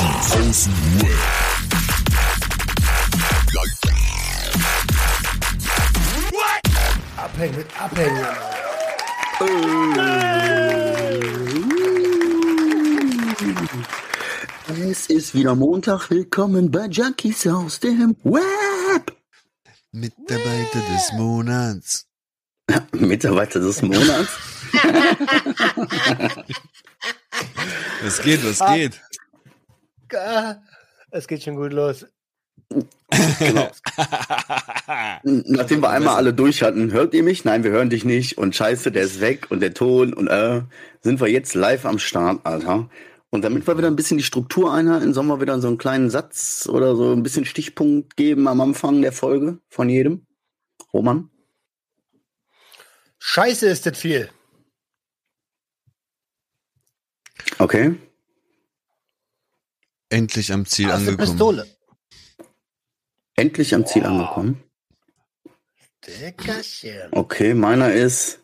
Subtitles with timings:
[0.00, 1.18] Junkies aus dem Web.
[7.16, 8.26] Abhängen mit Abhängen.
[14.90, 16.08] Es ist wieder Montag.
[16.10, 19.16] Willkommen bei Junkies aus dem Web.
[19.92, 22.06] Mitarbeiter des Monats.
[22.92, 24.30] Mitarbeiter des Monats.
[28.02, 29.00] Was geht, was geht?
[31.10, 32.06] Es geht schon gut los.
[33.38, 33.70] Genau.
[35.22, 37.44] Nachdem wir einmal alle durch hatten, hört ihr mich?
[37.44, 38.38] Nein, wir hören dich nicht.
[38.38, 40.62] Und scheiße, der ist weg und der Ton und äh,
[41.02, 42.88] sind wir jetzt live am Start, Alter.
[43.30, 46.10] Und damit wir wieder ein bisschen die Struktur einhalten, sollen wir wieder so einen kleinen
[46.10, 50.26] Satz oder so ein bisschen Stichpunkt geben am Anfang der Folge von jedem.
[50.92, 51.30] Roman?
[53.18, 54.30] Scheiße ist das viel.
[57.58, 57.94] Okay.
[60.10, 61.18] Endlich am Ziel der angekommen.
[61.18, 61.66] Pistole.
[63.36, 64.62] Endlich am Ziel angekommen.
[66.06, 67.08] Dickerchen.
[67.12, 68.40] Okay, meiner ist.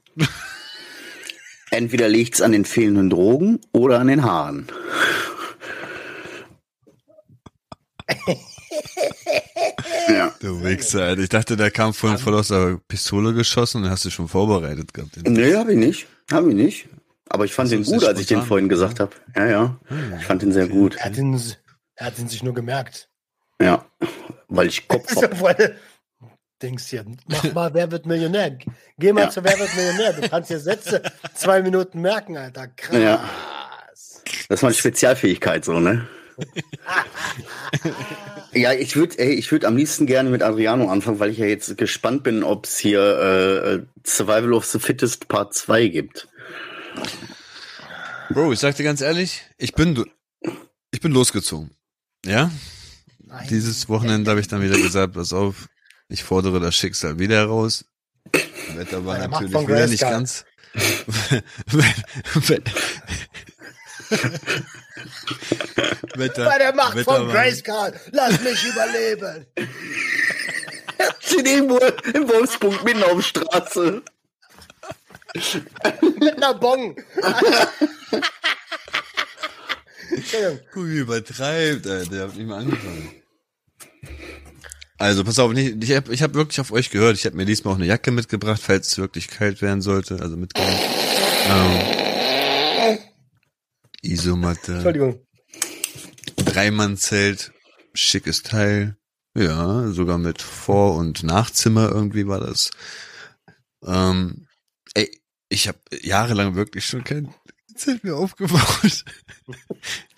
[1.71, 4.69] Entweder liegt's an den fehlenden Drogen oder an den Haaren.
[10.09, 10.33] ja.
[10.41, 11.19] Du Wichser.
[11.19, 14.95] Ich dachte, der kam vorhin voll aus der Pistole geschossen und hast du schon vorbereitet
[14.95, 15.17] gehabt.
[15.27, 16.07] Nee, hab ich nicht.
[16.31, 16.89] Hab ich nicht.
[17.29, 19.13] Aber ich fand Also den gut, als ich den vorhin gesagt habe.
[19.35, 19.81] Ja, ja.
[20.19, 20.97] Ich fand den sehr gut.
[20.97, 21.41] Er hat, ihn,
[21.97, 23.09] er hat ihn sich nur gemerkt.
[23.61, 23.85] Ja.
[24.49, 25.41] Weil ich Kopf hab.
[25.41, 25.77] weil-
[26.63, 28.57] Denkst hier, mach mal, wer wird Millionär?
[28.99, 29.31] Geh mal Ja.
[29.31, 30.15] zu Wer wird Millionär?
[30.15, 31.03] Du kannst dir Sätze
[31.35, 32.69] zwei Minuten merken, Alter.
[32.69, 32.99] Krass.
[32.99, 33.29] Ja.
[34.49, 36.09] Das ist meine Spezialfähigkeit so, ne?
[38.53, 41.77] ja, ich würde ich würd am liebsten gerne mit Adriano anfangen, weil ich ja jetzt
[41.77, 46.29] gespannt bin, ob es hier äh, Survival of the Fittest Part 2 gibt.
[48.31, 50.05] Bro, ich sag dir ganz ehrlich, ich bin,
[50.91, 51.71] ich bin losgezogen.
[52.25, 52.51] Ja?
[53.19, 53.47] Nein.
[53.49, 55.69] Dieses Wochenende habe ich dann wieder gesagt, pass auf,
[56.09, 57.85] ich fordere das Schicksal wieder heraus.
[58.75, 60.11] Wetter war Macht natürlich von wieder nicht Grayskull.
[60.11, 60.45] ganz.
[66.17, 69.47] Wetter, Bei der Macht Wetter von Grayskull, lass mich überleben.
[71.21, 74.03] Steht irgendwo im Wolfspunkt mitten auf der Straße.
[76.21, 76.97] Mit einer Bong.
[80.73, 82.11] Guck, wie übertreibt, Alter.
[82.11, 83.11] Der hat nicht mal angefangen.
[84.99, 87.17] Also, pass auf, nicht, ich habe ich hab wirklich auf euch gehört.
[87.17, 90.21] Ich habe mir diesmal auch eine Jacke mitgebracht, falls es wirklich kalt werden sollte.
[90.21, 90.81] Also mitgebracht.
[91.49, 92.99] Ähm,
[94.03, 95.21] Isomatte, Entschuldigung.
[96.37, 97.53] Dreimannzelt,
[97.93, 98.97] schickes Teil.
[99.37, 102.71] Ja, sogar mit Vor- und Nachzimmer irgendwie war das.
[103.85, 104.47] Ähm,
[104.95, 105.11] ey,
[105.49, 107.35] ich habe jahrelang wirklich schon kein
[107.77, 109.05] Zelt mehr aufgebaut.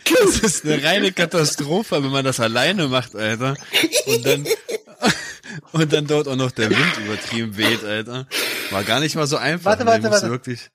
[0.05, 3.57] Das ist eine reine Katastrophe, wenn man das alleine macht, Alter.
[4.07, 4.47] Und dann,
[5.73, 8.27] und dann dort auch noch der Wind übertrieben weht, Alter.
[8.71, 9.73] War gar nicht mal so einfach.
[9.73, 10.31] Warte, warte, warte.
[10.31, 10.71] Wirklich,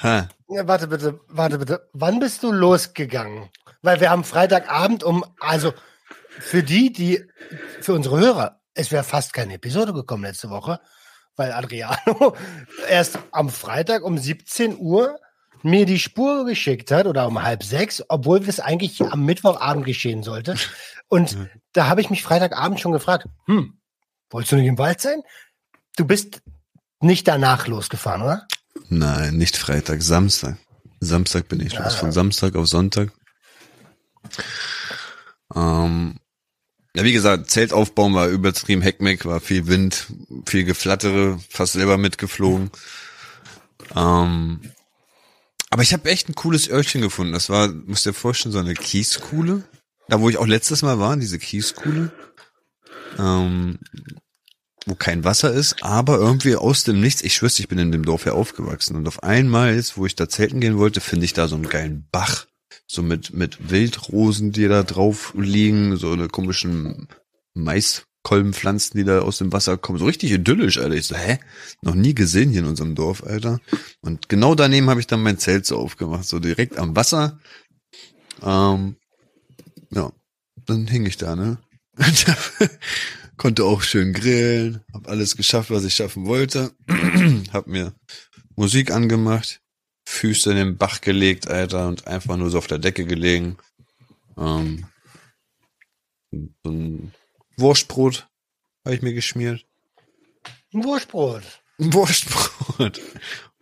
[0.00, 0.28] ha.
[0.48, 1.88] Ja, warte bitte, warte bitte.
[1.92, 3.48] Wann bist du losgegangen?
[3.82, 5.74] Weil wir haben Freitagabend um, also
[6.38, 7.24] für die, die,
[7.80, 10.78] für unsere Hörer, es wäre fast keine Episode gekommen letzte Woche,
[11.38, 12.36] weil Adriano
[12.88, 15.18] erst am Freitag um 17 Uhr
[15.62, 20.22] mir die Spur geschickt hat oder um halb sechs, obwohl das eigentlich am Mittwochabend geschehen
[20.22, 20.56] sollte.
[21.08, 21.36] Und
[21.72, 23.78] da habe ich mich Freitagabend schon gefragt, hm,
[24.30, 25.22] wolltest du nicht im Wald sein?
[25.96, 26.42] Du bist
[27.00, 28.46] nicht danach losgefahren, oder?
[28.88, 30.58] Nein, nicht Freitag, Samstag.
[31.00, 33.12] Samstag bin ich los, von Samstag auf Sonntag.
[35.54, 36.18] Ähm,
[36.98, 40.08] ja, wie gesagt, Zelt aufbauen war übertrieben, Heckmeck, war viel Wind,
[40.46, 42.72] viel Geflattere, fast selber mitgeflogen.
[43.94, 44.58] Ähm,
[45.70, 47.32] aber ich habe echt ein cooles Örtchen gefunden.
[47.32, 49.62] Das war, musst dir vorstellen, so eine Kieskuhle.
[50.08, 52.10] Da, wo ich auch letztes Mal war, diese Kieskuhle.
[53.16, 53.78] Ähm,
[54.84, 58.04] wo kein Wasser ist, aber irgendwie aus dem Nichts, ich schwör's, ich bin in dem
[58.04, 61.32] Dorf ja aufgewachsen und auf einmal jetzt, wo ich da zelten gehen wollte, finde ich
[61.32, 62.46] da so einen geilen Bach,
[62.90, 67.08] so mit, mit Wildrosen, die da drauf liegen, so eine komischen
[67.54, 70.94] Maiskolbenpflanzen, die da aus dem Wasser kommen, so richtig idyllisch, Alter.
[70.94, 71.38] Ich so, hä?
[71.82, 73.60] Noch nie gesehen hier in unserem Dorf, Alter.
[74.00, 77.38] Und genau daneben habe ich dann mein Zelt so aufgemacht, so direkt am Wasser.
[78.42, 78.96] Ähm,
[79.90, 80.10] ja,
[80.64, 81.58] dann hing ich da, ne?
[83.36, 86.72] Konnte auch schön grillen, hab alles geschafft, was ich schaffen wollte.
[87.52, 87.94] hab mir
[88.56, 89.60] Musik angemacht,
[90.08, 93.58] Füße in den Bach gelegt, Alter, und einfach nur so auf der Decke gelegen.
[94.38, 94.86] Ähm,
[96.32, 97.12] so ein
[97.58, 98.26] Wurstbrot
[98.84, 99.66] habe ich mir geschmiert.
[100.72, 101.42] Ein Wurstbrot.
[101.78, 103.00] Ein Wurstbrot.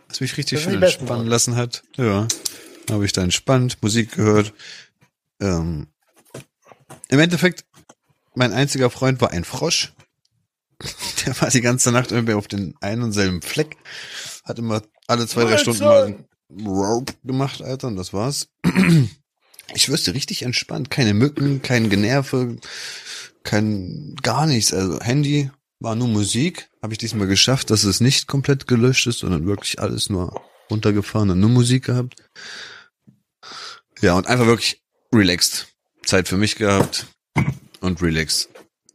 [0.09, 1.83] Was mich richtig schön entspannen lassen hat.
[1.97, 2.29] Ja.
[2.91, 4.55] Habe ich da entspannt, Musik gehört.
[5.41, 5.89] Ähm,
[7.09, 7.65] im Endeffekt,
[8.35, 9.93] mein einziger Freund war ein Frosch.
[11.27, 13.77] Der war die ganze Nacht irgendwie auf den einen und selben Fleck.
[14.45, 18.49] Hat immer alle zwei, drei Stunden mal gemacht, Alter, und das war's.
[19.75, 20.91] Ich wüsste richtig entspannt.
[20.91, 22.57] Keine Mücken, kein Generve,
[23.43, 24.73] kein gar nichts.
[24.73, 25.51] Also Handy
[25.81, 26.69] war nur Musik.
[26.83, 30.41] Habe ich diesmal geschafft, dass es nicht komplett gelöscht ist, sondern wirklich alles nur
[30.71, 32.15] runtergefahren und nur Musik gehabt.
[34.01, 34.83] Ja, und einfach wirklich
[35.13, 35.67] relaxed.
[36.05, 37.07] Zeit für mich gehabt
[37.81, 38.49] und relaxed.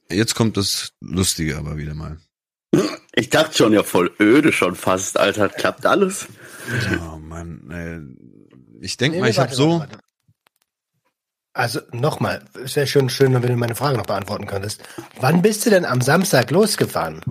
[0.10, 2.18] Jetzt kommt das Lustige aber wieder mal.
[3.14, 5.50] Ich dachte schon, ja voll öde schon fast, Alter.
[5.50, 6.28] Klappt alles?
[7.02, 9.80] Oh Mann, äh, ich denke mal, ich habe so.
[9.80, 9.98] Warte.
[11.54, 14.84] Also nochmal, es wäre schon schön, wenn du meine Frage noch beantworten könntest.
[15.20, 17.22] Wann bist du denn am Samstag losgefahren?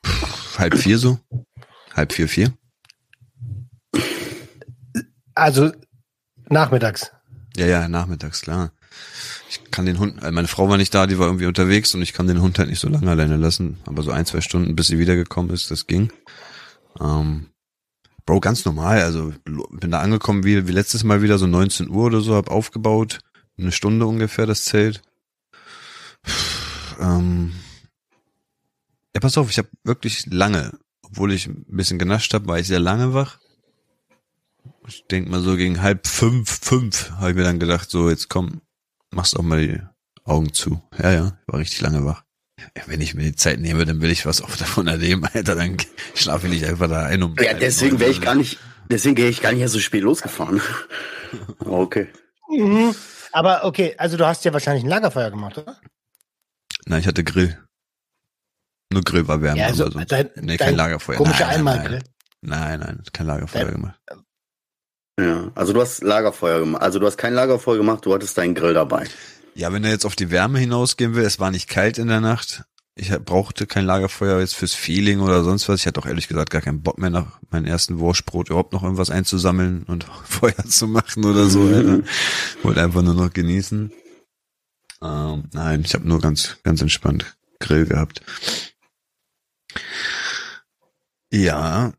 [0.00, 1.18] Puh, halb vier so.
[1.94, 2.52] Halb vier, vier.
[5.34, 5.72] Also
[6.48, 7.10] nachmittags.
[7.56, 8.72] Ja, ja, nachmittags, klar.
[9.50, 12.12] Ich kann den Hund, meine Frau war nicht da, die war irgendwie unterwegs und ich
[12.12, 13.78] kann den Hund halt nicht so lange alleine lassen.
[13.86, 16.12] Aber so ein, zwei Stunden, bis sie wiedergekommen ist, das ging.
[17.00, 17.52] Ähm,
[18.24, 19.02] Bro, ganz normal.
[19.02, 22.50] Also bin da angekommen wie, wie letztes Mal wieder so 19 Uhr oder so, hab
[22.50, 23.18] aufgebaut.
[23.58, 25.02] Eine Stunde ungefähr das Zelt.
[27.00, 27.52] Ähm,
[29.14, 32.66] ja, pass auf, ich habe wirklich lange, obwohl ich ein bisschen genascht habe, war ich
[32.68, 33.38] sehr lange wach.
[34.86, 38.28] Ich denk mal so gegen halb fünf, fünf, habe ich mir dann gedacht, so jetzt
[38.28, 38.62] komm,
[39.10, 39.80] machst auch mal die
[40.24, 40.80] Augen zu.
[40.98, 42.24] Ja, ja, war richtig lange wach.
[42.86, 45.76] Wenn ich mir die Zeit nehme, dann will ich was auch davon erleben, Alter, dann
[46.14, 47.22] schlafe ich nicht einfach da ein.
[47.22, 48.58] Um ja, deswegen wäre ich gar nicht,
[48.90, 50.60] deswegen wäre ich gar nicht so spät losgefahren.
[51.60, 52.08] okay.
[52.48, 52.94] Mhm.
[53.32, 55.80] Aber okay, also du hast ja wahrscheinlich ein Lagerfeuer gemacht, oder?
[56.84, 57.58] Nein, ich hatte Grill.
[58.92, 59.58] Nur Grill war wärmer.
[59.58, 59.98] Ja, also so.
[60.00, 61.16] dein, nee, kein Lagerfeuer.
[61.16, 62.02] Komischer Einmalgrill.
[62.42, 64.00] Nein, nein, kein Lagerfeuer dein, gemacht.
[65.18, 66.82] Ja, also du hast Lagerfeuer gemacht.
[66.82, 69.06] Also du hast kein Lagerfeuer gemacht, du hattest deinen Grill dabei.
[69.54, 72.20] Ja, wenn er jetzt auf die Wärme hinausgehen will, es war nicht kalt in der
[72.20, 72.64] Nacht.
[72.94, 75.80] Ich brauchte kein Lagerfeuer jetzt fürs Feeling oder sonst was.
[75.80, 78.82] Ich hatte auch ehrlich gesagt gar keinen Bock mehr nach meinem ersten Wurstbrot überhaupt noch
[78.82, 81.60] irgendwas einzusammeln und Feuer zu machen oder so.
[81.60, 82.04] Mhm.
[82.62, 83.92] Wollte einfach nur noch genießen.
[85.02, 88.20] Ähm, nein, ich habe nur ganz, ganz entspannt Grill gehabt.
[91.30, 91.92] Ja,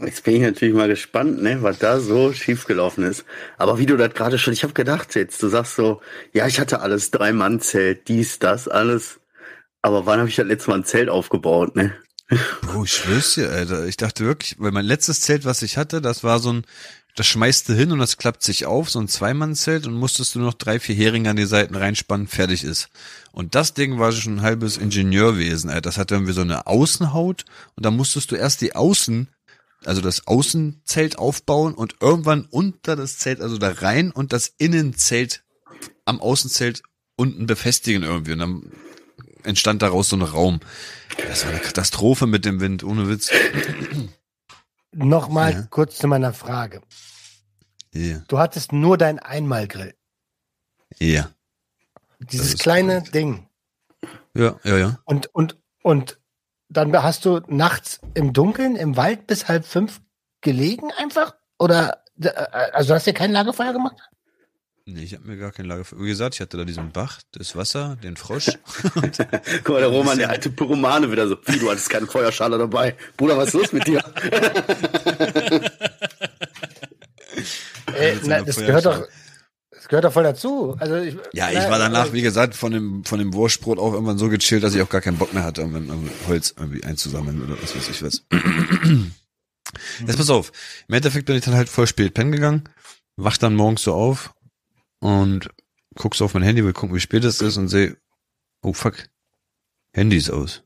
[0.00, 3.24] Jetzt bin ich natürlich mal gespannt, ne, was da so schiefgelaufen ist.
[3.56, 6.00] Aber wie du das gerade schon, ich habe gedacht jetzt, du sagst so,
[6.32, 9.20] ja, ich hatte alles, drei Mann Zelt, dies, das, alles.
[9.82, 11.94] Aber wann habe ich das letzte Mal ein Zelt aufgebaut, ne?
[12.60, 13.86] Bro, ich schwör's dir, Alter.
[13.86, 16.64] Ich dachte wirklich, weil mein letztes Zelt, was ich hatte, das war so ein,
[17.16, 20.38] das schmeißt du hin und das klappt sich auf, so ein Zweimann-Zelt und musstest du
[20.38, 22.88] noch drei, vier Heringe an die Seiten reinspannen, fertig ist.
[23.32, 25.80] Und das Ding war schon ein halbes Ingenieurwesen, Alter.
[25.80, 29.28] Das hatte irgendwie so eine Außenhaut und da musstest du erst die Außen
[29.84, 35.44] also das Außenzelt aufbauen und irgendwann unter das Zelt, also da rein und das Innenzelt
[36.04, 36.82] am Außenzelt
[37.16, 38.32] unten befestigen irgendwie.
[38.32, 38.72] Und dann
[39.44, 40.60] entstand daraus so ein Raum.
[41.28, 43.30] Das war eine Katastrophe mit dem Wind, ohne Witz.
[44.92, 45.62] Nochmal ja.
[45.70, 46.82] kurz zu meiner Frage.
[47.92, 48.22] Ja.
[48.28, 49.94] Du hattest nur dein Einmalgrill.
[50.98, 51.30] Ja.
[52.20, 53.10] Dieses kleine cool.
[53.10, 53.48] Ding.
[54.34, 54.98] Ja, ja, ja.
[55.04, 56.17] Und, und, und
[56.68, 60.00] dann hast du nachts im Dunkeln im Wald bis halb fünf
[60.40, 61.34] gelegen einfach?
[61.58, 62.04] Oder
[62.72, 63.96] also hast du kein Lagerfeuer gemacht?
[64.90, 66.00] Nee, ich habe mir gar kein Lagerfeuer.
[66.00, 68.46] Wie gesagt, ich hatte da diesen Bach, das Wasser, den Frosch.
[68.82, 68.96] Guck
[69.68, 71.36] mal, der Roman, der alte Pyromane wieder so.
[71.44, 72.96] Wie, du hattest keine Feuerschale dabei.
[73.18, 73.98] Bruder, was ist los mit dir?
[77.94, 79.06] äh, na, das gehört doch,
[79.88, 80.76] gehört doch voll dazu.
[80.78, 84.18] Also ich, ja, ich war danach, wie gesagt, von dem, von dem Wurstbrot auch irgendwann
[84.18, 87.60] so gechillt, dass ich auch gar keinen Bock mehr hatte, irgendwann Holz irgendwie einzusammeln oder
[87.60, 88.24] was weiß ich was.
[90.06, 90.52] Jetzt pass auf.
[90.88, 92.64] Im Endeffekt bin ich dann halt voll spät pennen gegangen,
[93.16, 94.34] wach dann morgens so auf
[95.00, 95.50] und
[95.96, 97.96] guck so auf mein Handy, will gucken, wie spät es ist und sehe,
[98.62, 99.08] oh fuck,
[99.92, 100.62] Handy ist aus.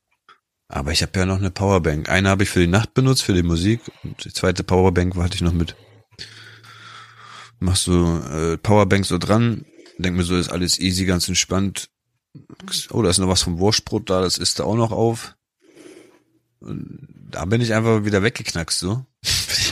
[0.68, 2.08] Aber ich habe ja noch eine Powerbank.
[2.08, 5.34] Eine habe ich für die Nacht benutzt, für die Musik und die zweite Powerbank hatte
[5.34, 5.76] ich noch mit
[7.62, 9.64] machst du äh, Powerbank so dran,
[9.98, 11.88] denk mir so, ist alles easy, ganz entspannt.
[12.90, 15.36] Oh, da ist noch was vom Wurstbrot da, das isst da auch noch auf.
[16.60, 19.04] Und da bin ich einfach wieder weggeknackst, so.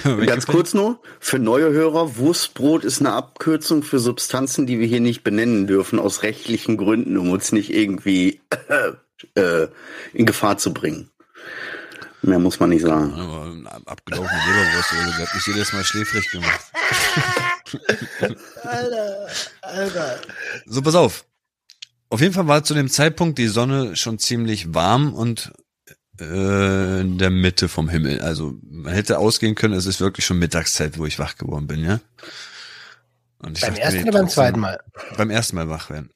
[0.25, 5.01] Ganz kurz nur, für neue Hörer, Wurstbrot ist eine Abkürzung für Substanzen, die wir hier
[5.01, 8.41] nicht benennen dürfen, aus rechtlichen Gründen, um uns nicht irgendwie
[9.35, 9.67] äh,
[10.15, 11.11] in Gefahr zu bringen.
[12.23, 13.15] Mehr muss man nicht sagen.
[13.17, 16.61] Ja, abgelaufene Leberwurst, der hat mich jedes Mal schläfrig gemacht.
[18.63, 19.29] Alter,
[19.63, 20.21] Alter.
[20.67, 21.25] So, pass auf.
[22.09, 25.53] Auf jeden Fall war zu dem Zeitpunkt die Sonne schon ziemlich warm und
[26.21, 28.21] äh, in der Mitte vom Himmel.
[28.21, 31.85] Also man hätte ausgehen können, es ist wirklich schon Mittagszeit, wo ich wach geworden bin,
[31.85, 32.01] ja.
[33.39, 34.81] Und ich Beim dachte ersten oder beim zweiten Mal?
[35.17, 36.11] Beim ersten Mal wach werden.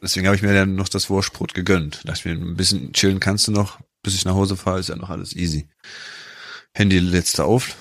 [0.00, 2.02] Deswegen habe ich mir dann noch das Wurstbrot gegönnt.
[2.04, 4.96] Dachte mir, ein bisschen chillen kannst du noch, bis ich nach Hause fahre, ist ja
[4.96, 5.68] noch alles easy.
[6.72, 7.74] Handy letzte auf,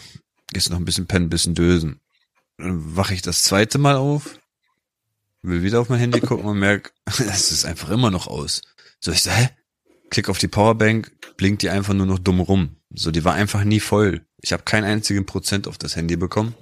[0.53, 1.99] gehst noch ein bisschen pennen, ein bisschen dösen.
[2.57, 4.39] Dann wache ich das zweite Mal auf,
[5.41, 8.61] will wieder auf mein Handy gucken und merk, es ist einfach immer noch aus.
[8.99, 9.49] So, ich so, hä?
[10.09, 12.77] Klick auf die Powerbank, blinkt die einfach nur noch dumm rum.
[12.91, 14.25] So, die war einfach nie voll.
[14.41, 16.55] Ich habe keinen einzigen Prozent auf das Handy bekommen.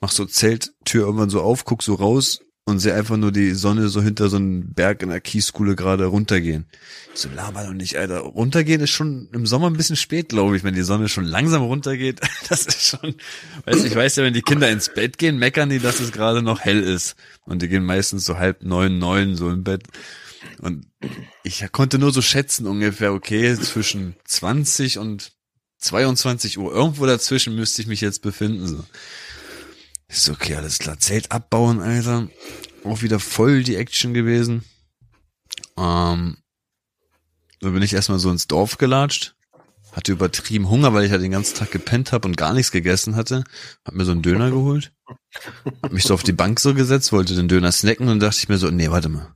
[0.00, 3.88] Mach so Zelttür irgendwann so auf, guck so raus und sehe einfach nur die Sonne
[3.88, 6.64] so hinter so einem Berg in der Kieskuhle gerade runtergehen.
[7.14, 8.20] Ich so, laber doch nicht, Alter.
[8.20, 11.62] Runtergehen ist schon im Sommer ein bisschen spät, glaube ich, wenn die Sonne schon langsam
[11.62, 12.20] runtergeht.
[12.48, 13.14] Das ist schon,
[13.64, 16.42] weiß ich weiß ja, wenn die Kinder ins Bett gehen, meckern die, dass es gerade
[16.42, 17.16] noch hell ist.
[17.44, 19.84] Und die gehen meistens so halb neun, neun so im Bett.
[20.58, 20.86] Und
[21.42, 25.32] ich konnte nur so schätzen ungefähr, okay, zwischen 20 und
[25.78, 28.66] 22 Uhr, irgendwo dazwischen müsste ich mich jetzt befinden.
[28.66, 28.84] So.
[30.14, 30.98] Ist okay, alles klar.
[31.00, 32.28] Zelt abbauen, Alter.
[32.84, 34.64] Auch wieder voll die Action gewesen.
[35.76, 36.36] Ähm,
[37.60, 39.34] so bin ich erstmal so ins Dorf gelatscht.
[39.90, 43.16] Hatte übertrieben Hunger, weil ich ja den ganzen Tag gepennt habe und gar nichts gegessen
[43.16, 43.42] hatte.
[43.84, 44.92] Hab mir so einen Döner geholt.
[45.82, 48.48] Hab mich so auf die Bank so gesetzt, wollte den Döner snacken und dachte ich
[48.48, 49.34] mir so, nee, warte mal.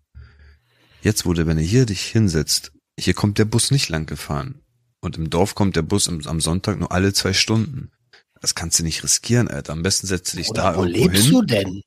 [1.02, 4.60] Jetzt wurde, wenn du hier dich hinsetzt, hier kommt der Bus nicht lang gefahren.
[5.00, 7.90] Und im Dorf kommt der Bus am Sonntag nur alle zwei Stunden.
[8.40, 9.72] Das kannst du nicht riskieren, Alter.
[9.72, 11.32] Am besten setzt du dich da Oder wo irgendwo lebst hin.
[11.32, 11.82] du denn?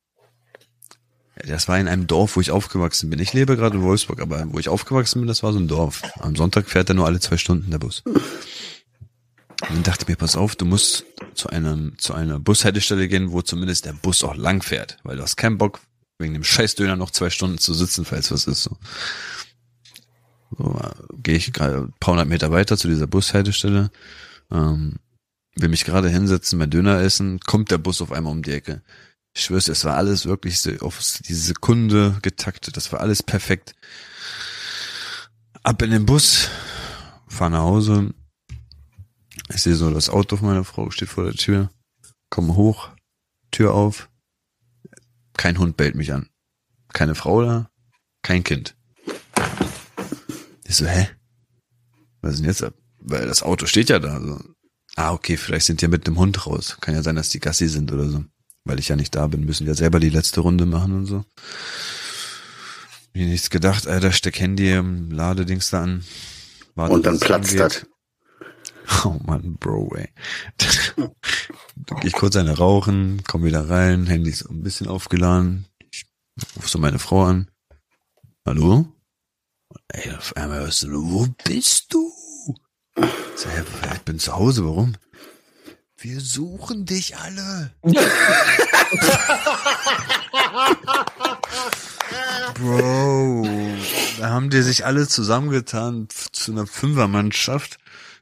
[1.47, 3.19] Das war in einem Dorf, wo ich aufgewachsen bin.
[3.19, 6.01] Ich lebe gerade in Wolfsburg, aber wo ich aufgewachsen bin, das war so ein Dorf.
[6.19, 8.03] Am Sonntag fährt er nur alle zwei Stunden der Bus.
[8.05, 13.31] Und dann dachte ich mir, pass auf, du musst zu einem, zu einer Bushaltestelle gehen,
[13.31, 15.79] wo zumindest der Bus auch lang fährt, weil du hast keinen Bock,
[16.19, 18.77] wegen dem Scheißdöner noch zwei Stunden zu sitzen, falls was ist, so.
[20.57, 20.91] So, äh,
[21.23, 23.89] gehe ich gerade ein paar hundert Meter weiter zu dieser Bushaltestelle,
[24.51, 24.97] ähm,
[25.55, 28.81] will mich gerade hinsetzen, mein Döner essen, kommt der Bus auf einmal um die Ecke.
[29.33, 32.75] Ich schwör's, es war alles wirklich auf diese Sekunde getaktet.
[32.75, 33.75] Das war alles perfekt.
[35.63, 36.49] Ab in den Bus,
[37.27, 38.13] fahr nach Hause.
[39.53, 41.69] Ich sehe so, das Auto von meiner Frau steht vor der Tür.
[42.29, 42.89] Komme hoch,
[43.51, 44.09] Tür auf.
[45.37, 46.29] Kein Hund bellt mich an.
[46.93, 47.69] Keine Frau da,
[48.21, 48.75] kein Kind.
[50.65, 51.09] Ich so, hä?
[52.21, 52.73] Was ist denn jetzt ab?
[52.99, 54.41] Weil das Auto steht ja da.
[54.95, 56.77] Ah, okay, vielleicht sind die ja mit einem Hund raus.
[56.81, 58.23] Kann ja sein, dass die Gassi sind oder so
[58.63, 61.25] weil ich ja nicht da bin, müssen wir selber die letzte Runde machen und so.
[63.13, 66.05] Mir nichts gedacht, Alter, steck Handy im Ladedings da an.
[66.75, 67.85] Warte, Und dann platzt das.
[69.05, 70.09] Oh Mann, Bro, ey.
[72.01, 75.65] Geh ich kurz eine rauchen, komm wieder rein, Handy ist ein bisschen aufgeladen.
[75.91, 76.05] Ich
[76.57, 77.49] ruf so meine Frau an.
[78.45, 78.91] Hallo?
[79.87, 82.11] Ey, auf einmal hörst du, wo bist du?
[82.95, 83.03] Ich
[83.35, 84.95] so, hä, ich bin zu Hause, warum?
[85.97, 87.71] Wir suchen dich alle.
[92.59, 93.47] Bro,
[94.19, 97.77] da haben die sich alle zusammengetan zu einer Fünfermannschaft.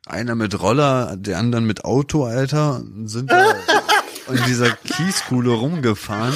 [0.05, 3.53] Einer mit Roller, der anderen mit Auto, Alter, und sind da
[4.27, 6.35] in dieser Kieskuhle rumgefahren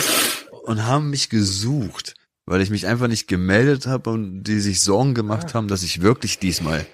[0.66, 5.14] und haben mich gesucht, weil ich mich einfach nicht gemeldet habe und die sich Sorgen
[5.14, 6.86] gemacht haben, dass ich wirklich diesmal,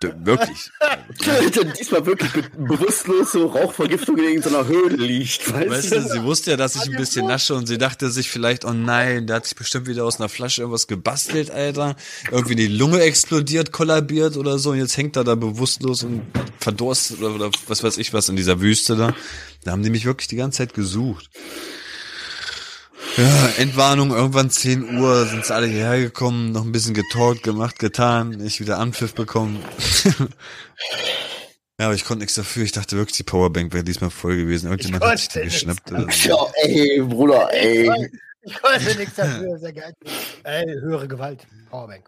[0.00, 0.70] wirklich,
[1.78, 6.52] Diesmal wirklich be bewusstlos so Rauchvergiftung in irgendeiner Höhle liegt, weißt, Weißt du, sie wusste
[6.52, 9.46] ja, dass ich ein bisschen nasche und sie dachte sich vielleicht, oh nein, der hat
[9.46, 11.96] sich bestimmt wieder aus einer Flasche irgendwas gebastelt, Alter.
[12.30, 16.22] Irgendwie die Lunge explodiert, kollabiert oder so und jetzt hängt er da bewusstlos und
[16.60, 19.14] verdurstet oder, oder was weiß ich was in dieser Wüste da.
[19.64, 21.28] Da haben die mich wirklich die ganze Zeit gesucht.
[23.18, 27.80] Ja, Endwarnung, irgendwann 10 Uhr sind sie alle hierher gekommen, noch ein bisschen getalkt, gemacht,
[27.80, 29.58] getan, ich wieder Anpfiff bekommen.
[31.80, 32.62] ja, aber ich konnte nichts dafür.
[32.62, 34.70] Ich dachte wirklich, die Powerbank wäre diesmal voll gewesen.
[34.70, 35.90] Irgendjemand hat sich die geschnappt.
[35.90, 36.28] oder so.
[36.28, 37.90] Ja, ey, Bruder, ey.
[38.48, 39.92] Ich konnte nichts dafür, sehr geil.
[40.44, 41.46] Ey, höhere Gewalt.
[41.70, 42.04] Powerbank.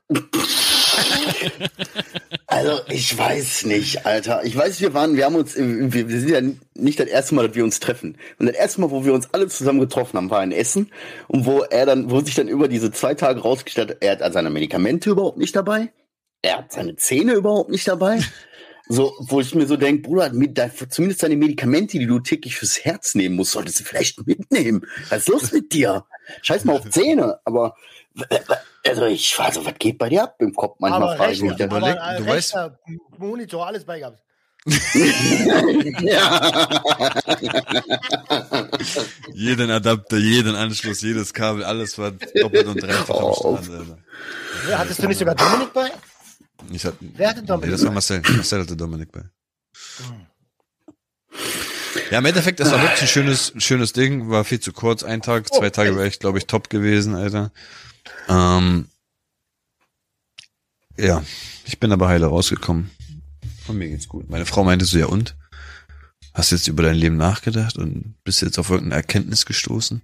[2.46, 4.44] Also, ich weiß nicht, Alter.
[4.44, 6.40] Ich weiß, wir waren, wir haben uns, im- wir, wir sind ja
[6.82, 8.16] nicht das erste Mal, dass wir uns treffen.
[8.38, 10.90] Und das erste Mal, wo wir uns alle zusammen getroffen haben, war in Essen.
[11.28, 14.32] Und wo er dann, wo sich dann über diese zwei Tage rausgestellt hat, er hat
[14.32, 15.92] seine Medikamente überhaupt nicht dabei.
[16.42, 18.20] Er hat seine Zähne überhaupt nicht dabei.
[18.88, 20.32] So, wo ich mir so denke, Bruder,
[20.88, 24.84] zumindest deine Medikamente, die du täglich fürs Herz nehmen musst, solltest du vielleicht mitnehmen.
[25.10, 26.04] Was ist los mit dir?
[26.42, 27.74] Scheiß mal auf Zähne, aber
[28.86, 30.76] also ich, also was geht bei dir ab im Kopf?
[30.80, 31.52] Manchmal frage ich mich.
[31.52, 31.82] Rechner, dann.
[31.82, 32.78] überleg- aber, äh, du weißt- Rechner,
[33.18, 34.20] Monitor, alles bei gehabt.
[39.32, 43.64] Jeden Adapter, jeden Anschluss, jedes Kabel, alles war doppelt und dreifach am auf.
[43.64, 43.86] Start.
[44.68, 45.90] Ja, Hattest du nicht sogar Dominik bei?
[46.72, 47.94] Ich hatte, Wer hatte Dominik nee, das war bei?
[47.94, 48.22] Marcel.
[48.36, 49.22] Marcel hatte Dominik bei.
[52.10, 55.22] Ja, im Endeffekt, das war wirklich ein schönes, schönes Ding, war viel zu kurz, ein
[55.22, 57.52] Tag, zwei Tage wäre ich, glaube ich, top gewesen, Alter.
[58.28, 58.88] Ähm,
[60.96, 61.24] ja,
[61.64, 62.90] ich bin aber heile rausgekommen.
[63.66, 64.28] Und mir geht's gut.
[64.28, 65.36] Meine Frau meinte so, ja und?
[66.34, 70.02] Hast du jetzt über dein Leben nachgedacht und bist jetzt auf irgendeine Erkenntnis gestoßen?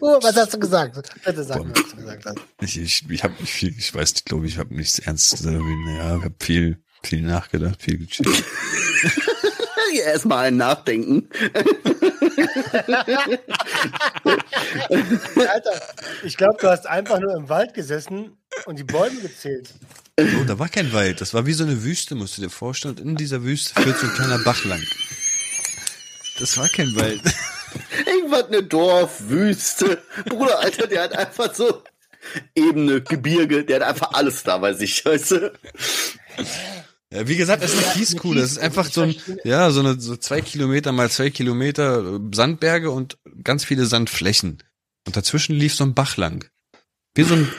[0.00, 0.94] Oh, was hast du gesagt?
[1.24, 2.36] Bitte sag mir, was du gesagt hast.
[2.60, 5.52] Ich, ich, ich habe nicht viel, ich weiß nicht, glaube ich, habe nichts ernst, äh,
[5.52, 8.44] ja, ich habe viel, viel nachgedacht, viel gechillt.
[10.04, 11.28] Erstmal ein Nachdenken.
[15.36, 15.82] Alter,
[16.24, 18.36] ich glaube, du hast einfach nur im Wald gesessen
[18.66, 19.72] und die Bäume gezählt.
[20.18, 22.94] Oh, da war kein Wald, das war wie so eine Wüste, musst du dir vorstellen.
[22.98, 24.82] Und in dieser Wüste führt so ein kleiner Bach lang.
[26.38, 27.22] Das war kein Wald.
[28.06, 30.02] Irgendwas eine Dorfwüste.
[30.26, 31.82] Bruder, Alter, der hat einfach so
[32.54, 35.52] Ebene, Gebirge, der hat einfach alles da bei sich, weißt du?
[37.12, 38.40] Ja, wie gesagt, das ist eine Kieskuhle.
[38.40, 42.20] Das ist einfach so ein, ja, so eine, so zwei Kilometer mal zwei Kilometer äh,
[42.32, 44.62] Sandberge und ganz viele Sandflächen.
[45.06, 46.50] Und dazwischen lief so ein Bach lang.
[47.14, 47.52] Wie so ein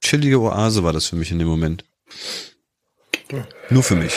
[0.00, 1.84] chillige Oase war das für mich in dem Moment.
[3.68, 4.14] Nur für mich.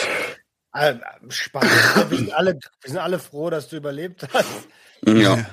[1.30, 1.72] Spannend.
[2.10, 4.48] Wir sind, alle, wir sind alle froh, dass du überlebt hast.
[5.06, 5.50] Ja.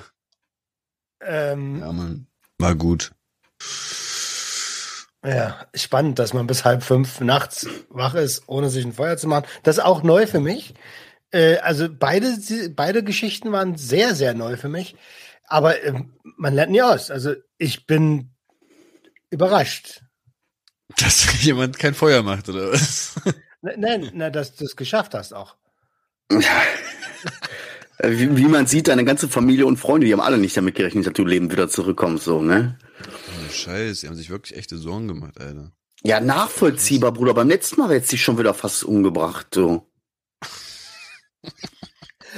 [1.21, 2.27] Ähm, Ja, man.
[2.57, 3.11] War gut.
[5.25, 9.27] Ja, spannend, dass man bis halb fünf nachts wach ist, ohne sich ein Feuer zu
[9.27, 9.45] machen.
[9.63, 10.73] Das ist auch neu für mich.
[11.31, 12.37] Äh, also beide,
[12.75, 14.95] beide Geschichten waren sehr, sehr neu für mich.
[15.45, 17.11] Aber ähm, man lernt nie aus.
[17.11, 18.31] Also ich bin
[19.29, 20.01] überrascht.
[20.97, 23.15] Dass jemand kein Feuer macht, oder was?
[23.61, 25.57] Ne- Nein, na, dass du es geschafft hast auch.
[26.31, 30.75] Äh, Wie, wie man sieht, deine ganze Familie und Freunde, die haben alle nicht damit
[30.75, 32.77] gerechnet, dass du lebend wieder zurückkommst, so, ne?
[33.49, 35.71] Scheiße, die haben sich wirklich echte Sorgen gemacht, Alter.
[36.03, 37.33] Ja, nachvollziehbar, Bruder.
[37.33, 39.85] Beim letzten Mal hättest du dich schon wieder fast umgebracht, so.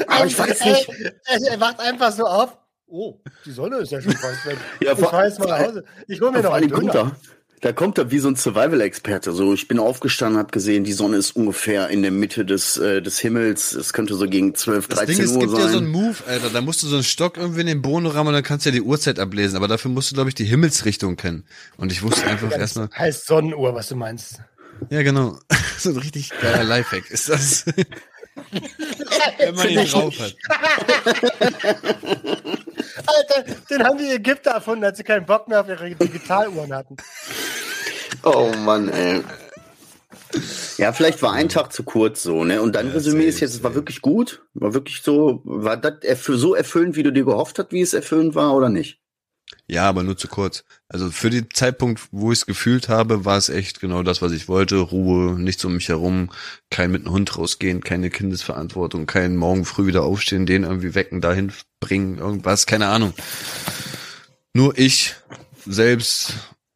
[0.07, 0.89] Aber ich weiß nicht.
[1.25, 2.57] Er, er wacht einfach so auf.
[2.87, 4.57] Oh, die Sonne ist ja schon fast weg.
[4.81, 5.85] Ja, ich fahr jetzt mal nach Hause.
[6.07, 6.93] Ich hole mir noch einen Döner.
[6.93, 7.15] er.
[7.61, 9.33] Da kommt er wie so ein Survival-Experte.
[9.33, 13.03] So, ich bin aufgestanden, habe gesehen, die Sonne ist ungefähr in der Mitte des, äh,
[13.03, 13.73] des Himmels.
[13.73, 15.61] Es könnte so gegen 12, Das 13 Ding ist, es Uhr gibt sein.
[15.61, 16.49] ja so einen Move, Alter.
[16.49, 18.71] Da musst du so einen Stock irgendwie in den Boden rammen und dann kannst du
[18.71, 19.57] ja die Uhrzeit ablesen.
[19.57, 21.43] Aber dafür musst du, glaube ich, die Himmelsrichtung kennen.
[21.77, 24.39] Und ich wusste einfach erstmal, Heißt Sonnenuhr, was du meinst.
[24.89, 25.37] ja genau,
[25.77, 27.65] so ein richtig geiler Lifehack ist das.
[29.37, 30.35] Wenn man ihn drauf hat.
[33.05, 36.95] Alter, den haben die Ägypter erfunden, als sie keinen Bock mehr auf ihre Digitaluhren hatten.
[38.23, 39.23] Oh Mann, ey.
[40.77, 42.61] Ja, vielleicht war ein Tag zu kurz so, ne?
[42.61, 44.43] Und dein Ja, Resümee ist jetzt, es war wirklich gut?
[44.53, 47.93] War wirklich so, war das erfü- so erfüllend, wie du dir gehofft hast, wie es
[47.93, 49.00] erfüllend war oder nicht?
[49.71, 50.65] Ja, aber nur zu kurz.
[50.89, 54.33] Also für den Zeitpunkt, wo ich es gefühlt habe, war es echt genau das, was
[54.33, 54.75] ich wollte.
[54.75, 56.29] Ruhe, nichts um mich herum,
[56.69, 61.21] kein mit dem Hund rausgehen, keine Kindesverantwortung, kein morgen früh wieder aufstehen, den irgendwie wecken,
[61.21, 63.13] dahin bringen, irgendwas, keine Ahnung.
[64.53, 65.15] Nur ich
[65.65, 66.33] selbst,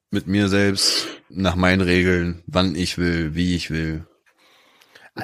[0.09, 4.07] mit mir selbst, nach meinen Regeln, wann ich will, wie ich will,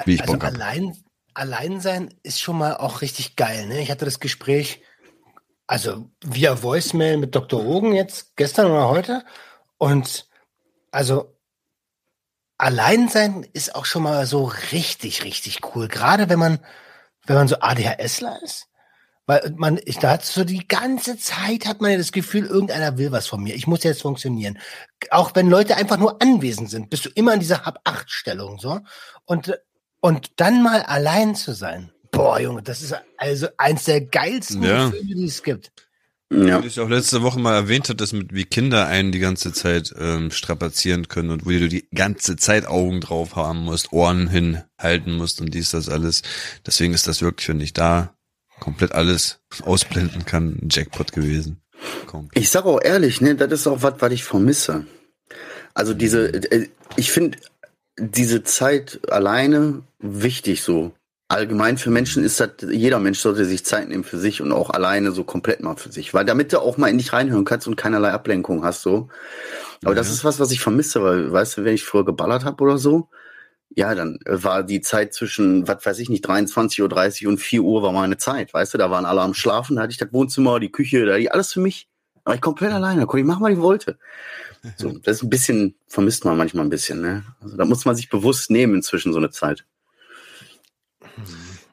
[0.04, 0.52] wie ich also Bock hab.
[0.52, 0.94] allein,
[1.32, 3.66] allein sein ist schon mal auch richtig geil.
[3.66, 3.80] Ne?
[3.80, 4.82] Ich hatte das Gespräch,
[5.72, 7.58] also via Voicemail mit Dr.
[7.58, 9.24] Rogen jetzt gestern oder heute.
[9.78, 10.28] Und
[10.90, 11.34] also
[12.58, 15.88] allein sein ist auch schon mal so richtig, richtig cool.
[15.88, 16.58] Gerade wenn man,
[17.24, 18.68] wenn man so ADHSler ist.
[19.24, 22.98] Weil man, ich, da hat so die ganze Zeit hat man ja das Gefühl, irgendeiner
[22.98, 23.54] will was von mir.
[23.54, 24.58] Ich muss jetzt funktionieren.
[25.10, 28.80] Auch wenn Leute einfach nur anwesend sind, bist du immer in dieser Hab-Acht-Stellung, so.
[29.24, 29.58] Und,
[30.00, 31.92] und dann mal allein zu sein.
[32.12, 34.90] Boah, Junge, das ist also eins der geilsten Ja.
[34.90, 35.72] Gefühle, die es gibt.
[36.30, 36.62] Ja.
[36.62, 39.52] Wie ich auch letzte Woche mal erwähnt hat, dass mit wie Kinder einen die ganze
[39.52, 44.28] Zeit ähm, strapazieren können und wo du die ganze Zeit Augen drauf haben musst, Ohren
[44.28, 46.22] hinhalten musst und dies, das alles.
[46.66, 48.14] Deswegen ist das wirklich, wenn ich da
[48.60, 51.60] komplett alles ausblenden kann, ein Jackpot gewesen.
[52.06, 52.28] Komm.
[52.32, 54.86] Ich sag auch ehrlich, ne, das ist auch was, was ich vermisse.
[55.74, 57.38] Also diese, äh, ich finde
[57.98, 60.92] diese Zeit alleine wichtig so.
[61.32, 64.70] Allgemein für Menschen ist das, jeder Mensch sollte sich Zeit nehmen für sich und auch
[64.70, 66.12] alleine so komplett mal für sich.
[66.12, 69.08] Weil damit du auch mal in dich reinhören kannst und keinerlei Ablenkung hast so.
[69.84, 70.12] Aber das Ja.
[70.12, 73.08] ist was, was ich vermisse, weil, weißt du, wenn ich früher geballert habe oder so,
[73.74, 77.62] ja, dann äh, war die Zeit zwischen, was weiß ich nicht, 23.30 Uhr und 4
[77.62, 80.12] Uhr war meine Zeit, weißt du, da waren alle am Schlafen, da hatte ich das
[80.12, 81.88] Wohnzimmer, die Küche, da hatte ich alles für mich.
[82.24, 83.98] War ich komplett alleine, da konnte ich machen, was ich wollte.
[84.76, 87.24] So, das ist ein bisschen, vermisst man manchmal ein bisschen, ne?
[87.40, 89.64] Also da muss man sich bewusst nehmen inzwischen so eine Zeit.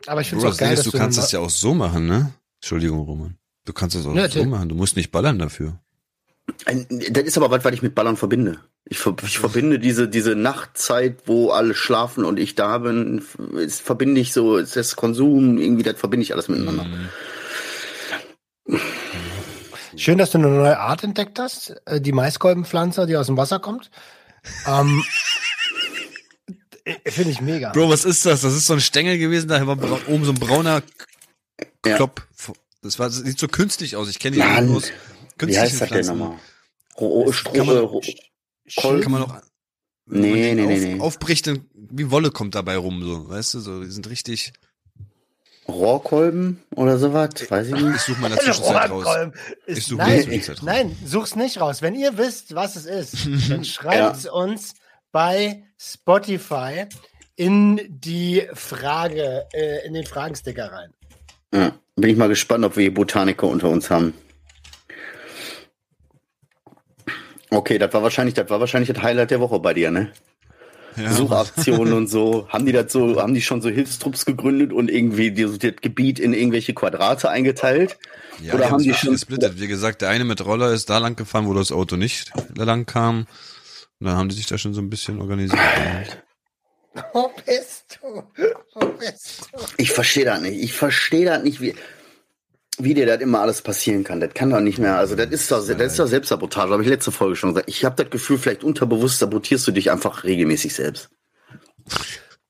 [0.07, 1.73] Aber ich finde es das auch geil, dass du du kannst das ja auch so
[1.73, 2.31] machen, ne?
[2.61, 3.37] Entschuldigung, Roman.
[3.65, 4.69] Du kannst das auch Ja, so machen.
[4.69, 5.79] Du musst nicht ballern dafür.
[6.65, 8.59] Ein- Das ist aber was, was ich mit Ballern verbinde.
[8.85, 13.23] Ich, ver ich verbinde diese, diese Nachtzeit, wo alle schlafen und ich da bin,
[13.55, 16.85] ist, verbinde ich so, ist das Konsum, irgendwie, das verbinde ich alles miteinander.
[16.85, 17.09] Mhm.
[19.95, 23.59] Schön, dass du eine neue Art entdeckt hast, äh, die Maiskolbenpflanze, die aus dem Wasser
[23.59, 23.91] kommt.
[24.67, 25.03] Ähm, äh,
[27.05, 27.71] Finde ich mega.
[27.71, 28.41] Bro, was ist das?
[28.41, 30.81] Das ist so ein Stängel gewesen, da war oben so ein brauner
[31.85, 31.95] Ja.
[31.95, 32.27] Klopp.
[32.81, 34.09] Das war, das sieht so künstlich aus.
[34.09, 36.17] Ich kenne die Mann, aus Wie künstlichen heißt das denn Pflanzen.
[36.17, 36.39] nochmal?
[37.53, 38.01] Kann man- Ro?
[39.01, 39.41] Kann man auch
[40.11, 40.99] Nee, nee, nee, auf, nee.
[40.99, 44.53] aufbricht, dann- wie Wolle kommt dabei rum, so, weißt du, so, die sind richtig,
[45.67, 47.29] Rohrkolben oder sowas?
[47.49, 47.99] Weiß ich ich nicht.
[47.99, 49.05] suche mal in der Zwischenzeit raus.
[49.67, 50.63] Ich suche in der nein, Zwischenzeit raus.
[50.65, 51.81] nein, such's nicht raus.
[51.83, 54.73] Wenn ihr wisst, was es ist, dann schreibt es uns
[55.11, 56.85] bei Spotify
[57.35, 60.93] in die Frage, äh, in den Fragensticker rein.
[61.53, 64.13] Ja, bin ich mal gespannt, ob wir hier Botaniker unter uns haben.
[67.49, 70.11] Okay, das war wahrscheinlich, das war wahrscheinlich das Highlight der Woche bei dir, ne?
[70.95, 71.11] Ja.
[71.11, 72.47] Suchaktionen und so.
[72.49, 76.33] Haben die das so, haben die schon so Hilfstrupps gegründet und irgendwie das Gebiet in
[76.33, 77.97] irgendwelche Quadrate eingeteilt?
[78.41, 79.59] Ja, Oder haben die schon- gesplittet.
[79.61, 82.85] Wie gesagt, der eine mit Roller ist da lang gefahren, wo das Auto nicht lang
[82.85, 83.27] kam.
[83.99, 85.59] Und dann haben die sich da schon so ein bisschen organisiert.
[87.13, 88.23] Wo bist du?
[88.73, 89.59] Wo bist du?
[89.77, 90.61] Ich verstehe das nicht.
[90.63, 91.75] Ich verstehe das nicht, wie,
[92.77, 94.19] wie dir das immer alles passieren kann.
[94.19, 94.97] Das kann doch nicht mehr.
[94.97, 96.71] Also, das ist doch, das ist doch Selbstsabotage.
[96.71, 97.69] Habe ich letzte Folge schon gesagt.
[97.69, 101.09] Ich habe das Gefühl, vielleicht unterbewusst sabotierst du dich einfach regelmäßig selbst.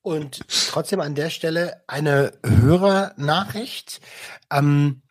[0.02, 4.02] Und trotzdem an der Stelle eine Hörernachricht.
[4.52, 5.02] Ähm,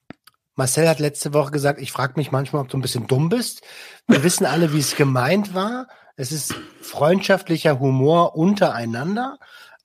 [0.55, 3.63] Marcel hat letzte Woche gesagt, ich frage mich manchmal, ob du ein bisschen dumm bist.
[4.07, 5.89] Wir wissen alle, wie es gemeint war.
[6.19, 9.39] Es ist freundschaftlicher Humor untereinander.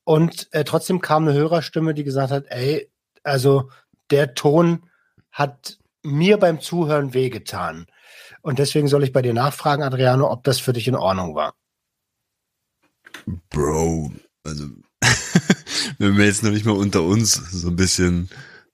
[0.03, 2.91] Und äh, trotzdem kam eine Hörerstimme, die gesagt hat, ey,
[3.21, 3.69] also
[4.09, 4.89] der Ton
[5.31, 7.85] hat mir beim Zuhören wehgetan.
[8.41, 11.53] Und deswegen soll ich bei dir nachfragen, Adriano, ob das für dich in Ordnung war.
[13.51, 14.11] Bro,
[14.43, 14.65] also,
[15.99, 18.27] wenn wir jetzt noch nicht mal unter uns so ein bisschen,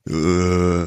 [0.08, 0.86] äh,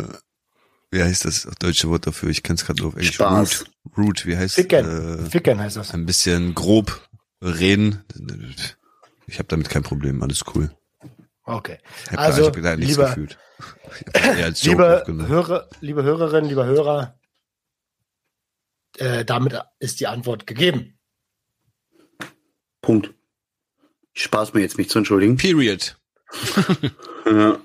[0.93, 2.29] wie heißt das deutsche Wort dafür?
[2.31, 3.15] Ich kann es gerade nur auf Englisch.
[3.15, 3.65] Spaß.
[3.97, 5.25] Root, Root, wie heißt Ficken.
[5.27, 5.93] Äh, Ficken heißt das.
[5.93, 7.09] ein bisschen grob
[7.43, 8.05] reden.
[9.27, 10.71] Ich habe damit kein Problem, alles cool.
[11.45, 11.79] Okay.
[12.05, 13.39] Ich habe Also, hab da nichts lieber- gefühlt.
[14.15, 15.29] Ich hab eher als Joke Liebe, aufgenommen.
[15.29, 17.19] Hörer, liebe Hörerinnen, lieber Hörer,
[18.99, 20.99] äh, damit ist die Antwort gegeben.
[22.81, 23.15] Punkt.
[24.15, 25.37] Ich spaß mir jetzt, mich zu entschuldigen.
[25.37, 25.97] Period.
[27.27, 27.59] Ja.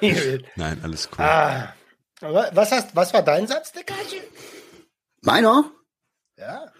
[0.56, 1.24] Nein, alles cool.
[1.24, 1.74] ah,
[2.20, 4.20] was, hast, was war dein Satz, Dickerchen?
[5.22, 5.70] Meiner?
[6.38, 6.72] Ja.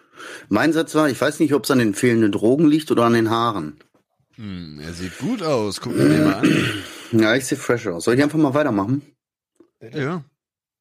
[0.49, 3.15] Mein Satz war, ich weiß nicht, ob es an den fehlenden Drogen liegt oder an
[3.15, 3.81] den Haaren.
[4.37, 5.81] Hm, er sieht gut aus.
[5.81, 6.85] Guck mir den mal an.
[7.13, 8.05] Ja, ich sehe fresh aus.
[8.05, 9.03] Soll ich einfach mal weitermachen?
[9.81, 10.25] Ja.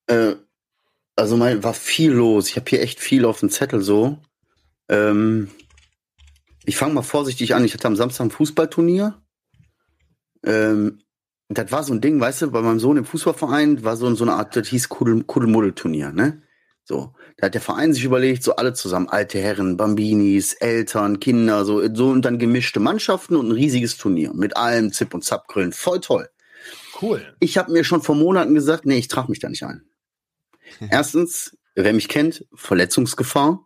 [0.08, 0.36] Äh,
[1.16, 2.50] also mein, war viel los.
[2.50, 4.20] Ich habe hier echt viel auf dem Zettel so.
[4.88, 5.50] Ähm,
[6.66, 7.66] ich fange mal vorsichtig an.
[7.66, 9.22] Ich hatte am Samstag ein Fußballturnier.
[10.44, 11.02] Ähm,
[11.50, 14.24] das war so ein Ding, weißt du, bei meinem Sohn im Fußballverein war so, so
[14.24, 16.44] eine Art, das hieß Kuddel- Kuddelmuddel-Turnier, ne?
[16.84, 17.14] So.
[17.38, 21.82] Da hat der Verein sich überlegt, so alle zusammen, alte Herren, Bambinis, Eltern, Kinder, so,
[21.94, 25.72] so und dann gemischte Mannschaften und ein riesiges Turnier mit allem Zip und Zapgrillen.
[25.72, 26.30] Voll toll.
[27.02, 27.36] Cool.
[27.40, 29.84] Ich habe mir schon vor Monaten gesagt, nee, ich trage mich da nicht ein.
[30.92, 33.66] Erstens, wer mich kennt, Verletzungsgefahr.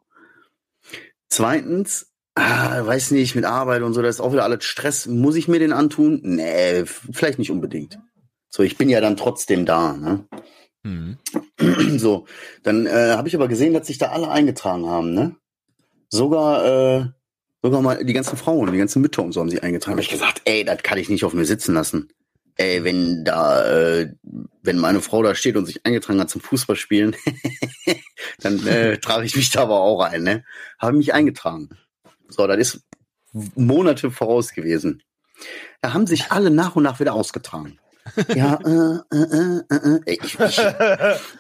[1.30, 5.08] Zweitens, ah, weiß nicht, mit Arbeit und so, das ist auch wieder alles Stress.
[5.08, 6.20] Muss ich mir den antun?
[6.24, 8.00] Nee, vielleicht nicht unbedingt.
[8.50, 9.94] So, ich bin ja dann trotzdem da.
[9.94, 10.28] Ne?
[10.84, 11.18] Hm.
[11.98, 12.26] So,
[12.64, 15.36] dann äh, habe ich aber gesehen, dass sich da alle eingetragen haben, ne?
[16.10, 17.06] Sogar, äh,
[17.62, 19.98] sogar mal die ganzen Frauen, die ganzen Mütter und so haben sich eingetragen.
[19.98, 22.10] Hab ich gesagt, ey, das kann ich nicht auf mir sitzen lassen.
[22.56, 24.14] Ey, wenn da, äh,
[24.62, 27.16] wenn meine Frau da steht und sich eingetragen hat zum Fußballspielen,
[28.40, 30.44] dann äh, trage ich mich da aber auch ein, ne?
[30.80, 31.70] Habe mich eingetragen.
[32.34, 32.82] So, das ist
[33.56, 35.02] Monate voraus gewesen.
[35.82, 37.80] Da haben sich alle nach und nach wieder ausgetragen.
[38.36, 40.60] Ja, äh, äh, äh, äh, ey, ich, ich,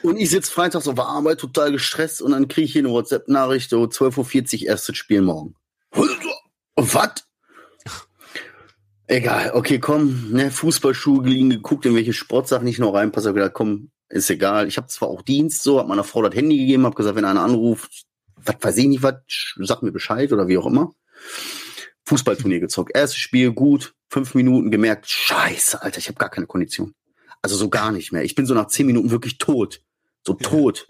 [0.04, 2.92] und ich sitze freitags auf der Arbeit total gestresst und dann kriege ich hier eine
[2.92, 5.56] WhatsApp-Nachricht, so 12.40 Uhr erstes Spiel morgen.
[6.76, 7.28] Was?
[9.08, 13.54] Egal, okay, komm, ne, Fußballschuhe geliehen, geguckt, in welche Sportsachen ich noch reinpasse, hab gedacht,
[13.54, 14.68] komm, ist egal.
[14.68, 17.26] Ich habe zwar auch Dienst, so, hab meiner Frau das Handy gegeben, hab gesagt, wenn
[17.26, 18.06] einer anruft,
[18.46, 19.16] was weiß ich nicht, was,
[19.58, 20.94] sag mir Bescheid oder wie auch immer.
[22.06, 22.92] Fußballturnier gezockt.
[22.96, 26.94] Erstes Spiel, gut, fünf Minuten gemerkt, scheiße, Alter, ich habe gar keine Kondition.
[27.42, 28.24] Also so gar nicht mehr.
[28.24, 29.82] Ich bin so nach zehn Minuten wirklich tot.
[30.26, 30.88] So tot.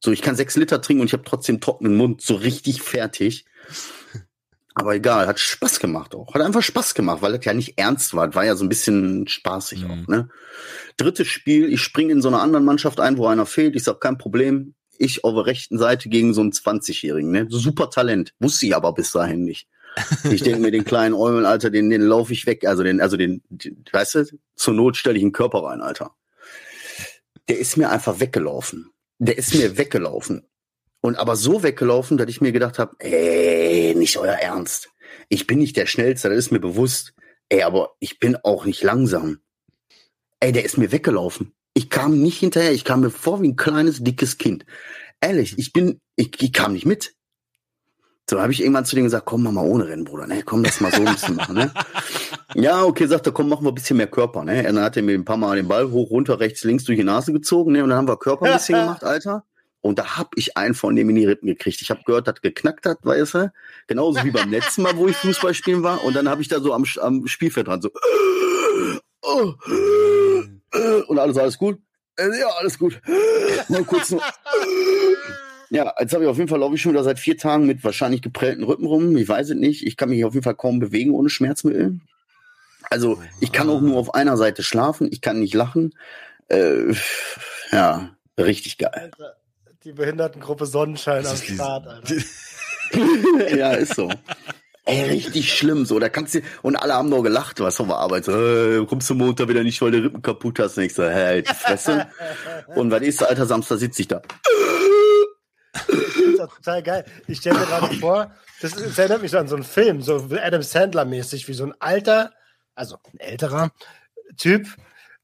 [0.00, 3.44] So, ich kann sechs Liter trinken und ich habe trotzdem trockenen Mund, so richtig fertig.
[4.74, 6.34] Aber egal, hat Spaß gemacht auch.
[6.34, 8.26] Hat einfach Spaß gemacht, weil das ja nicht ernst war.
[8.26, 9.90] Das war ja so ein bisschen spaßig Mhm.
[9.90, 10.28] auch, ne?
[10.98, 13.74] Drittes Spiel, ich springe in so einer anderen Mannschaft ein, wo einer fehlt.
[13.74, 14.74] Ich sag, kein Problem.
[14.98, 17.46] Ich auf der rechten Seite gegen so einen 20-Jährigen, ne?
[17.48, 18.34] Super Talent.
[18.38, 19.68] Wusste ich aber bis dahin nicht.
[20.30, 22.66] Ich denke mir, den kleinen Eumel, Alter, den, den laufe ich weg.
[22.66, 26.14] Also den, also den, den weißt du, zur Not stelle ich einen Körper rein, Alter.
[27.48, 28.90] Der ist mir einfach weggelaufen.
[29.18, 30.46] Der ist mir weggelaufen.
[31.00, 34.90] Und aber so weggelaufen, dass ich mir gedacht habe, ey, nicht euer Ernst.
[35.28, 37.14] Ich bin nicht der Schnellste, das ist mir bewusst.
[37.48, 39.38] Ey, aber ich bin auch nicht langsam.
[40.40, 41.54] Ey, der ist mir weggelaufen.
[41.76, 42.72] Ich kam nicht hinterher.
[42.72, 44.64] Ich kam mir vor wie ein kleines, dickes Kind.
[45.20, 47.14] Ehrlich, ich bin, ich, ich kam nicht mit.
[48.30, 50.26] So habe ich irgendwann zu denen gesagt, komm, mach mal ohne Rennen, Bruder.
[50.26, 50.42] Ne?
[50.42, 51.54] Komm, lass mal so ein bisschen machen.
[51.54, 51.70] Ne?
[52.54, 54.42] Ja, okay, sagt er, komm, machen wir ein bisschen mehr Körper.
[54.42, 54.60] Ne?
[54.60, 56.96] Und dann hat er mir ein paar Mal den Ball hoch, runter, rechts, links durch
[56.96, 57.72] die Nase gezogen.
[57.72, 57.82] Ne?
[57.82, 59.44] Und dann haben wir Körper ein bisschen gemacht, Alter.
[59.82, 61.82] Und da hab ich einen von dem in die Rippen gekriegt.
[61.82, 63.52] Ich habe gehört, dass geknackt hat, weißt du?
[63.86, 66.02] Genauso wie beim letzten Mal, wo ich Fußball spielen war.
[66.02, 67.90] Und dann habe ich da so am, am Spielfeld dran so.
[71.08, 71.78] Und alles, alles gut?
[72.18, 73.00] Ja, alles gut.
[73.68, 74.22] Mal kurz noch.
[75.70, 77.82] Ja, jetzt habe ich auf jeden Fall, glaube ich, schon wieder seit vier Tagen mit
[77.84, 79.16] wahrscheinlich geprellten Rücken rum.
[79.16, 79.86] Ich weiß es nicht.
[79.86, 82.00] Ich kann mich auf jeden Fall kaum bewegen ohne Schmerzmittel.
[82.88, 85.08] Also ich kann auch nur auf einer Seite schlafen.
[85.10, 85.92] Ich kann nicht lachen.
[86.48, 86.94] Äh,
[87.72, 89.10] ja, richtig geil.
[89.82, 92.14] Die Behindertengruppe Sonnenschein am Start, Alter.
[93.56, 94.10] ja, ist so.
[94.88, 97.96] Ey, richtig schlimm, so, da kannst du, und alle haben nur gelacht, was auf der
[97.96, 100.94] Arbeit, so, äh, kommst du Montag wieder nicht, weil du Rippen kaputt hast, und ich
[100.94, 102.06] so, halt die Fresse.
[102.76, 104.22] und was ist, alter Samstag sitze ich da.
[105.72, 107.04] Das ist total geil.
[107.26, 110.62] Ich stelle mir gerade vor, das, das erinnert mich an so einen Film, so Adam
[110.62, 112.32] Sandler-mäßig, wie so ein alter,
[112.76, 113.72] also ein älterer
[114.36, 114.68] Typ,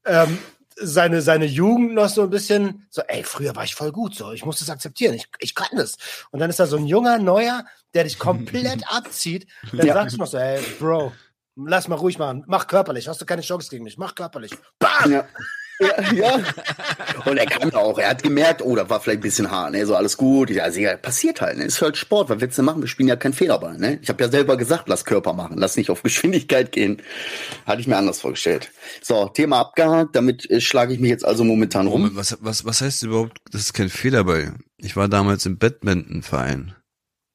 [0.05, 0.39] ähm,
[0.75, 4.33] seine, seine Jugend noch so ein bisschen so, ey, früher war ich voll gut, so,
[4.33, 5.95] ich muss das akzeptieren, ich, ich kann das.
[6.31, 9.93] Und dann ist da so ein junger, neuer, der dich komplett abzieht, dann ja.
[9.93, 11.13] sagst du noch so, ey, Bro,
[11.55, 14.51] lass mal ruhig machen, mach körperlich, hast du keine Chance gegen mich, mach körperlich.
[14.79, 15.11] Bam!
[15.11, 15.27] Ja.
[15.79, 16.43] Ja, ja.
[17.25, 17.97] Und er kann auch.
[17.97, 19.85] Er hat gemerkt, oh, da war vielleicht ein bisschen Haar, ne?
[19.85, 20.49] So alles gut.
[20.49, 21.65] Ja, also, ja, passiert halt, ne?
[21.65, 22.29] Ist halt Sport.
[22.29, 22.81] Was willst du machen?
[22.81, 23.99] Wir spielen ja kein Federball, ne?
[24.01, 27.01] Ich habe ja selber gesagt, lass Körper machen, lass nicht auf Geschwindigkeit gehen.
[27.65, 28.71] Hatte ich mir anders vorgestellt.
[29.01, 30.15] So, Thema abgehakt.
[30.15, 32.11] Damit äh, schlage ich mich jetzt also momentan rum.
[32.13, 34.55] Was, was, was heißt überhaupt, das ist kein Federball?
[34.77, 36.75] Ich war damals im Badmintonverein.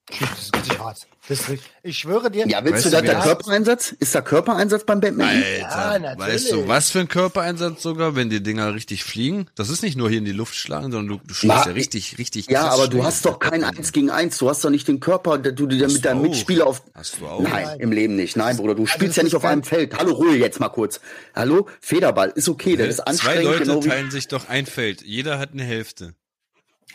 [0.08, 1.06] Das ist richtig hart.
[1.28, 1.70] Das ist richtig.
[1.82, 2.48] Ich schwöre dir.
[2.48, 3.92] Ja, willst du da der Körpereinsatz?
[3.98, 5.28] Ist da Körpereinsatz beim Badminton?
[5.28, 9.48] Alter, ja, weißt du, was für ein Körpereinsatz sogar, wenn die Dinger richtig fliegen?
[9.54, 12.16] Das ist nicht nur hier in die Luft schlagen, sondern du, du schlägst ja richtig,
[12.16, 14.38] richtig Ja, aber du hast doch kein Eins gegen Eins.
[14.38, 16.82] Du hast doch nicht den Körper, der du dir mit deinem Mitspieler auf.
[16.94, 17.42] Hast du auch?
[17.42, 18.36] Nein, Nein, im Leben nicht.
[18.36, 19.98] Nein, Bruder, du also spielst ja nicht auf einem Feld.
[19.98, 21.00] Hallo, Ruhe jetzt mal kurz.
[21.34, 23.42] Hallo, Federball, ist okay, der ist anstrengend.
[23.42, 25.02] Zwei Leute genau teilen sich doch ein Feld.
[25.02, 26.14] Jeder hat eine Hälfte.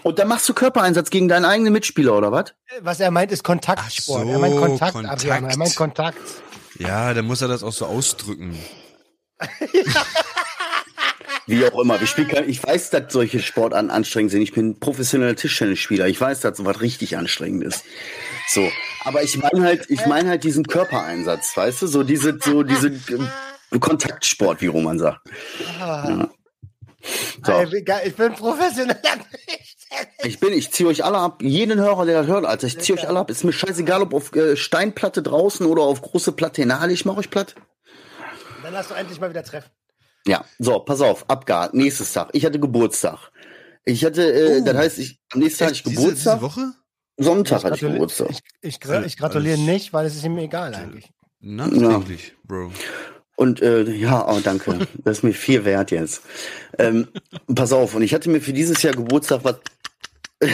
[0.04, 2.54] Und dann machst du Körpereinsatz gegen deinen eigenen Mitspieler, oder was?
[2.82, 4.24] Was er meint, ist Kontaktsport.
[4.24, 5.14] So, er meint Kontakt, Kontakt.
[5.14, 5.50] Adrian.
[5.50, 6.18] Er meint Kontakt.
[6.78, 8.58] Ja, dann muss er das auch so ausdrücken.
[11.46, 12.02] Wie auch immer.
[12.02, 14.42] Ich, kein, ich weiß, dass solche Sportarten anstrengend sind.
[14.42, 16.08] Ich bin professioneller Tischtennisspieler.
[16.08, 17.84] Ich weiß, dass sowas richtig anstrengend ist.
[18.48, 18.70] So.
[19.04, 21.88] Aber ich meine halt, ich meine halt diesen Körpereinsatz, weißt du?
[21.88, 25.20] So diese, so diese äh, Kontaktsport, wie Roman sagt.
[25.80, 26.06] Ah.
[26.08, 26.30] Ja.
[27.46, 27.62] So.
[27.62, 28.98] Ich bin professioneller
[30.24, 31.42] Ich bin, ich ziehe euch alle ab.
[31.42, 33.30] Jeden Hörer, der das hört, Alter, ich ziehe euch alle ab.
[33.30, 36.66] Ist mir scheißegal, ob auf äh, Steinplatte draußen oder auf große Platte.
[36.66, 37.56] Na, ich mach euch platt.
[38.64, 39.70] Dann hast du endlich mal wieder Treffen.
[40.26, 41.74] Ja, so, pass auf, abgehakt.
[41.74, 42.30] Nächstes Tag.
[42.32, 43.32] Ich hatte Geburtstag.
[43.84, 44.64] Ich hatte, äh, oh.
[44.64, 46.40] das heißt, ich, am nächsten Tag hatte ich Geburtstag.
[46.40, 46.74] Diese, diese Woche?
[47.18, 48.30] Sonntag hatte ich Geburtstag.
[48.30, 51.12] Ich, ich, ich gratuliere nicht, weil es ist ihm egal eigentlich.
[51.42, 52.34] Nachträglich, ja.
[52.46, 52.72] Bro.
[53.36, 54.88] Und äh, ja, oh, danke.
[55.04, 56.22] Das ist mir viel wert jetzt.
[56.78, 57.08] Ähm,
[57.54, 59.58] pass auf, und ich hatte mir für dieses Jahr Geburtstag was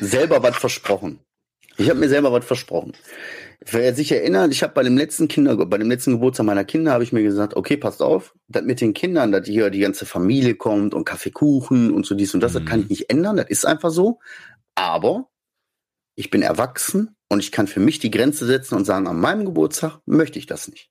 [0.00, 1.20] selber was versprochen.
[1.76, 2.92] Ich habe mir selber was versprochen.
[3.70, 6.92] Wer sich erinnert, ich habe bei dem letzten Kinder, bei dem letzten Geburtstag meiner Kinder
[6.92, 10.06] habe ich mir gesagt, okay, passt auf, dass mit den Kindern, dass hier die ganze
[10.06, 12.58] Familie kommt und Kaffeekuchen und so dies und das, mhm.
[12.58, 14.20] das kann ich nicht ändern, das ist einfach so.
[14.74, 15.28] Aber
[16.14, 19.44] ich bin erwachsen und ich kann für mich die Grenze setzen und sagen, an meinem
[19.44, 20.90] Geburtstag möchte ich das nicht.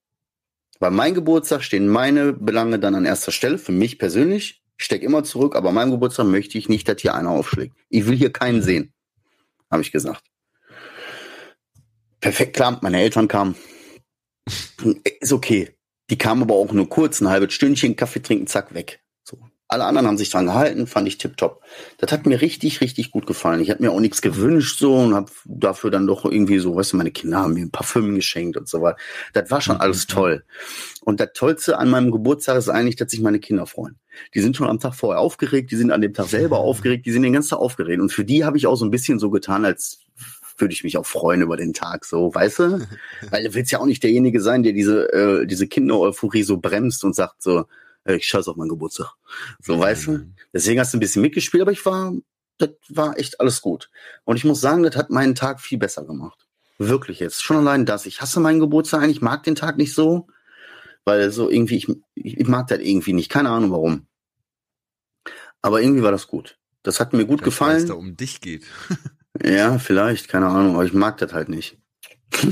[0.83, 4.61] Bei meinem Geburtstag stehen meine Belange dann an erster Stelle, für mich persönlich.
[4.77, 7.73] Ich stecke immer zurück, aber an meinem Geburtstag möchte ich nicht, dass hier einer aufschlägt.
[7.87, 8.91] Ich will hier keinen sehen,
[9.71, 10.25] habe ich gesagt.
[12.19, 13.55] Perfekt klar, meine Eltern kamen.
[15.21, 15.73] Ist okay.
[16.09, 19.01] Die kamen aber auch nur kurz, ein halbes Stündchen, Kaffee trinken, zack, weg.
[19.73, 21.63] Alle anderen haben sich dran gehalten, fand ich tipptopp.
[21.97, 23.59] Das hat mir richtig, richtig gut gefallen.
[23.59, 26.93] Ich habe mir auch nichts gewünscht so und habe dafür dann doch irgendwie so, weißt
[26.93, 28.97] du, meine Kinder haben mir ein Parfüm geschenkt und so weiter.
[29.33, 30.13] Das war schon alles mhm.
[30.13, 30.43] toll.
[31.01, 33.97] Und das Tollste an meinem Geburtstag ist eigentlich, dass sich meine Kinder freuen.
[34.36, 37.12] Die sind schon am Tag vorher aufgeregt, die sind an dem Tag selber aufgeregt, die
[37.12, 37.99] sind den ganzen Tag aufgeregt.
[37.99, 40.01] Und für die habe ich auch so ein bisschen so getan, als
[40.59, 42.88] würde ich mich auch freuen über den Tag, so, weißt du?
[43.31, 47.03] Weil du willst ja auch nicht derjenige sein, der diese, äh, diese Kinder-Euphorie so bremst
[47.03, 47.65] und sagt so,
[48.05, 49.13] ich scheiß auf meinen Geburtstag.
[49.61, 50.25] So, weißt du?
[50.51, 52.13] Deswegen hast du ein bisschen mitgespielt, aber ich war,
[52.57, 53.89] das war echt alles gut.
[54.25, 56.47] Und ich muss sagen, das hat meinen Tag viel besser gemacht.
[56.79, 57.43] Wirklich jetzt.
[57.43, 58.05] Schon allein das.
[58.05, 60.27] Ich hasse meinen Geburtstag eigentlich, mag den Tag nicht so,
[61.05, 63.29] weil so irgendwie, ich, ich mag das irgendwie nicht.
[63.29, 64.07] Keine Ahnung warum.
[65.61, 66.57] Aber irgendwie war das gut.
[66.81, 67.75] Das hat mir gut Vielleicht, gefallen.
[67.75, 68.65] Weil es da um dich geht.
[69.43, 71.79] Ja, vielleicht, keine Ahnung, aber ich mag das halt nicht.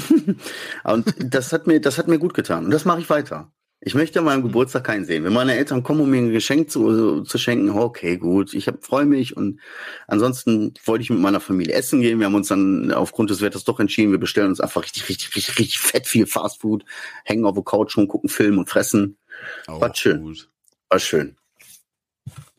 [0.83, 2.65] und das hat mir, das hat mir gut getan.
[2.65, 3.51] Und das mache ich weiter.
[3.83, 5.23] Ich möchte an meinem Geburtstag keinen sehen.
[5.23, 9.05] Wenn meine Eltern kommen, um mir ein Geschenk zu, zu schenken, okay, gut, ich freue
[9.05, 9.35] mich.
[9.35, 9.59] Und
[10.05, 12.19] ansonsten wollte ich mit meiner Familie essen gehen.
[12.19, 15.35] Wir haben uns dann aufgrund des Wetters doch entschieden, wir bestellen uns einfach richtig, richtig,
[15.35, 16.85] richtig, richtig fett viel Fastfood,
[17.25, 19.17] hängen auf der Couch und gucken Film und fressen.
[19.65, 20.21] Auch War schön.
[20.21, 20.49] Gut.
[20.89, 21.35] War schön.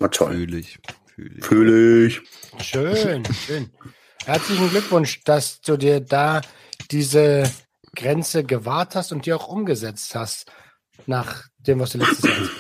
[0.01, 0.35] War toll.
[0.35, 0.81] Fühl ich.
[1.15, 1.45] Fühl ich.
[1.45, 2.23] Fühl ich.
[2.67, 3.71] Schön, schön.
[4.25, 6.41] Herzlichen Glückwunsch, dass du dir da
[6.91, 7.49] diese
[7.95, 10.51] Grenze gewahrt hast und die auch umgesetzt hast,
[11.07, 12.51] nach dem, was du letztes Jahr hast.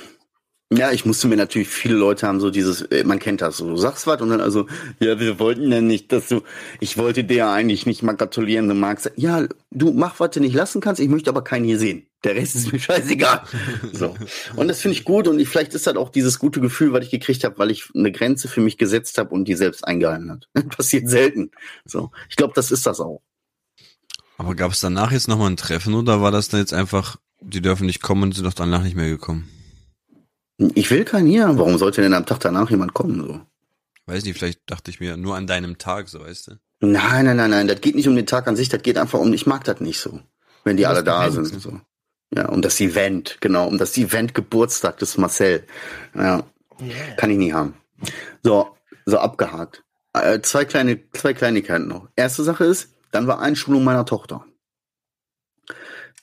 [0.75, 3.69] Ja, ich musste mir natürlich, viele Leute haben so dieses, äh, man kennt das so,
[3.69, 4.67] du sagst was und dann also,
[5.01, 6.43] ja, wir wollten ja nicht, dass du,
[6.81, 10.41] ich wollte dir ja eigentlich nicht mal gratulieren, du magst, ja, du mach, was du
[10.41, 12.07] nicht lassen kannst, ich möchte aber keinen hier sehen.
[12.25, 13.43] Der Rest ist mir scheißegal.
[13.93, 14.15] So.
[14.57, 17.05] Und das finde ich gut und ich, vielleicht ist das auch dieses gute Gefühl, was
[17.05, 20.31] ich gekriegt habe, weil ich eine Grenze für mich gesetzt habe und die selbst eingehalten
[20.31, 20.49] hat.
[20.71, 21.51] Passiert selten.
[21.85, 22.13] So.
[22.31, 23.21] Ich glaube, das ist das auch.
[24.39, 27.61] Aber gab es danach jetzt nochmal ein Treffen oder war das dann jetzt einfach, die
[27.63, 29.49] dürfen nicht kommen und sind doch danach nicht mehr gekommen?
[30.75, 31.51] Ich will keinen hier.
[31.59, 33.21] Warum sollte denn am Tag danach jemand kommen?
[33.21, 33.41] So?
[34.07, 36.53] Weiß nicht, vielleicht dachte ich mir nur an deinem Tag, so weißt du.
[36.81, 37.69] Nein, nein, nein, nein.
[37.69, 39.81] Das geht nicht um den Tag an sich, das geht einfach um, ich mag das
[39.81, 40.21] nicht so.
[40.65, 41.47] Wenn die das alle da sind.
[41.47, 41.81] So.
[42.35, 45.65] Ja, um das Event, genau, um das Event Geburtstag des Marcel.
[46.15, 46.45] Ja,
[46.81, 47.15] Yeah.
[47.17, 47.75] kann ich nie haben.
[48.43, 48.77] So,
[49.07, 49.85] so abgehakt.
[50.15, 52.09] Äh, zwei kleine, zwei Kleinigkeiten noch.
[52.17, 54.45] Erste Sache ist, dann war Einschulung meiner Tochter.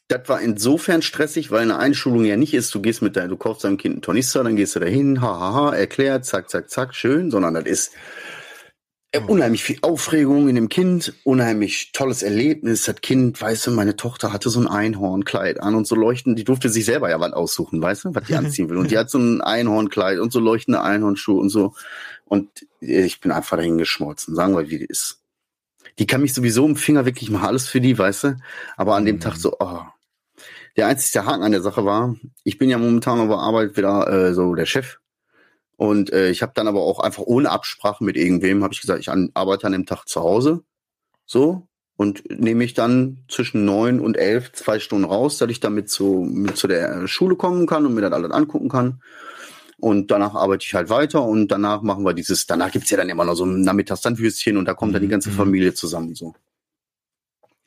[0.10, 3.38] Das war insofern stressig, weil eine Einschulung ja nicht ist, du gehst mit deinem, du
[3.38, 7.30] kaufst deinem Kind einen Tornister, dann gehst du dahin, hahaha, erklärt, zack, zack, zack, schön,
[7.30, 7.91] sondern das ist
[9.12, 12.86] äh, unheimlich viel Aufregung in dem Kind, unheimlich tolles Erlebnis.
[12.86, 16.43] Das Kind, weißt du, meine Tochter hatte so ein Einhornkleid an und so leuchten, die
[16.43, 18.78] durfte sich selber ja was aussuchen, weißt du, was die anziehen will.
[18.78, 21.76] Und die hat so ein Einhornkleid und so leuchtende Einhornschuhe und so.
[22.26, 22.50] Und
[22.82, 25.22] äh, ich bin einfach dahin geschmolzen, sagen wir, wie die ist.
[26.00, 28.38] Die kann mich sowieso im Finger wirklich mal alles für die, weißt du.
[28.76, 29.19] Aber an dem Mhm.
[29.19, 29.82] Tag so, oh.
[30.78, 34.34] Der einzige Haken an der Sache war, ich bin ja momentan der Arbeit wieder äh,
[34.34, 34.98] so der Chef.
[35.78, 39.00] Und äh, ich habe dann aber auch einfach ohne Absprache mit irgendwem, habe ich gesagt,
[39.00, 40.64] ich an, arbeite an dem Tag zu Hause.
[41.26, 41.68] So.
[41.96, 46.26] Und nehme ich dann zwischen neun und elf zwei Stunden raus, dass ich damit zu,
[46.30, 49.02] mit zu der Schule kommen kann und mir das alles angucken kann.
[49.78, 53.10] Und danach arbeite ich halt weiter und danach machen wir dieses, danach gibt's ja dann
[53.10, 55.36] immer noch so ein Nachmittagslandwürstchen und da kommt dann die ganze Mhm.
[55.36, 56.34] Familie zusammen so.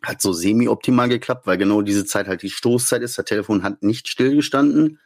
[0.03, 3.19] Hat so semi-optimal geklappt, weil genau diese Zeit halt die Stoßzeit ist.
[3.19, 4.99] Das Telefon hat nicht stillgestanden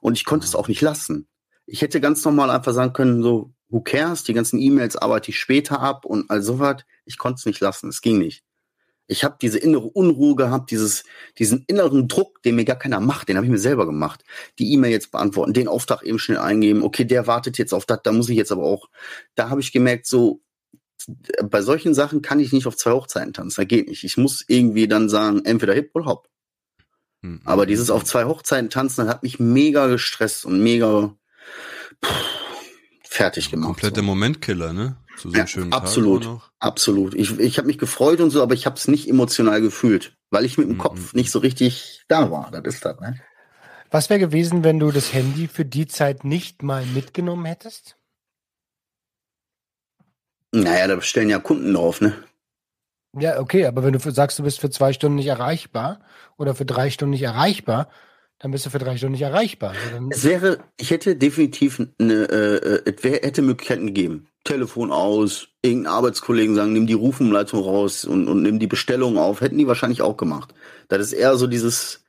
[0.00, 1.28] und ich konnte es auch nicht lassen.
[1.66, 5.38] Ich hätte ganz normal einfach sagen können, so, who cares, die ganzen E-Mails arbeite ich
[5.38, 6.82] später ab und all sowas.
[7.06, 8.44] Ich konnte es nicht lassen, es ging nicht.
[9.06, 11.04] Ich habe diese innere Unruhe gehabt, dieses,
[11.38, 14.24] diesen inneren Druck, den mir gar keiner macht, den habe ich mir selber gemacht.
[14.58, 18.00] Die E-Mail jetzt beantworten, den Auftrag eben schnell eingeben, okay, der wartet jetzt auf das,
[18.02, 18.88] da muss ich jetzt aber auch.
[19.34, 20.40] Da habe ich gemerkt, so,
[21.42, 24.04] bei solchen Sachen kann ich nicht auf zwei Hochzeiten tanzen, da geht nicht.
[24.04, 26.28] Ich muss irgendwie dann sagen, entweder hip oder hopp.
[27.22, 27.42] Mhm.
[27.44, 31.14] Aber dieses auf zwei Hochzeiten tanzen, das hat mich mega gestresst und mega
[32.04, 32.24] pff,
[33.02, 33.66] fertig gemacht.
[33.66, 34.02] Kompletter so.
[34.02, 34.96] Momentkiller, ne?
[35.16, 36.22] Zu so Ja, einem schönen absolut.
[36.22, 36.50] Tag auch noch.
[36.58, 37.14] Absolut.
[37.14, 40.44] Ich, ich habe mich gefreut und so, aber ich habe es nicht emotional gefühlt, weil
[40.44, 40.78] ich mit dem Mhm.
[40.78, 42.50] Kopf nicht so richtig da war.
[42.50, 43.20] Das ist das, ne?
[43.90, 47.96] Was wäre gewesen, wenn du das Handy für die Zeit nicht mal mitgenommen hättest?
[50.54, 52.14] Naja, da stellen ja Kunden drauf, ne?
[53.18, 56.00] Ja, okay, aber wenn du sagst, du bist für zwei Stunden nicht erreichbar
[56.36, 57.88] oder für drei Stunden nicht erreichbar,
[58.38, 59.74] dann bist du für drei Stunden nicht erreichbar.
[59.92, 64.26] Also Es wäre, ich hätte definitiv eine, äh, äh, es wär, hätte Möglichkeiten gegeben.
[64.44, 69.40] Telefon aus, irgendein Arbeitskollegen sagen, nimm die Rufumleitung raus und, und nimm die Bestellung auf.
[69.40, 70.54] Hätten die wahrscheinlich auch gemacht.
[70.88, 72.04] Das ist eher so dieses,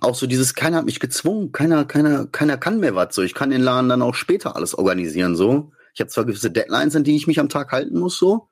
[0.00, 3.14] auch so dieses, keiner hat mich gezwungen, keiner, keiner, keiner kann mehr was.
[3.14, 5.34] So, ich kann den Laden dann auch später alles organisieren.
[5.34, 8.48] So, ich habe zwar gewisse Deadlines, an die ich mich am Tag halten muss, so,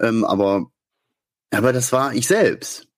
[0.00, 0.70] ähm, aber,
[1.50, 2.88] aber das war ich selbst.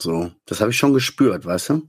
[0.00, 1.88] So, das habe ich schon gespürt, weißt du?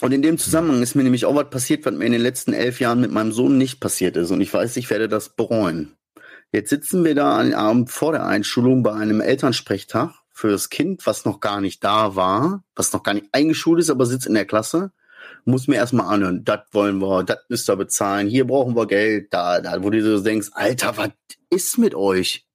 [0.00, 2.54] Und in dem Zusammenhang ist mir nämlich auch was passiert, was mir in den letzten
[2.54, 4.30] elf Jahren mit meinem Sohn nicht passiert ist.
[4.30, 5.98] Und ich weiß, ich werde das bereuen.
[6.52, 11.06] Jetzt sitzen wir da am Abend vor der Einschulung bei einem Elternsprechtag für das Kind,
[11.06, 14.32] was noch gar nicht da war, was noch gar nicht eingeschult ist, aber sitzt in
[14.32, 14.92] der Klasse.
[15.44, 19.32] Muss mir erstmal anhören, das wollen wir, das müsst ihr bezahlen, hier brauchen wir Geld,
[19.32, 21.10] da, da, wo du so denkst, Alter, was
[21.50, 22.46] ist mit euch?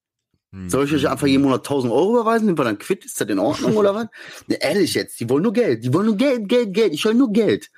[0.68, 2.48] Soll ich euch einfach jeden Monat 1000 Euro überweisen?
[2.48, 3.06] Sind wir dann quitt?
[3.06, 4.08] Ist das in Ordnung oder was?
[4.48, 5.84] Ne, ehrlich jetzt, die wollen nur Geld.
[5.84, 6.94] Die wollen nur Geld, Geld, Geld.
[6.94, 7.70] Ich will nur Geld.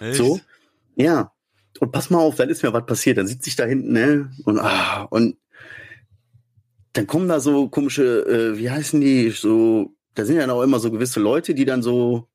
[0.00, 0.16] Echt?
[0.16, 0.40] So.
[0.96, 1.32] Ja.
[1.80, 3.18] Und pass mal auf, dann ist mir was passiert.
[3.18, 4.30] Dann sitze ich da hinten, ne?
[4.44, 5.36] Und, ah, und
[6.92, 10.78] dann kommen da so komische, äh, wie heißen die, so, da sind ja auch immer
[10.78, 12.28] so gewisse Leute, die dann so,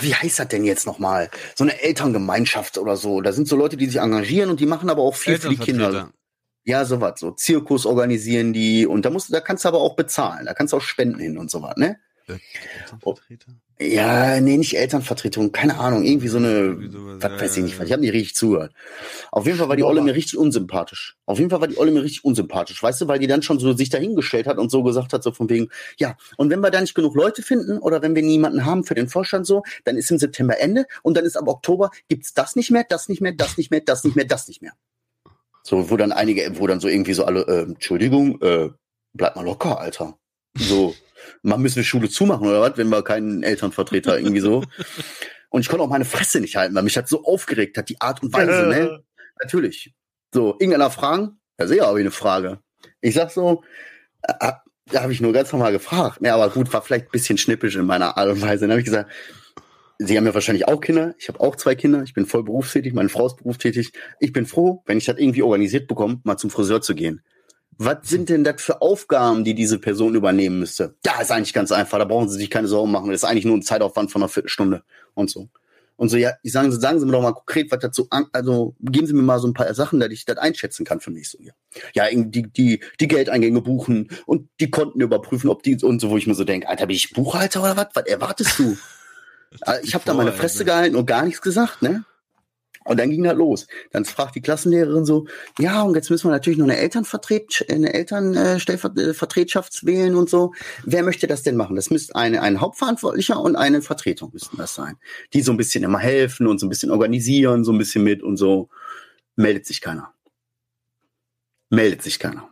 [0.00, 1.30] wie heißt das denn jetzt nochmal?
[1.54, 3.20] So eine Elterngemeinschaft oder so.
[3.20, 5.56] Da sind so Leute, die sich engagieren und die machen aber auch viel für die
[5.56, 6.10] Kinder.
[6.64, 9.96] Ja, sowas, so Zirkus organisieren die und da musst du, da kannst du aber auch
[9.96, 11.98] bezahlen, da kannst du auch Spenden hin und sowas, ne?
[12.26, 13.52] Elternvertreter?
[13.80, 16.76] Ja, nee, nicht Elternvertretung, keine Ahnung, irgendwie so eine,
[17.20, 18.72] was weiß ich nicht, ich habe nicht richtig zugehört.
[19.32, 21.16] Auf jeden Fall war die Olle mir richtig unsympathisch.
[21.26, 23.58] Auf jeden Fall war die Olle mir richtig unsympathisch, weißt du, weil die dann schon
[23.58, 25.68] so sich dahingestellt hat und so gesagt hat, so von wegen,
[25.98, 28.94] ja, und wenn wir da nicht genug Leute finden oder wenn wir niemanden haben für
[28.94, 32.54] den Vorstand so, dann ist im September Ende und dann ist ab Oktober gibt's das
[32.56, 34.72] nicht mehr, das nicht mehr, das nicht mehr, das nicht mehr, das nicht mehr.
[35.64, 38.70] So, wo dann einige, wo dann so irgendwie so alle, äh, Entschuldigung, äh,
[39.12, 40.18] bleib mal locker, Alter.
[40.54, 40.94] So,
[41.42, 44.64] man müssen wir Schule zumachen oder was, wenn wir keinen Elternvertreter irgendwie so.
[45.50, 48.00] Und ich konnte auch meine Fresse nicht halten, weil mich hat so aufgeregt hat, die
[48.00, 49.02] Art und Weise, ne?
[49.42, 49.92] Natürlich.
[50.32, 51.40] So, irgendeiner fragen?
[51.60, 52.60] Ja, sehr habe ich eine Frage.
[53.02, 53.62] Ich sag so,
[54.22, 54.52] äh,
[54.86, 56.20] da habe ich nur ganz normal gefragt.
[56.22, 58.62] Ja, aber gut, war vielleicht ein bisschen schnippisch in meiner Art und Weise.
[58.62, 59.10] Dann habe ich gesagt,
[60.04, 61.14] Sie haben ja wahrscheinlich auch Kinder.
[61.18, 62.02] Ich habe auch zwei Kinder.
[62.02, 62.92] Ich bin voll berufstätig.
[62.92, 63.92] Meine Frau ist berufstätig.
[64.18, 67.22] Ich bin froh, wenn ich das irgendwie organisiert bekomme, mal zum Friseur zu gehen.
[67.84, 70.94] Was sind denn das für Aufgaben, die diese Person übernehmen müsste?
[71.04, 71.98] Ja, ist eigentlich ganz einfach.
[71.98, 73.10] Da brauchen Sie sich keine Sorgen machen.
[73.10, 75.48] Das ist eigentlich nur ein Zeitaufwand von einer Viertelstunde und so.
[75.96, 79.06] Und so, ja, ich sagen, sagen Sie mir doch mal konkret, was dazu, also geben
[79.06, 81.38] Sie mir mal so ein paar Sachen, dass ich das einschätzen kann für mich so.
[81.40, 81.52] Ja,
[81.94, 86.16] ja die, die, die Geldeingänge buchen und die Konten überprüfen, ob die und so, wo
[86.16, 87.88] ich mir so denke, Alter, bin ich Buchhalter oder was?
[87.94, 88.76] Was erwartest du?
[89.66, 92.04] Äh, ich habe da meine Fresse gehalten und gar nichts gesagt, ne?
[92.84, 93.66] Und dann ging das los.
[93.90, 95.26] Dann fragt die Klassenlehrerin so,
[95.58, 100.52] ja, und jetzt müssen wir natürlich noch eine Elternvertret eine Elternvertretschafts wählen und so.
[100.84, 101.76] Wer möchte das denn machen?
[101.76, 104.96] Das müsste eine, ein Hauptverantwortlicher und eine Vertretung müssten das sein.
[105.32, 108.22] Die so ein bisschen immer helfen und so ein bisschen organisieren, so ein bisschen mit
[108.22, 108.68] und so.
[109.36, 110.12] Meldet sich keiner.
[111.70, 112.48] Meldet sich keiner.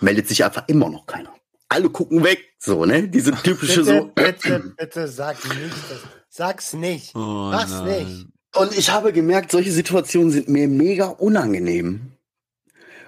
[0.00, 1.34] Meldet sich einfach immer noch keiner
[1.74, 3.08] alle gucken weg, so, ne?
[3.08, 4.12] Diese typische bitte, so.
[4.14, 6.00] Bitte, bitte sag nicht, das.
[6.28, 8.06] sag's nicht, Oh sag's nein.
[8.06, 8.26] nicht.
[8.54, 12.12] Und ich habe gemerkt, solche Situationen sind mir mega unangenehm.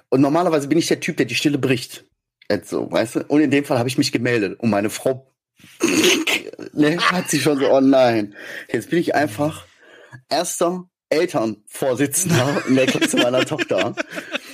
[0.08, 2.04] Und normalerweise bin ich der Typ, der die Stille bricht.
[2.64, 3.24] So, weißt du?
[3.28, 4.58] Und in dem Fall habe ich mich gemeldet.
[4.60, 5.32] Und meine Frau
[6.72, 8.34] ne, hat sie schon so, oh nein.
[8.72, 9.66] Jetzt bin ich einfach
[10.28, 13.94] erster Elternvorsitzender in der Klasse meiner Tochter.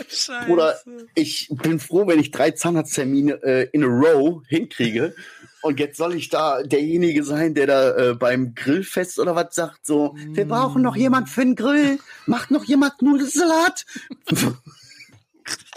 [0.09, 0.51] Scheiße.
[0.51, 0.79] Oder
[1.15, 5.15] ich bin froh, wenn ich drei Zahnarzttermine äh, in a row hinkriege.
[5.63, 9.87] Und jetzt soll ich da derjenige sein, der da äh, beim Grillfest oder was sagt,
[9.87, 11.99] so, wir brauchen noch jemand für den Grill.
[12.27, 13.87] Macht noch jemand Nudelsalat?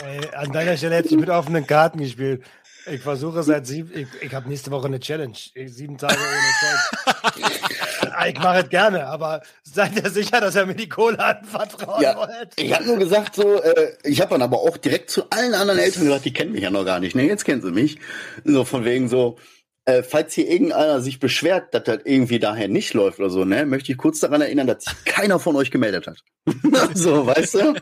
[0.03, 2.43] Ey, an deiner Stelle hätte ich mit offenen Karten gespielt.
[2.91, 5.35] Ich versuche seit sieben, ich, ich habe nächste Woche eine Challenge.
[5.65, 8.29] Sieben Tage ohne Zeit.
[8.29, 12.15] ich mache es gerne, aber seid ihr sicher, dass ihr mir die Kohle anvertrauen Ja,
[12.15, 12.49] wollt?
[12.57, 15.79] ich habe nur gesagt so, äh, ich habe dann aber auch direkt zu allen anderen
[15.79, 17.15] Eltern gesagt, die kennen mich ja noch gar nicht.
[17.15, 17.97] Ne, jetzt kennen sie mich.
[18.43, 19.37] So von wegen so,
[19.85, 23.65] äh, falls hier irgendeiner sich beschwert, dass das irgendwie daher nicht läuft oder so, ne,
[23.65, 26.23] möchte ich kurz daran erinnern, dass sich keiner von euch gemeldet hat.
[26.93, 27.73] so, weißt du?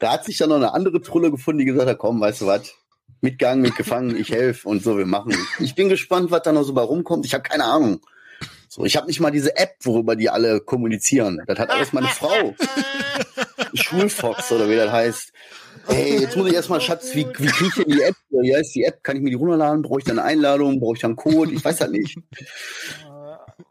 [0.00, 2.46] Da hat sich dann noch eine andere Trulle gefunden, die gesagt hat, komm, weißt du
[2.46, 2.74] was,
[3.20, 5.34] mitgegangen, mitgefangen, ich helfe und so, wir machen.
[5.58, 7.26] Ich bin gespannt, was da noch so bei rumkommt.
[7.26, 8.00] Ich habe keine Ahnung.
[8.68, 11.42] So, ich habe nicht mal diese App, worüber die alle kommunizieren.
[11.46, 12.54] Das hat alles meine Frau.
[13.74, 15.32] Schulfox oder wie das heißt.
[15.88, 18.14] Ey, jetzt muss ich erstmal, Schatz, wie, wie kriege ich denn die App?
[18.30, 19.02] Wie heißt die App?
[19.02, 19.82] Kann ich mir die runterladen?
[19.82, 20.80] Brauche ich da eine Einladung?
[20.80, 21.52] Brauche ich da einen Code?
[21.52, 22.18] Ich weiß das nicht.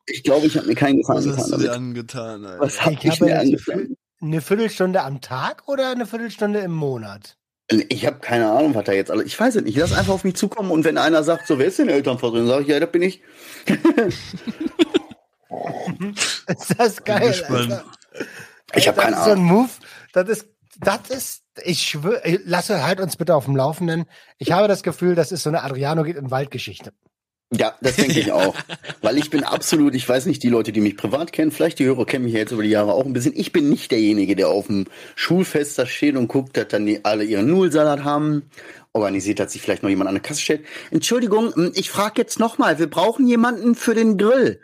[0.08, 2.60] Ich glaube, ich habe mir keinen Was Gefallen hast du getan dir angetan, Alter?
[2.64, 3.98] Was habe Ich ich mir angetan?
[4.22, 7.38] Eine Viertelstunde am Tag oder eine Viertelstunde im Monat?
[7.90, 9.26] Ich habe keine Ahnung, was da jetzt alles.
[9.26, 9.76] Ich weiß es nicht.
[9.76, 12.46] Ich lass einfach auf mich zukommen und wenn einer sagt, so, wer ist denn Elternvertreter?
[12.46, 13.22] Sag ich, ja, das bin ich.
[16.48, 17.34] Ist das geil.
[17.48, 17.86] Alter.
[18.76, 19.48] Ich habe das keine ist so ein Ahnung.
[19.48, 19.70] Move,
[20.14, 20.48] das ist,
[20.80, 24.06] das ist, ich schwöre, lasse halt uns bitte auf dem Laufenden.
[24.38, 26.92] Ich habe das Gefühl, das ist so eine Adriano geht in Waldgeschichte.
[27.54, 28.56] Ja, das denke ich auch.
[29.02, 31.86] Weil ich bin absolut, ich weiß nicht, die Leute, die mich privat kennen, vielleicht die
[31.86, 33.34] Hörer kennen mich ja jetzt über die Jahre auch ein bisschen.
[33.36, 37.06] Ich bin nicht derjenige, der auf dem Schulfest da steht und guckt, dass dann die
[37.06, 38.50] alle ihren Nudelsalat haben.
[38.94, 40.66] Organisiert, dass sich vielleicht noch jemand an der Kasse stellt.
[40.90, 44.62] Entschuldigung, hm, ich frage jetzt nochmal, wir brauchen jemanden für den Grill.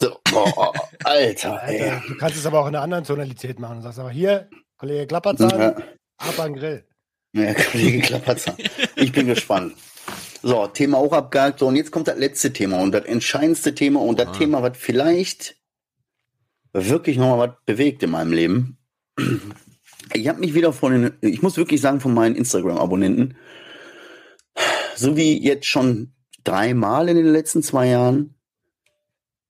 [0.00, 0.72] So, boah,
[1.04, 1.82] Alter, ey.
[1.82, 3.76] Alter, du kannst es aber auch in einer anderen Tonalität machen.
[3.78, 4.48] Du sagst aber hier,
[4.78, 5.76] Kollege Klapperzahn, Ja.
[6.18, 6.84] ab Grill.
[7.32, 8.56] Ja, Kollege Klapperzer.
[8.96, 9.74] Ich bin gespannt.
[10.42, 11.58] So, Thema auch abgehakt.
[11.58, 14.32] So, und jetzt kommt das letzte Thema und das entscheidendste Thema und das Ah.
[14.32, 15.56] Thema, was vielleicht
[16.72, 18.78] wirklich nochmal was bewegt in meinem Leben.
[20.14, 23.36] Ich habe mich wieder von den, ich muss wirklich sagen, von meinen Instagram-Abonnenten,
[24.94, 26.12] so wie jetzt schon
[26.44, 28.34] dreimal in den letzten zwei Jahren,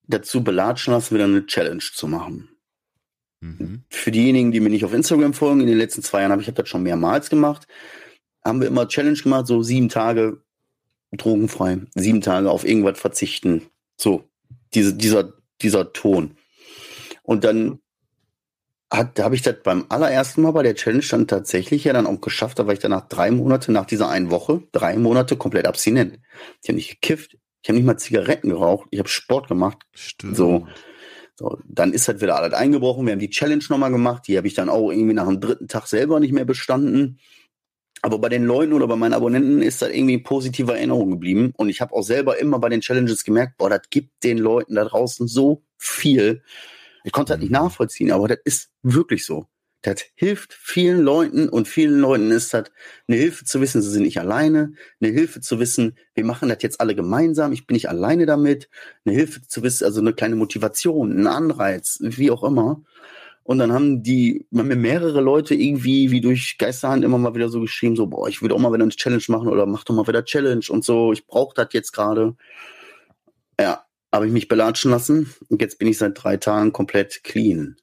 [0.06, 2.48] dazu belatschen lassen, wieder eine Challenge zu machen.
[3.40, 3.84] Mhm.
[3.88, 6.48] Für diejenigen, die mir nicht auf Instagram folgen, in den letzten zwei Jahren habe ich
[6.48, 7.66] hab das schon mehrmals gemacht,
[8.44, 10.42] haben wir immer Challenge gemacht, so sieben Tage
[11.12, 13.62] drogenfrei, sieben Tage auf irgendwas verzichten.
[13.96, 14.24] So,
[14.74, 15.32] diese, dieser,
[15.62, 16.36] dieser Ton.
[17.22, 17.80] Und dann
[18.90, 22.20] hat, habe ich das beim allerersten Mal bei der Challenge dann tatsächlich ja dann auch
[22.20, 22.58] geschafft.
[22.58, 26.18] Da war ich dann nach drei Monate, nach dieser einen Woche, drei Monate komplett abstinent.
[26.62, 29.78] Ich habe nicht gekifft, ich habe nicht mal Zigaretten geraucht, ich habe Sport gemacht.
[29.94, 30.36] Stimmt.
[30.36, 30.66] So.
[31.38, 33.06] So, dann ist halt wieder alles eingebrochen.
[33.06, 34.26] Wir haben die Challenge nochmal gemacht.
[34.26, 37.20] Die habe ich dann auch irgendwie nach dem dritten Tag selber nicht mehr bestanden.
[38.02, 41.52] Aber bei den Leuten oder bei meinen Abonnenten ist das irgendwie positive Erinnerung geblieben.
[41.56, 44.74] Und ich habe auch selber immer bei den Challenges gemerkt, boah, das gibt den Leuten
[44.74, 46.42] da draußen so viel.
[47.04, 47.58] Ich konnte das nicht mhm.
[47.58, 49.46] nachvollziehen, aber das ist wirklich so.
[49.82, 52.64] Das hilft vielen Leuten und vielen Leuten ist das
[53.06, 56.58] eine Hilfe zu wissen, sie sind nicht alleine, eine Hilfe zu wissen, wir machen das
[56.62, 58.68] jetzt alle gemeinsam, ich bin nicht alleine damit,
[59.04, 62.82] eine Hilfe zu wissen, also eine kleine Motivation, ein Anreiz, wie auch immer.
[63.44, 67.48] Und dann haben die, haben mir mehrere Leute irgendwie wie durch Geisterhand immer mal wieder
[67.48, 69.94] so geschrieben, so, boah, ich würde auch mal wieder eine Challenge machen oder mach doch
[69.94, 72.36] mal wieder Challenge und so, ich brauche das jetzt gerade.
[73.58, 77.76] Ja, habe ich mich belatschen lassen und jetzt bin ich seit drei Tagen komplett clean.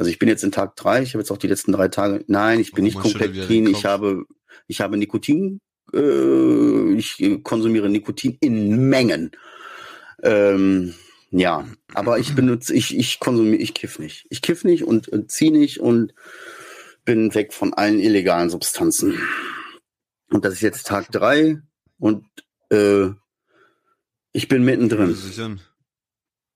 [0.00, 2.24] Also ich bin jetzt in Tag drei, ich habe jetzt auch die letzten drei Tage,
[2.26, 4.24] nein, ich bin oh, nicht komplett clean, ich habe,
[4.66, 5.60] ich habe Nikotin,
[5.92, 9.32] äh, ich konsumiere Nikotin in Mengen.
[10.22, 10.94] Ähm,
[11.30, 14.26] ja, aber ich benutze, ich, ich konsumiere, ich kiff nicht.
[14.30, 16.14] Ich kiff nicht und, und zieh nicht und
[17.04, 19.20] bin weg von allen illegalen Substanzen.
[20.30, 21.60] Und das ist jetzt Tag drei
[21.98, 22.24] und
[22.70, 23.08] äh,
[24.32, 25.14] ich bin mittendrin.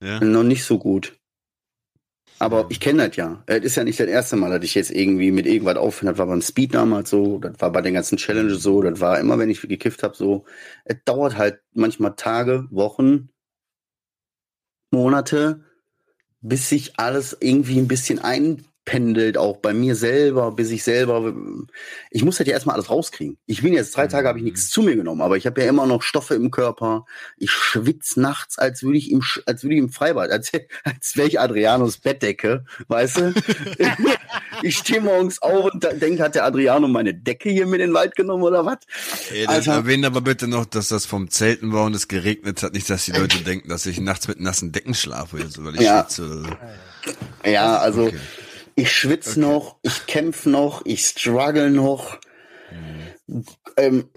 [0.00, 0.18] Ja.
[0.20, 1.12] Noch nicht so gut.
[2.44, 3.42] Aber ich kenne das ja.
[3.46, 6.12] Es ist ja nicht das erste Mal, dass ich jetzt irgendwie mit irgendwas aufhöre.
[6.12, 9.18] Das war beim Speed damals so, das war bei den ganzen Challenges so, das war
[9.18, 10.44] immer, wenn ich gekifft habe, so.
[10.84, 13.30] Es dauert halt manchmal Tage, Wochen,
[14.90, 15.64] Monate,
[16.42, 21.32] bis sich alles irgendwie ein bisschen ein, pendelt auch bei mir selber, bis ich selber,
[22.10, 23.38] ich muss halt ja erstmal alles rauskriegen.
[23.46, 25.68] Ich bin jetzt drei Tage, habe ich nichts zu mir genommen, aber ich habe ja
[25.68, 27.06] immer noch Stoffe im Körper.
[27.38, 30.52] Ich schwitze nachts, als würde ich im, als würde ich im Freibad, als,
[30.84, 33.34] als wäre ich Adrianos Bettdecke, weißt du?
[34.62, 37.94] ich stehe morgens auf und denke, hat der Adriano meine Decke hier mit in den
[37.94, 38.78] Wald genommen oder was?
[39.32, 42.62] Ey, dann also, erwähnt aber bitte noch, dass das vom Zelten war und es geregnet
[42.62, 45.80] hat, nicht, dass die Leute denken, dass ich nachts mit nassen Decken schlafe, weil ich
[45.80, 46.02] ja.
[46.02, 46.44] schwitze.
[47.44, 48.18] Ja, also, okay.
[48.76, 49.40] Ich schwitze okay.
[49.40, 52.18] noch, ich kämpfe noch, ich struggle noch.
[53.26, 53.44] Mhm.
[53.76, 54.10] Ähm,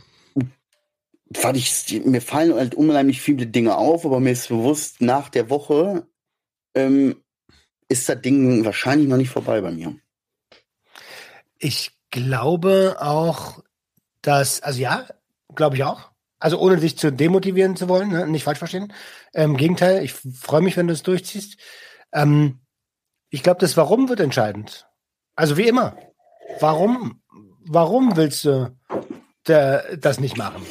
[1.30, 5.49] weil ich, mir fallen halt unheimlich viele Dinge auf, aber mir ist bewusst, nach der
[5.49, 6.08] Woche
[6.74, 7.22] ähm,
[7.89, 9.95] ist das Ding wahrscheinlich noch nicht vorbei bei mir.
[11.60, 13.64] Ich glaube auch,
[14.22, 15.08] dass, also ja,
[15.55, 16.12] glaube ich auch.
[16.39, 18.28] Also ohne dich zu demotivieren zu wollen, ne?
[18.28, 18.93] nicht falsch verstehen.
[19.34, 21.58] Im ähm, Gegenteil, ich freue mich, wenn du es durchziehst.
[22.14, 22.60] Ähm,
[23.30, 24.88] ich glaube, das Warum wird entscheidend.
[25.36, 25.95] Also wie immer.
[26.59, 27.21] Warum?
[27.65, 28.75] Warum willst du
[29.47, 30.65] der, das nicht machen?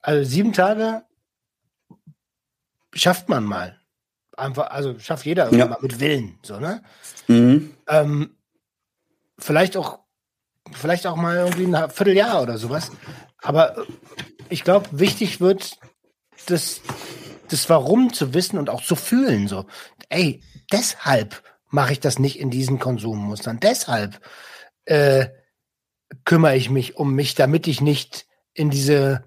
[0.00, 1.02] Also sieben Tage
[2.94, 3.80] schafft man mal.
[4.36, 5.66] Einfach, also schafft jeder ja.
[5.66, 6.82] mal mit Willen, so, ne?
[7.26, 7.74] Mhm.
[7.88, 8.36] Ähm,
[9.36, 9.98] vielleicht auch,
[10.72, 12.92] vielleicht auch mal irgendwie ein Vierteljahr oder sowas.
[13.42, 13.84] Aber
[14.48, 15.78] ich glaube, wichtig wird,
[16.46, 16.80] das,
[17.48, 19.66] das Warum zu wissen und auch zu fühlen, so.
[20.08, 20.40] Ey,
[20.70, 23.60] deshalb mache ich das nicht in diesen Konsummustern.
[23.60, 24.20] Deshalb
[24.84, 25.26] äh,
[26.24, 29.24] kümmere ich mich um mich, damit ich nicht in diese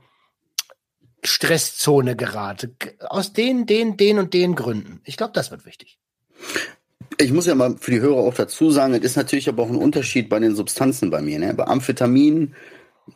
[1.24, 2.76] Stresszone gerate.
[3.00, 5.02] Aus den, den, den und den Gründen.
[5.06, 6.00] Ich glaube, das wird wichtig.
[7.18, 9.70] Ich muss ja mal für die Hörer auch dazu sagen, es ist natürlich aber auch
[9.70, 11.38] ein Unterschied bei den Substanzen bei mir.
[11.38, 11.54] Ne?
[11.54, 12.56] Bei Amphetamin,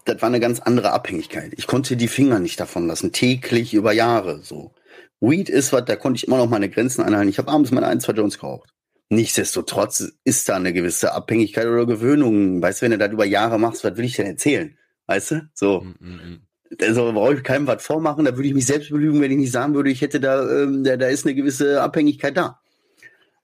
[0.06, 1.54] das war eine ganz andere Abhängigkeit.
[1.58, 4.74] Ich konnte die Finger nicht davon lassen, täglich über Jahre so.
[5.22, 7.30] Weed ist was, da konnte ich immer noch meine Grenzen einhalten.
[7.30, 8.75] Ich habe abends meine ein, zwei Jones geraucht.
[9.10, 12.62] Nichtsdestotrotz ist da eine gewisse Abhängigkeit oder Gewöhnung.
[12.62, 14.78] Weißt du, wenn du das über Jahre machst, was will ich denn erzählen?
[15.06, 15.50] Weißt du?
[15.54, 15.82] So.
[15.82, 16.40] Mm -mm.
[16.82, 19.52] Also brauche ich keinem was vormachen, da würde ich mich selbst belügen, wenn ich nicht
[19.52, 22.60] sagen würde, ich hätte da, ähm, da, da ist eine gewisse Abhängigkeit da.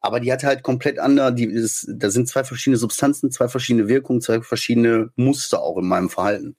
[0.02, 3.88] Aber die hat halt komplett andere, die ist, da sind zwei verschiedene Substanzen, zwei verschiedene
[3.88, 6.58] Wirkungen, zwei verschiedene Muster auch in meinem Verhalten.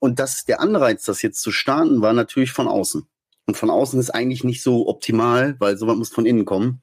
[0.00, 3.06] Und das, der Anreiz, das jetzt zu starten, war natürlich von außen.
[3.46, 6.82] Und von außen ist eigentlich nicht so optimal, weil sowas muss von innen kommen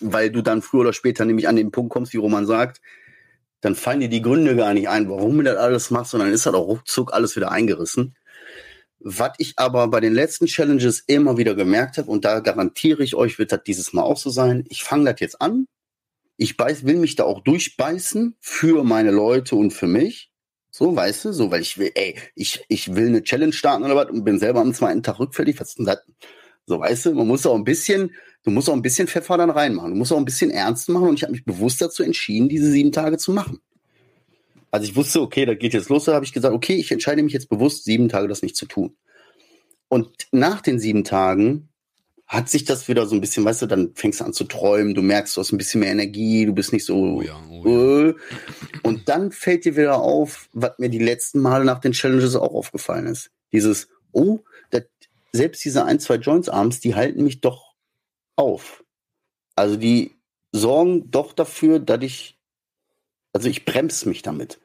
[0.00, 2.80] weil du dann früher oder später nämlich an den Punkt kommst, wie Roman sagt,
[3.60, 6.32] dann fallen dir die Gründe gar nicht ein, warum du das alles machst, und dann
[6.32, 8.16] ist halt auch ruckzuck alles wieder eingerissen.
[8.98, 13.14] Was ich aber bei den letzten Challenges immer wieder gemerkt habe, und da garantiere ich
[13.14, 15.66] euch, wird das dieses Mal auch so sein, ich fange das jetzt an,
[16.36, 20.30] ich beiß, will mich da auch durchbeißen für meine Leute und für mich.
[20.70, 23.94] So, weißt du, so, weil ich will, ey, ich, ich will eine Challenge starten oder
[23.94, 25.60] was und bin selber am zweiten Tag rückfällig.
[25.60, 25.98] Was ist denn das?
[26.66, 28.14] So, weißt du, man muss auch ein bisschen,
[28.44, 29.90] Du musst auch ein bisschen Pfeffer dann reinmachen.
[29.90, 31.08] Du musst auch ein bisschen ernst machen.
[31.08, 33.60] Und ich habe mich bewusst dazu entschieden, diese sieben Tage zu machen.
[34.70, 37.22] Als ich wusste, okay, da geht jetzt los, da habe ich gesagt, okay, ich entscheide
[37.22, 38.96] mich jetzt bewusst, sieben Tage das nicht zu tun.
[39.88, 41.68] Und nach den sieben Tagen
[42.26, 44.94] hat sich das wieder so ein bisschen, weißt du, dann fängst du an zu träumen,
[44.94, 46.96] du merkst, du hast ein bisschen mehr Energie, du bist nicht so.
[46.96, 48.08] Oh ja, oh ja.
[48.08, 48.14] Äh.
[48.82, 52.54] Und dann fällt dir wieder auf, was mir die letzten Male nach den Challenges auch
[52.54, 53.30] aufgefallen ist.
[53.52, 54.38] Dieses, oh,
[54.70, 54.84] das,
[55.32, 57.71] selbst diese ein, zwei Joints abends, die halten mich doch
[58.36, 58.84] auf.
[59.54, 60.16] Also die
[60.52, 62.38] sorgen doch dafür, dass ich,
[63.32, 64.60] also ich bremse mich damit.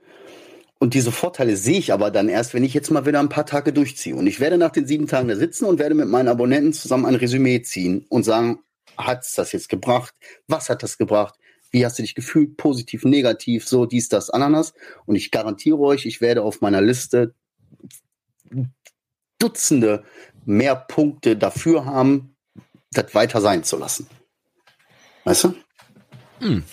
[0.80, 3.46] Und diese Vorteile sehe ich aber dann erst, wenn ich jetzt mal wieder ein paar
[3.46, 4.16] Tage durchziehe.
[4.16, 7.06] Und ich werde nach den sieben Tagen da sitzen und werde mit meinen Abonnenten zusammen
[7.06, 8.60] ein Resümee ziehen und sagen,
[8.98, 10.14] hat's das jetzt gebracht?
[10.48, 11.36] Was hat das gebracht?
[11.72, 12.58] Wie hast du dich gefühlt?
[12.58, 14.74] Positiv, negativ, so, dies, das, Ananas.
[15.06, 17.34] Und ich garantiere euch, ich werde auf meiner Liste
[19.40, 20.04] Dutzende
[20.46, 22.37] mehr Punkte dafür haben,
[22.92, 24.08] das weiter sein zu lassen.
[25.24, 25.56] Weißt du?
[26.40, 26.64] Hm.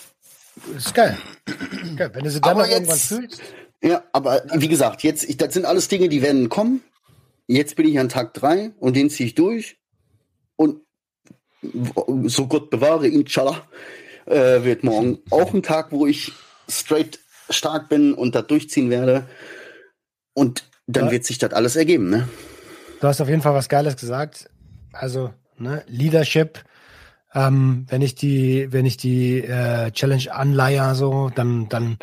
[0.73, 1.17] Das ist geil.
[1.97, 2.11] geil.
[2.13, 3.41] Wenn du sie dann Aber noch irgendwann jetzt- fühlst.
[3.83, 6.81] Ja, aber wie gesagt, jetzt, ich, das sind alles Dinge, die werden kommen.
[7.47, 9.77] Jetzt bin ich an Tag drei und den ziehe ich durch.
[10.55, 10.81] Und
[12.25, 13.67] so Gott bewahre, inshallah,
[14.25, 16.31] äh, wird morgen auch ein Tag, wo ich
[16.69, 19.27] straight stark bin und da durchziehen werde.
[20.33, 21.11] Und dann Ja.
[21.11, 22.27] wird sich das alles ergeben, ne?
[23.01, 24.49] Du hast auf jeden Fall was Geiles gesagt.
[24.93, 26.63] Also, ne, Leadership.
[27.33, 31.97] Ähm, wenn ich die, wenn ich die äh, Challenge anleier, so, dann, dann,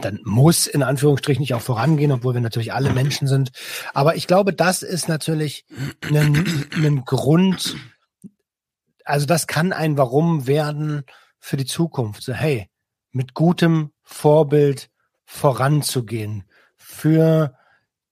[0.00, 3.50] dann muss in Anführungsstrichen nicht auch vorangehen, obwohl wir natürlich alle Menschen sind.
[3.92, 5.64] Aber ich glaube, das ist natürlich
[6.02, 7.76] ein, ein Grund.
[9.04, 11.02] Also das kann ein Warum werden
[11.38, 12.22] für die Zukunft.
[12.22, 12.68] So, hey,
[13.10, 14.90] mit gutem Vorbild
[15.24, 16.44] voranzugehen
[16.76, 17.56] für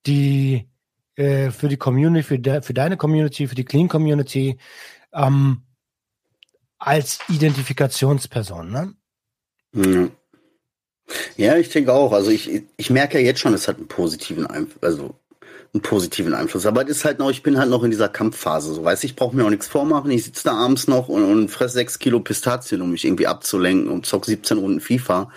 [0.07, 0.70] die
[1.21, 4.57] äh, für die Community, für, de, für deine Community, für die Clean Community
[5.13, 5.63] ähm,
[6.79, 8.71] als Identifikationsperson.
[8.71, 8.95] Ne?
[11.37, 11.57] Ja.
[11.57, 12.13] Ich denke auch.
[12.13, 15.20] Also ich, ich merke ja jetzt schon, es hat einen positiven Einfluss, also
[15.73, 16.67] einen positiven Einfluss.
[16.67, 18.75] Aber es ist halt noch, ich bin halt noch in dieser Kampfphase.
[18.75, 20.11] So weißt, ich brauche mir auch nichts vormachen.
[20.11, 23.89] Ich sitze da abends noch und, und fress sechs Kilo Pistazien, um mich irgendwie abzulenken
[23.89, 25.31] und zock 17 Runden FIFA,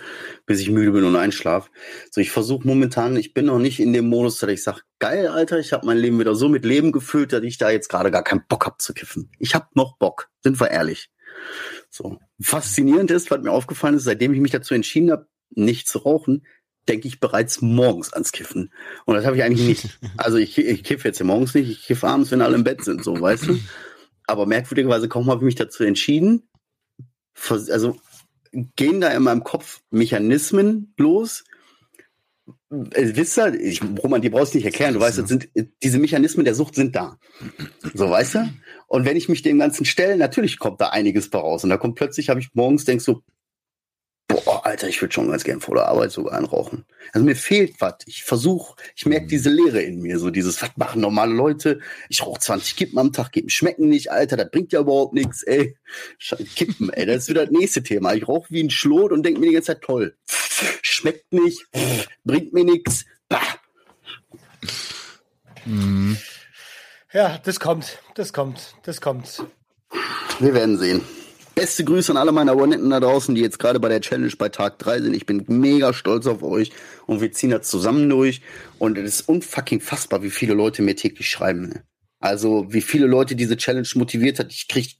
[0.46, 1.70] bis ich müde bin und einschlaf.
[2.10, 5.28] So, ich versuche momentan, ich bin noch nicht in dem Modus, dass ich sage, geil,
[5.28, 8.10] Alter, ich habe mein Leben wieder so mit Leben gefüllt, dass ich da jetzt gerade
[8.10, 9.30] gar keinen Bock hab zu kiffen.
[9.38, 11.10] Ich hab noch Bock, sind wir ehrlich.
[11.90, 12.18] So.
[12.40, 16.44] Faszinierend ist, was mir aufgefallen ist, seitdem ich mich dazu entschieden habe, nicht zu rauchen,
[16.88, 18.72] denke ich bereits morgens ans Kiffen.
[19.04, 19.98] Und das habe ich eigentlich nicht.
[20.16, 22.84] Also ich, ich kiffe jetzt ja morgens nicht, ich kiffe abends, wenn alle im Bett
[22.84, 23.58] sind, so, weißt du?
[24.26, 26.48] Aber merkwürdigerweise kaum habe ich mich dazu entschieden.
[27.50, 27.96] Also
[28.76, 31.44] gehen da in meinem Kopf Mechanismen los.
[32.70, 34.94] Äh, wisst ihr, ich, Roman, die brauchst du nicht erklären.
[34.94, 35.48] Du weißt, das sind,
[35.82, 37.18] diese Mechanismen der Sucht sind da.
[37.94, 38.50] So, weißt du?
[38.86, 41.64] Und wenn ich mich dem Ganzen stelle, natürlich kommt da einiges bei raus.
[41.64, 43.22] Und da kommt plötzlich, habe ich morgens, denkst so,
[44.28, 46.84] boah, Alter, ich würde schon ganz gern vor der Arbeit sogar einrauchen.
[47.12, 47.96] Also mir fehlt was.
[48.06, 51.80] Ich versuche, ich merke diese Leere in mir, so dieses, was machen normale Leute?
[52.08, 55.42] Ich rauche 20 Kippen am Tag, Kippen schmecken nicht, Alter, das bringt ja überhaupt nichts,
[55.42, 55.76] ey.
[56.56, 58.14] Kippen, ey, das ist wieder das nächste Thema.
[58.14, 60.16] Ich rauche wie ein Schlot und denke mir die ganze Zeit, toll.
[60.82, 61.66] Schmeckt nicht,
[62.24, 63.04] bringt mir nichts.
[63.28, 63.40] Bah.
[65.64, 66.16] Mhm.
[67.12, 69.44] Ja, das kommt, das kommt, das kommt.
[70.40, 71.02] Wir werden sehen.
[71.54, 74.48] Beste Grüße an alle meine Abonnenten da draußen, die jetzt gerade bei der Challenge bei
[74.48, 75.14] Tag 3 sind.
[75.14, 76.72] Ich bin mega stolz auf euch
[77.06, 78.42] und wir ziehen das zusammen durch.
[78.78, 81.68] Und es ist unfucking fassbar, wie viele Leute mir täglich schreiben.
[81.68, 81.84] Ne?
[82.18, 84.52] Also, wie viele Leute diese Challenge motiviert hat.
[84.52, 84.96] Ich krieg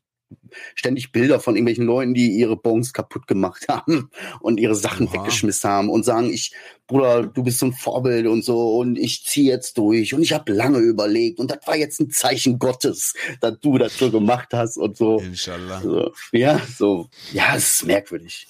[0.75, 4.11] ständig Bilder von irgendwelchen Leuten, die ihre Bongs kaputt gemacht haben
[4.41, 5.15] und ihre Sachen Oha.
[5.15, 6.55] weggeschmissen haben und sagen, ich,
[6.87, 10.33] Bruder, du bist so ein Vorbild und so und ich ziehe jetzt durch und ich
[10.33, 14.49] habe lange überlegt und das war jetzt ein Zeichen Gottes, dass du das so gemacht
[14.53, 15.19] hast und so.
[15.19, 15.81] Inshallah.
[15.81, 18.47] So, ja, so, ja, es ist merkwürdig.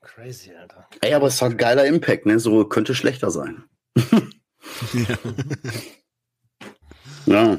[0.00, 0.86] Crazy, Alter.
[1.00, 2.38] Ey, aber es war ein geiler Impact, ne?
[2.38, 3.64] So könnte schlechter sein.
[7.26, 7.58] ja.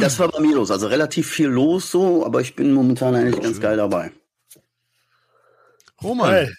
[0.00, 0.70] Das war bei mir los.
[0.70, 4.12] Also relativ viel los so, aber ich bin momentan eigentlich ganz geil dabei.
[6.02, 6.50] Roman, Hey,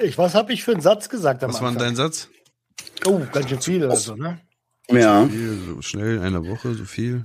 [0.00, 2.28] ich, was habe ich für einen Satz gesagt am was war denn dein Satz?
[3.06, 4.40] Oh, ganz schön viel oder so, ne?
[4.90, 5.26] Ja.
[5.26, 7.24] Viel, so schnell in einer Woche, so viel.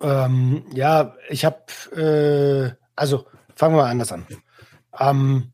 [0.00, 1.64] Ähm, ja, ich habe,
[1.96, 4.26] äh, also fangen wir mal anders an.
[4.98, 5.52] Ähm,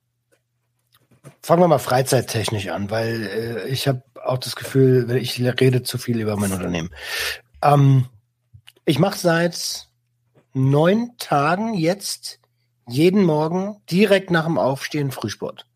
[1.42, 5.98] fangen wir mal freizeittechnisch an, weil äh, ich habe auch das Gefühl, ich rede zu
[5.98, 6.90] viel über mein Unternehmen.
[7.62, 8.06] Ähm,
[8.84, 9.88] ich mache seit
[10.54, 12.40] neun Tagen jetzt
[12.88, 15.66] jeden Morgen direkt nach dem Aufstehen Frühsport.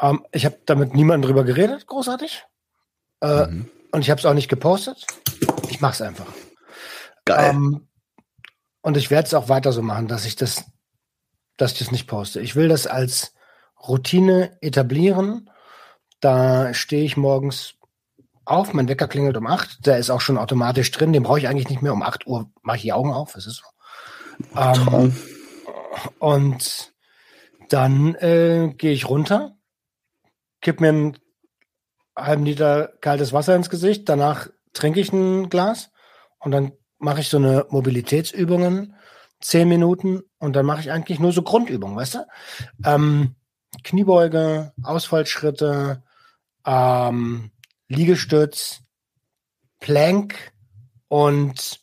[0.00, 2.44] Ähm, ich habe damit niemandem drüber geredet, großartig.
[3.20, 3.70] Äh, Mhm.
[3.92, 5.06] Und ich habe es auch nicht gepostet.
[5.70, 6.26] Ich mache es einfach.
[7.24, 7.50] Geil.
[7.50, 7.88] Ähm,
[8.82, 10.64] Und ich werde es auch weiter so machen, dass ich das,
[11.56, 12.40] dass ich das nicht poste.
[12.40, 13.32] Ich will das als
[13.88, 15.50] Routine etablieren.
[16.20, 17.74] Da stehe ich morgens
[18.46, 21.48] auf, mein Wecker klingelt um acht, der ist auch schon automatisch drin, den brauche ich
[21.48, 21.92] eigentlich nicht mehr.
[21.92, 24.58] Um acht Uhr mache ich die Augen auf, das ist so.
[24.58, 25.14] Ähm,
[26.18, 26.94] und
[27.68, 29.56] dann äh, gehe ich runter,
[30.60, 31.18] kipp mir einen
[32.16, 35.90] halben Liter kaltes Wasser ins Gesicht, danach trinke ich ein Glas
[36.38, 38.94] und dann mache ich so eine Mobilitätsübungen,
[39.40, 42.26] zehn Minuten und dann mache ich eigentlich nur so Grundübungen, weißt du?
[42.84, 43.36] Ähm,
[43.82, 46.02] Kniebeuge, Ausfallschritte,
[46.64, 47.50] ähm,
[47.88, 48.80] Liegestütz,
[49.80, 50.52] Plank
[51.08, 51.80] und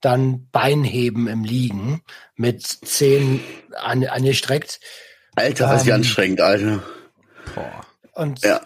[0.00, 2.02] dann Beinheben im Liegen
[2.34, 3.40] mit Zehen
[3.76, 4.80] an, angestreckt.
[5.36, 6.82] Alter, was ähm, ist anstrengend, Alter.
[7.54, 7.86] Boah.
[8.14, 8.60] Und ja.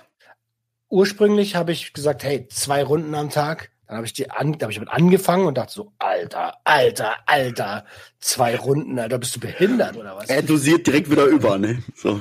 [0.89, 3.71] ursprünglich habe ich gesagt, hey, zwei Runden am Tag.
[3.87, 7.15] Dann habe ich die an, da habe ich damit angefangen und dachte so, Alter, Alter,
[7.27, 7.85] Alter,
[8.19, 10.29] zwei Runden, Alter, bist du behindert oder was?
[10.29, 11.85] Er dosiert direkt wieder über, ne?
[11.95, 12.21] So.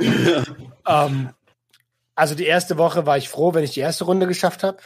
[0.88, 1.30] ähm,
[2.16, 4.78] also die erste Woche war ich froh, wenn ich die erste Runde geschafft habe.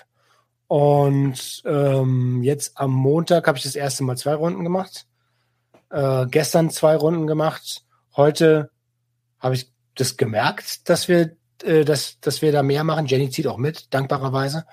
[0.67, 5.07] Und ähm, jetzt am Montag habe ich das erste Mal zwei Runden gemacht.
[5.91, 7.85] Äh, gestern zwei Runden gemacht.
[8.17, 8.71] Heute
[9.39, 13.07] habe ich das gemerkt, dass wir, äh, dass, dass wir da mehr machen.
[13.07, 14.67] Jenny zieht auch mit, dankbarerweise.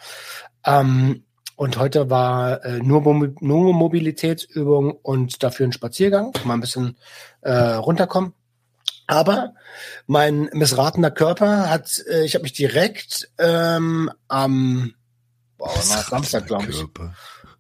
[0.66, 1.24] Ähm,
[1.56, 3.02] und heute war äh, nur,
[3.40, 6.98] nur Mobilitätsübung und dafür ein Spaziergang, mal ein bisschen
[7.42, 8.34] äh, runterkommen.
[9.08, 9.54] Aber
[10.06, 14.94] mein missratener Körper hat, äh, ich habe mich direkt ähm, am
[15.58, 16.84] boah, Samstag, glaube ich.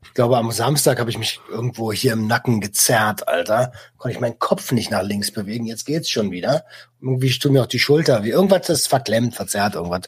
[0.04, 3.72] Ich glaube, am Samstag habe ich mich irgendwo hier im Nacken gezerrt, Alter.
[3.98, 5.66] Konnte ich meinen Kopf nicht nach links bewegen.
[5.66, 6.66] Jetzt geht's schon wieder.
[7.02, 8.32] Irgendwie tut mir auch die Schulter wie.
[8.32, 10.02] Irgendwas ist verklemmt, verzerrt, irgendwas.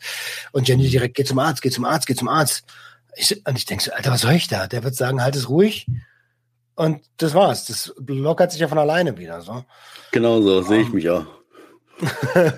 [0.52, 2.64] Und Jenny direkt, geht zum Arzt, geht zum Arzt, geht zum Arzt.
[3.16, 4.68] Ich, und ich denke so, Alter, was soll ich da?
[4.68, 5.86] Der wird sagen, halt es ruhig.
[6.80, 7.66] Und das war's.
[7.66, 9.42] Das lockert sich ja von alleine wieder.
[9.42, 9.66] So.
[10.12, 11.26] Genau so, sehe ich ähm, mich auch.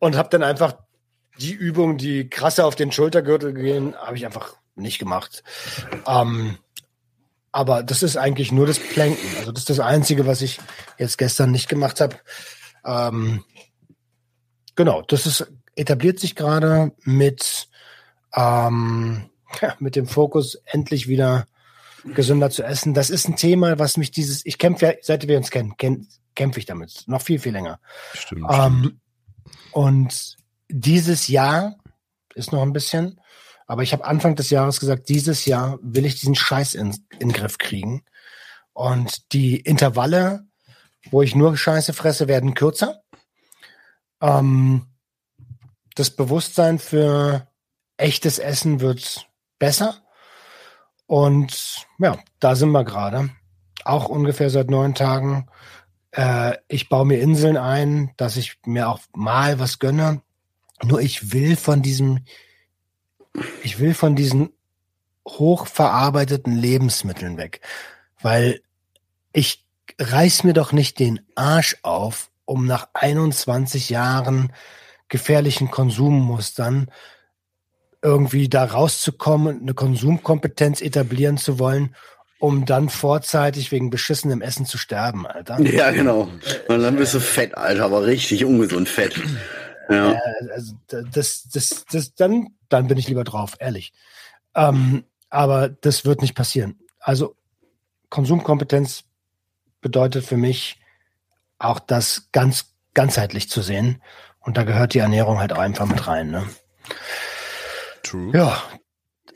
[0.00, 0.74] und habe dann einfach
[1.38, 5.44] die Übung, die krasse auf den Schultergürtel gehen, habe ich einfach nicht gemacht.
[6.08, 6.58] Ähm,
[7.52, 9.28] aber das ist eigentlich nur das Planken.
[9.38, 10.58] Also das ist das Einzige, was ich
[10.98, 12.16] jetzt gestern nicht gemacht habe.
[12.84, 13.44] Ähm,
[14.74, 15.46] genau, das ist
[15.76, 17.68] etabliert sich gerade mit
[18.34, 21.46] ähm, ja, mit dem Fokus endlich wieder
[22.04, 22.94] gesünder zu essen.
[22.94, 25.74] Das ist ein Thema, was mich dieses, ich kämpfe ja, seit wir uns kennen,
[26.34, 27.04] kämpfe ich damit.
[27.06, 27.80] Noch viel, viel länger.
[28.14, 29.00] Stimmt, ähm, stimmt.
[29.72, 30.36] Und
[30.68, 31.76] dieses Jahr
[32.34, 33.20] ist noch ein bisschen,
[33.66, 37.28] aber ich habe Anfang des Jahres gesagt, dieses Jahr will ich diesen Scheiß in, in
[37.28, 38.04] den Griff kriegen.
[38.72, 40.46] Und die Intervalle,
[41.10, 43.02] wo ich nur Scheiße fresse, werden kürzer.
[44.20, 44.86] Ähm,
[45.94, 47.48] das Bewusstsein für
[47.96, 49.26] echtes Essen wird
[49.58, 50.01] besser.
[51.12, 53.28] Und ja, da sind wir gerade.
[53.84, 55.46] Auch ungefähr seit neun Tagen.
[56.12, 60.22] Äh, ich baue mir Inseln ein, dass ich mir auch mal was gönne.
[60.82, 62.20] Nur ich will von diesem,
[63.62, 64.54] ich will von diesen
[65.28, 67.60] hochverarbeiteten Lebensmitteln weg.
[68.22, 68.62] Weil
[69.34, 69.66] ich
[70.00, 74.50] reiß mir doch nicht den Arsch auf, um nach 21 Jahren
[75.10, 76.90] gefährlichen Konsummustern
[78.02, 81.94] irgendwie da rauszukommen, eine Konsumkompetenz etablieren zu wollen,
[82.38, 85.60] um dann vorzeitig wegen beschissenem Essen zu sterben, Alter.
[85.60, 86.28] Ja, genau.
[86.68, 89.14] Und dann bist du fett, Alter, aber richtig ungesund fett.
[89.88, 90.18] Ja.
[90.52, 93.92] Also das, das, das, dann, dann bin ich lieber drauf, ehrlich.
[94.54, 96.78] Ähm, aber das wird nicht passieren.
[96.98, 97.36] Also
[98.10, 99.04] Konsumkompetenz
[99.80, 100.80] bedeutet für mich
[101.58, 104.02] auch das ganz ganzheitlich zu sehen.
[104.40, 106.30] Und da gehört die Ernährung halt auch einfach mit rein.
[106.30, 106.44] Ne?
[108.12, 108.30] True.
[108.34, 108.62] Ja,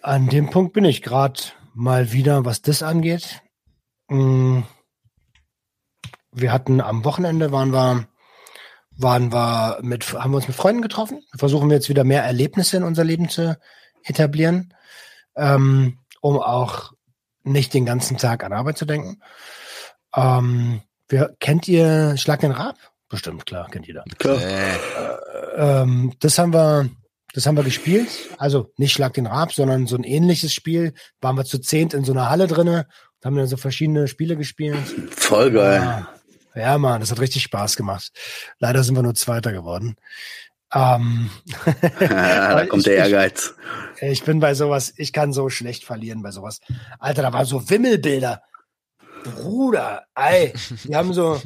[0.03, 1.41] an dem Punkt bin ich gerade
[1.72, 3.41] mal wieder, was das angeht.
[4.09, 4.61] Mm.
[6.31, 8.07] Wir hatten am Wochenende waren wir,
[8.91, 11.22] waren wir mit, haben wir uns mit Freunden getroffen.
[11.39, 13.59] Versuchen wir jetzt wieder mehr Erlebnisse in unser Leben zu
[14.05, 14.74] etablieren,
[15.37, 16.93] ähm, um auch
[17.45, 19.22] nicht den ganzen Tag an Arbeit zu denken.
[20.14, 22.77] Ähm, wir, kennt ihr Schlag den Rab?
[23.09, 24.05] Bestimmt, klar, kennt jeder.
[24.18, 24.39] Klar.
[24.39, 24.77] Äh,
[25.57, 26.91] ähm, das haben wir
[27.37, 28.09] das haben wir gespielt.
[28.39, 30.95] Also nicht Schlag den Rab, sondern so ein ähnliches Spiel.
[31.20, 34.39] Waren wir zu zehnt in so einer Halle drinne und haben dann so verschiedene Spiele
[34.39, 34.78] gespielt.
[35.11, 35.82] Voll geil.
[36.55, 38.11] Ja, ja Mann, das hat richtig Spaß gemacht.
[38.59, 39.97] Leider sind wir nur Zweiter geworden.
[40.72, 41.28] Ähm,
[42.01, 43.55] ja, da kommt ich, der Ehrgeiz.
[43.97, 46.61] Ich, ich bin bei sowas, ich kann so schlecht verlieren bei sowas.
[46.99, 48.41] Alter, da waren so Wimmelbilder.
[49.24, 51.43] Bruder, ey, die haben so,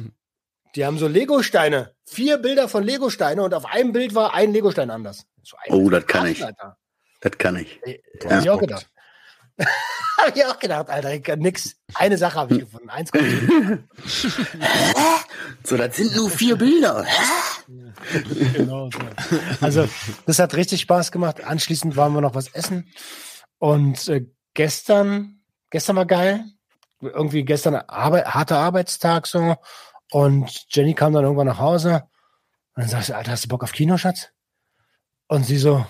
[0.75, 1.93] die haben so Lego-Steine.
[2.05, 5.25] Vier Bilder von Lego-Steine und auf einem Bild war ein Lego-Stein anders.
[5.43, 6.43] So oh, das kann ich.
[6.43, 6.77] Alter.
[7.21, 7.79] Das kann ich.
[8.23, 8.39] Ja.
[8.39, 8.89] ich auch gedacht.
[10.17, 11.75] habe ich auch gedacht, Alter, ich kann nix.
[11.93, 12.89] Eine Sache habe ich gefunden.
[12.89, 13.25] Eins kommt.
[15.63, 17.05] So, das sind nur vier Bilder.
[18.53, 18.99] genau so.
[19.59, 19.87] Also,
[20.25, 21.43] das hat richtig Spaß gemacht.
[21.43, 22.91] Anschließend waren wir noch was essen.
[23.57, 26.45] Und äh, gestern, gestern war geil.
[27.01, 29.55] Irgendwie gestern Arbeit, harter Arbeitstag so.
[30.11, 32.03] Und Jenny kam dann irgendwann nach Hause.
[32.75, 34.29] Und dann sagst du, Alter, hast du Bock auf Kino, Schatz?
[35.31, 35.85] Und sie so,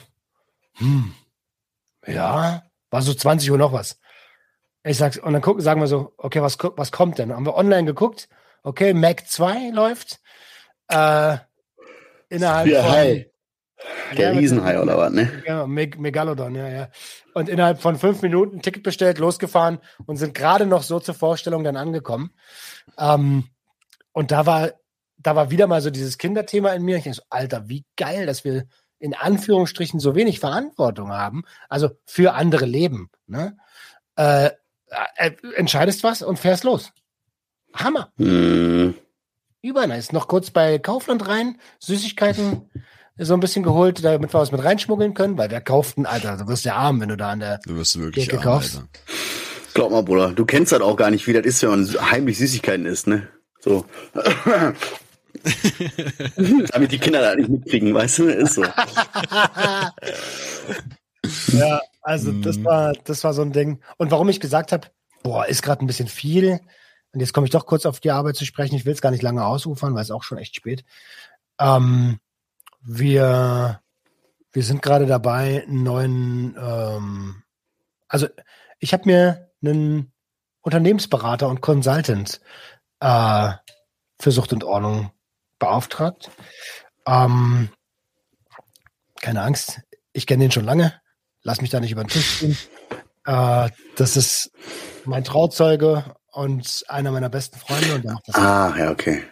[0.76, 1.16] hm,
[2.06, 2.62] ja,
[2.92, 4.00] war so 20 Uhr noch was.
[4.84, 7.34] Ich sag's, und dann gucken, sagen wir so, okay, was, was kommt denn?
[7.34, 8.30] Haben wir online geguckt?
[8.62, 10.20] Okay, Mac 2 läuft.
[10.90, 11.38] Äh,
[12.30, 12.92] innerhalb Ja, von.
[12.92, 13.32] hi.
[14.16, 15.42] Der Ja, Riesenhai oder was, ne?
[15.48, 16.90] Ja, Meg Megalodon, ja, ja.
[17.34, 21.64] Und innerhalb von fünf Minuten Ticket bestellt, losgefahren und sind gerade noch so zur Vorstellung
[21.64, 22.30] dann angekommen.
[23.00, 23.46] Ähm,
[24.12, 24.74] und da war,
[25.18, 26.98] da war wieder mal so dieses Kinderthema in mir.
[26.98, 28.66] Ich denke so, Alter, wie geil, dass wir
[29.02, 33.10] in Anführungsstrichen so wenig Verantwortung haben, also für andere Leben.
[33.28, 33.58] Ne?
[34.16, 34.52] Äh,
[35.16, 36.92] äh, entscheidest was und fährst los.
[37.74, 38.12] Hammer.
[38.18, 38.94] Hm.
[39.62, 40.14] Übernice.
[40.14, 42.70] Noch kurz bei Kaufland rein, Süßigkeiten
[43.18, 46.38] so ein bisschen geholt, damit wir was mit reinschmuggeln können, weil wer kauft denn, Alter,
[46.38, 48.76] du wirst ja arm, wenn du da an der Du wirst wirklich Dir arm, gekaufst?
[48.78, 48.88] Alter.
[49.74, 52.38] Glaub mal, Bruder, du kennst das auch gar nicht, wie das ist, wenn man heimlich
[52.38, 53.28] Süßigkeiten isst, ne?
[53.60, 53.86] So.
[56.72, 58.26] Damit die Kinder das nicht mitkriegen, weißt du?
[58.30, 58.64] Ist so.
[61.54, 62.66] Ja, also das Mhm.
[62.66, 63.80] war, das war so ein Ding.
[63.98, 64.88] Und warum ich gesagt habe,
[65.24, 66.60] boah, ist gerade ein bisschen viel.
[67.14, 68.76] Und jetzt komme ich doch kurz auf die Arbeit zu sprechen.
[68.76, 70.84] Ich will es gar nicht lange ausufern, weil es auch schon echt spät.
[71.60, 72.20] Ähm,
[72.82, 73.82] wir,
[74.52, 77.44] wir sind gerade dabei, einen neuen, ähm,
[78.08, 78.28] also
[78.80, 80.12] ich habe mir einen
[80.62, 82.42] Unternehmensberater und Consultant
[83.00, 83.52] äh,
[84.20, 85.12] für Sucht und Ordnung
[85.62, 86.30] beauftragt.
[87.08, 87.70] Ähm,
[89.22, 89.80] keine Angst,
[90.12, 91.00] ich kenne den schon lange.
[91.44, 92.58] Lass mich da nicht über den Tisch ziehen.
[93.26, 94.52] Äh, das ist
[95.06, 99.24] mein Trauzeuge und einer meiner besten Freunde und der macht das, Ah, ja, okay.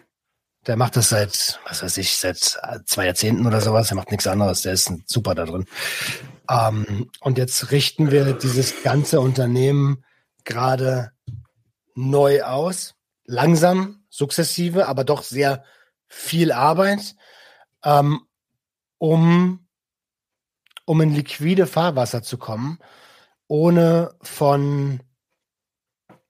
[0.67, 2.38] der macht das seit, was weiß ich, seit
[2.86, 3.89] zwei Jahrzehnten oder sowas.
[3.91, 4.61] Er macht nichts anderes.
[4.61, 5.65] Der ist super da drin.
[6.49, 10.03] Ähm, und jetzt richten wir dieses ganze Unternehmen
[10.45, 11.11] gerade
[11.95, 12.95] neu aus.
[13.25, 15.63] Langsam, sukzessive, aber doch sehr
[16.10, 17.16] viel Arbeit,
[17.84, 18.22] ähm,
[18.97, 19.66] um,
[20.86, 22.80] um in liquide Fahrwasser zu kommen,
[23.47, 24.99] ohne von,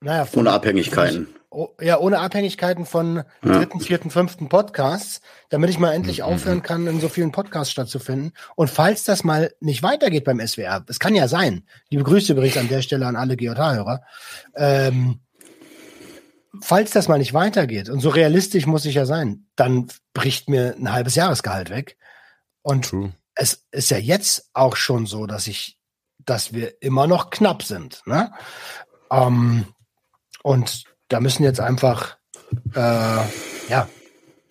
[0.01, 1.27] naja, von, Ohne Abhängigkeiten.
[1.51, 6.25] Oh, ja, ohne Abhängigkeiten von dritten, vierten, fünften Podcasts, damit ich mal endlich Mhm.
[6.25, 8.33] aufhören kann, in so vielen Podcasts stattzufinden.
[8.55, 12.57] Und falls das mal nicht weitergeht beim SWR, es kann ja sein, liebe Grüße übrigens
[12.57, 14.03] an der Stelle an alle GJH-Hörer,
[14.55, 15.21] ähm,
[16.61, 20.75] falls das mal nicht weitergeht, und so realistisch muss ich ja sein, dann bricht mir
[20.77, 21.97] ein halbes Jahresgehalt weg.
[22.61, 23.13] Und True.
[23.35, 25.77] es ist ja jetzt auch schon so, dass ich,
[26.19, 28.01] dass wir immer noch knapp sind.
[28.05, 28.31] Ne?
[29.11, 29.65] Ähm,
[30.43, 32.17] und da müssen jetzt einfach
[32.75, 33.23] äh,
[33.69, 33.87] ja,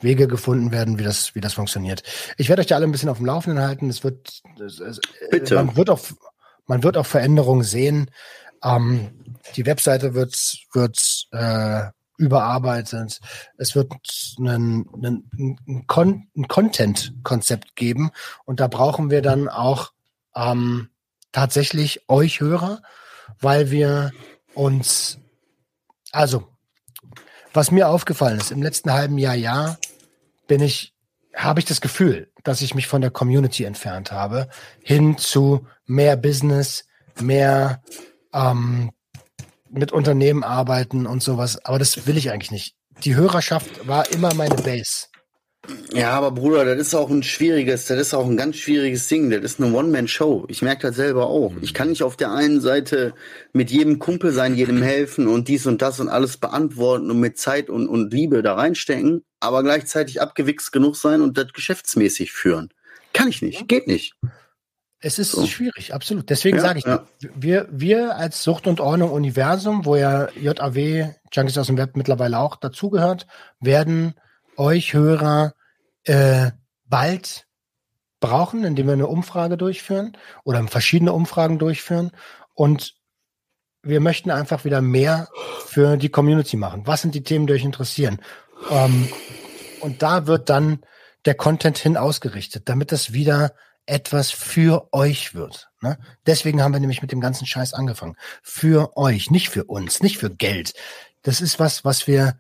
[0.01, 2.03] Wege gefunden werden, wie das, wie das funktioniert.
[2.37, 3.91] Ich werde euch da alle ein bisschen auf dem Laufenden halten.
[3.91, 5.57] Es wird, es, es, Bitte.
[5.57, 6.01] Man wird auch,
[6.67, 8.11] man wird auch Veränderungen sehen.
[8.63, 13.21] Ähm, die Webseite wird, wird äh, überarbeitet.
[13.57, 13.93] Es wird
[14.39, 18.11] einen, einen, ein, Con ein Content-Konzept geben
[18.45, 19.93] und da brauchen wir dann auch
[20.35, 20.89] ähm,
[21.33, 22.83] tatsächlich euch Hörer,
[23.41, 24.13] weil wir
[24.55, 25.19] uns,
[26.13, 26.49] also
[27.53, 29.79] was mir aufgefallen ist, im letzten halben Jahr, ja,
[30.49, 30.95] bin ich,
[31.35, 34.49] habe ich das Gefühl, dass ich mich von der Community entfernt habe,
[34.83, 36.85] hin zu mehr Business,
[37.21, 37.83] mehr
[38.33, 38.91] ähm,
[39.71, 41.65] mit Unternehmen arbeiten und sowas.
[41.65, 42.75] Aber das will ich eigentlich nicht.
[43.05, 45.07] Die Hörerschaft war immer meine Base.
[45.93, 49.31] Ja, aber Bruder, das ist auch ein schwieriges, das ist auch ein ganz schwieriges Ding.
[49.31, 50.47] Das ist eine One-Man-Show.
[50.49, 51.53] Ich merke das selber auch.
[51.61, 53.13] Ich kann nicht auf der einen Seite
[53.53, 57.39] mit jedem Kumpel sein, jedem helfen und dies und das und alles beantworten und mit
[57.39, 62.71] Zeit und, und Liebe da reinstecken, aber gleichzeitig abgewichst genug sein und das geschäftsmäßig führen.
[63.13, 63.69] Kann ich nicht.
[63.69, 64.15] Geht nicht.
[65.01, 65.47] Es ist So.
[65.47, 66.29] schwierig, absolut.
[66.29, 67.07] Deswegen Ja, sage ich, ja.
[67.35, 72.39] wir, wir als Sucht und Ordnung Universum, wo ja JAW, Junkies aus dem Web mittlerweile
[72.39, 73.27] auch dazugehört,
[73.61, 74.15] werden
[74.57, 75.55] euch Hörer
[76.05, 76.51] äh,
[76.87, 77.47] bald
[78.21, 82.11] brauchen, indem wir eine Umfrage durchführen oder verschiedene Umfragen durchführen.
[82.55, 82.95] Und
[83.83, 85.29] wir möchten einfach wieder mehr
[85.65, 86.83] für die Community machen.
[86.87, 88.21] Was sind die Themen, die euch interessieren?
[88.71, 89.09] Ähm,
[89.81, 90.81] und da wird dann
[91.25, 93.53] der Content hin ausgerichtet, damit das wieder
[93.89, 95.71] etwas für euch wird.
[95.81, 95.99] Ne?
[96.27, 98.17] Deswegen haben wir nämlich mit dem ganzen Scheiß angefangen.
[98.43, 100.75] Für euch, nicht für uns, nicht für Geld.
[101.23, 102.39] Das ist was, was wir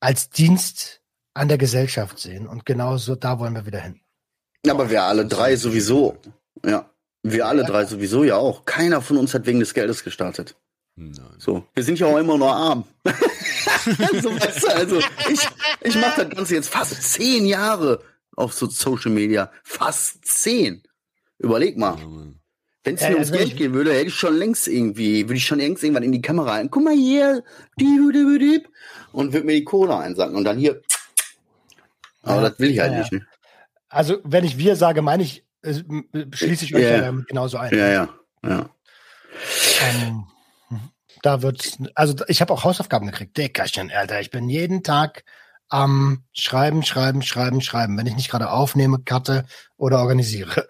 [0.00, 1.00] als Dienst
[1.34, 2.46] an der Gesellschaft sehen.
[2.46, 4.00] Und genau so, da wollen wir wieder hin.
[4.68, 6.16] Aber wir alle drei sowieso.
[6.64, 6.90] Ja.
[7.22, 8.64] Wir alle drei sowieso ja auch.
[8.64, 10.56] Keiner von uns hat wegen des Geldes gestartet.
[10.96, 11.16] Nein.
[11.38, 12.84] So, wir sind ja auch immer nur arm.
[14.22, 15.48] so, weißt du, also ich,
[15.80, 18.02] ich mache das Ganze jetzt fast zehn Jahre
[18.36, 19.50] auf so Social Media.
[19.64, 20.82] Fast zehn.
[21.38, 21.98] Überleg mal.
[22.84, 25.58] Wenn es mir ums Geld gehen würde, hätte ich schon längst irgendwie, würde ich schon
[25.58, 26.70] längst irgendwann in die Kamera ein.
[26.70, 27.44] Guck mal hier,
[29.12, 30.82] und würde mir die Cola einsacken und dann hier.
[32.22, 33.12] Aber ja, das will ich halt ja, nicht.
[33.12, 33.26] Ne?
[33.88, 35.74] Also, wenn ich wir sage, meine ich, äh,
[36.32, 37.76] schließe ich euch ja, damit genauso ein.
[37.76, 38.08] Ja, ja,
[38.44, 38.70] ja.
[39.80, 40.26] Ähm,
[41.22, 43.36] da wird, also ich habe auch Hausaufgaben gekriegt.
[43.36, 44.20] Dickerchen, Alter.
[44.20, 45.24] Ich bin jeden Tag
[45.72, 49.46] am Schreiben, Schreiben, Schreiben, Schreiben, wenn ich nicht gerade aufnehme, cutte
[49.78, 50.66] oder organisiere.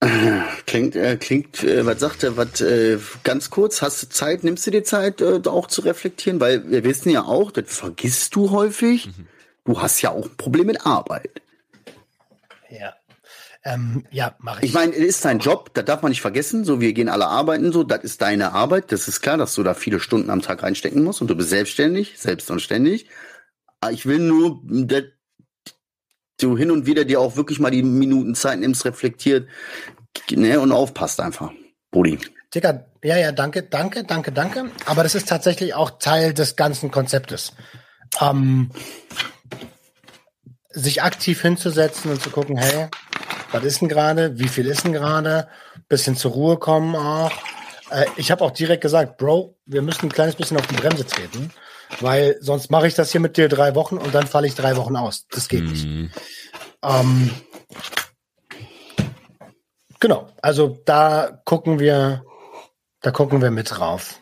[0.66, 4.64] Klingt, äh, klingt, äh, was sagt er, was, äh, ganz kurz, hast du Zeit, nimmst
[4.64, 6.38] du dir Zeit, äh, auch zu reflektieren?
[6.38, 9.26] Weil wir wissen ja auch, das vergisst du häufig, mhm.
[9.64, 11.42] du hast ja auch ein Problem mit Arbeit.
[12.70, 12.94] Ja.
[13.64, 14.68] Ähm, ja, mache ich.
[14.68, 16.64] Ich meine, es ist dein Job, das darf man nicht vergessen.
[16.64, 18.92] So, wir gehen alle arbeiten so, das ist deine Arbeit.
[18.92, 21.50] Das ist klar, dass du da viele Stunden am Tag reinstecken musst und du bist
[21.50, 23.08] selbstständig, selbst und ständig.
[23.90, 25.04] Ich will nur, dass
[26.40, 29.48] du hin und wieder dir auch wirklich mal die Minuten Zeit nimmst, reflektiert
[30.30, 31.52] ne, und aufpasst einfach,
[31.90, 32.18] Brudi.
[32.54, 34.70] Digga, ja, ja, danke, danke, danke, danke.
[34.86, 37.52] Aber das ist tatsächlich auch Teil des ganzen Konzeptes.
[38.20, 38.70] Ähm,
[40.70, 42.88] sich aktiv hinzusetzen und zu gucken, hey,
[43.52, 45.48] was ist denn gerade, wie viel ist denn gerade,
[45.88, 47.32] bisschen zur Ruhe kommen auch.
[47.90, 51.06] Äh, ich habe auch direkt gesagt, Bro, wir müssen ein kleines bisschen auf die Bremse
[51.06, 51.50] treten,
[52.00, 54.76] weil sonst mache ich das hier mit dir drei Wochen und dann falle ich drei
[54.76, 55.26] Wochen aus.
[55.30, 55.70] Das geht mhm.
[55.70, 55.86] nicht.
[56.82, 57.30] Ähm,
[60.00, 62.24] genau, also da gucken wir,
[63.00, 64.20] da gucken wir mit drauf.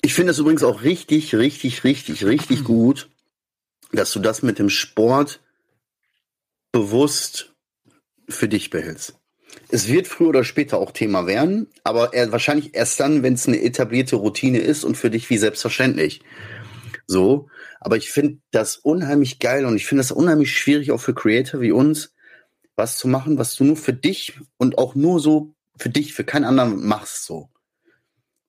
[0.00, 2.64] Ich finde es übrigens auch richtig, richtig, richtig, richtig mhm.
[2.64, 3.10] gut,
[3.92, 5.40] dass du das mit dem Sport
[6.72, 7.54] bewusst
[8.28, 9.14] für dich behältst.
[9.68, 13.46] Es wird früher oder später auch Thema werden, aber er, wahrscheinlich erst dann, wenn es
[13.46, 16.20] eine etablierte Routine ist und für dich wie selbstverständlich.
[17.06, 17.48] So,
[17.80, 21.60] aber ich finde das unheimlich geil und ich finde das unheimlich schwierig auch für Creator
[21.60, 22.14] wie uns,
[22.76, 26.24] was zu machen, was du nur für dich und auch nur so für dich, für
[26.24, 27.48] keinen anderen machst so.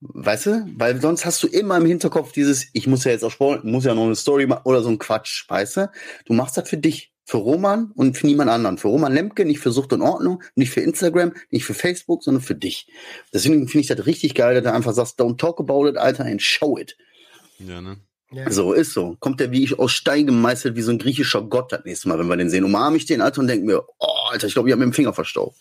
[0.02, 0.68] Weißt du?
[0.76, 3.86] Weil sonst hast du immer im Hinterkopf dieses, ich muss ja jetzt auch Sport, muss
[3.86, 5.92] ja noch eine Story machen oder so ein Quatsch, weißt du?
[6.26, 8.78] Du machst das für dich, für Roman und für niemand anderen.
[8.78, 12.44] Für Roman Lemke, nicht für Sucht und Ordnung, nicht für Instagram, nicht für Facebook, sondern
[12.44, 12.92] für dich.
[13.34, 16.26] Deswegen finde ich das richtig geil, dass du einfach sagst, don't talk about it, Alter,
[16.26, 16.98] and show it.
[17.60, 17.98] Ja, ne?
[18.32, 18.50] Ja.
[18.52, 19.16] So, ist so.
[19.20, 22.18] Kommt der wie ich aus Stein gemeißelt, wie so ein griechischer Gott das nächste Mal,
[22.18, 22.64] wenn wir den sehen.
[22.64, 24.94] Umarme ich den, Alter, und denke mir, oh, Alter, ich glaube, ich habe mir den
[24.94, 25.58] Finger verstaubt.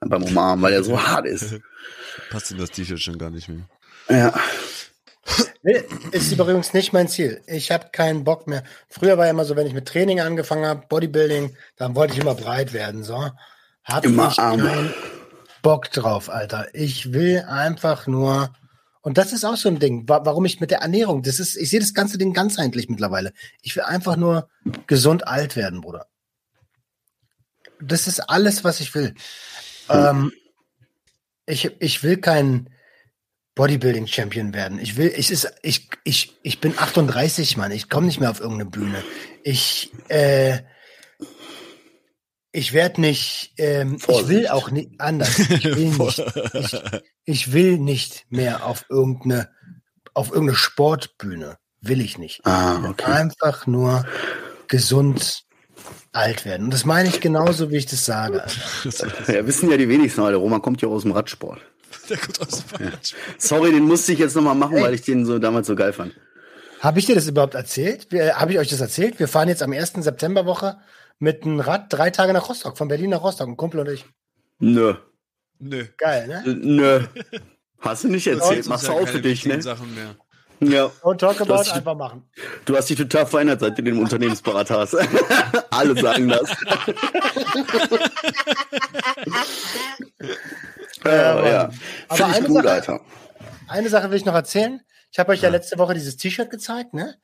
[0.00, 1.56] Beim Umarmen, weil er so hart ist.
[2.30, 3.68] Passt in das T-Shirt schon gar nicht mehr.
[4.08, 4.32] Ja.
[5.64, 7.40] Ist übrigens nicht mein Ziel.
[7.46, 8.64] Ich habe keinen Bock mehr.
[8.88, 12.20] Früher war ja immer so, wenn ich mit Training angefangen habe, Bodybuilding, dann wollte ich
[12.20, 13.02] immer breit werden.
[13.02, 13.30] So.
[13.82, 14.92] Hab immer ich keinen
[15.62, 16.68] Bock drauf, Alter.
[16.74, 18.52] Ich will einfach nur.
[19.00, 21.68] Und das ist auch so ein Ding, warum ich mit der Ernährung, das ist, ich
[21.68, 23.32] sehe das ganze Ding ganzheitlich mittlerweile.
[23.60, 24.48] Ich will einfach nur
[24.86, 26.06] gesund alt werden, Bruder.
[27.80, 29.14] Das ist alles, was ich will.
[29.90, 30.32] Ähm,
[31.44, 32.70] ich, ich will kein
[33.54, 34.78] Bodybuilding Champion werden.
[34.78, 37.70] Ich will, ich ist, ich, ich, ich bin 38, Mann.
[37.70, 39.02] Ich komme nicht mehr auf irgendeine Bühne.
[39.44, 40.58] Ich, äh,
[42.50, 45.38] ich werde nicht, ähm, ich will auch nicht anders.
[45.48, 46.18] Ich will nicht,
[46.54, 46.82] ich,
[47.24, 49.50] ich, will nicht mehr auf irgendeine,
[50.14, 51.58] auf irgendeine Sportbühne.
[51.80, 52.44] Will ich nicht.
[52.46, 53.10] Ah, okay.
[53.10, 54.06] Einfach nur
[54.68, 55.44] gesund
[56.12, 56.64] alt werden.
[56.64, 58.44] Und das meine ich genauso, wie ich das sage.
[59.28, 60.38] ja, wissen ja die wenigsten, Alter.
[60.38, 61.60] Roman kommt ja aus dem Radsport.
[62.08, 63.14] Der kommt aus dem Radsport.
[63.38, 64.82] Sorry, den musste ich jetzt nochmal machen, Ey.
[64.82, 66.14] weil ich den so damals so geil fand.
[66.80, 68.08] Habe ich dir das überhaupt erzählt?
[68.12, 69.18] Habe ich euch das erzählt?
[69.18, 69.92] Wir fahren jetzt am 1.
[69.94, 70.76] Septemberwoche
[71.18, 74.04] mit einem Rad drei Tage nach Rostock, von Berlin nach Rostock, ein Kumpel und ich.
[74.58, 74.94] Nö.
[75.58, 75.86] Nö.
[75.96, 76.42] Geil, ne?
[76.46, 77.00] Nö.
[77.80, 79.60] Hast du nicht erzählt, machst du auch für dich, ne?
[79.62, 80.16] Sachen mehr.
[80.60, 80.90] Ja.
[81.02, 82.24] Und talk about, hast, einfach machen.
[82.64, 84.94] Du hast dich total verändert, seit du den Unternehmensberater hast.
[85.70, 86.50] Alle sagen das.
[91.04, 91.70] ja, ja.
[92.10, 93.00] Finde ich gut, Sache, Alter.
[93.68, 94.80] Eine Sache will ich noch erzählen.
[95.10, 95.48] Ich habe euch ja.
[95.48, 97.16] ja letzte Woche dieses T-Shirt gezeigt, ne?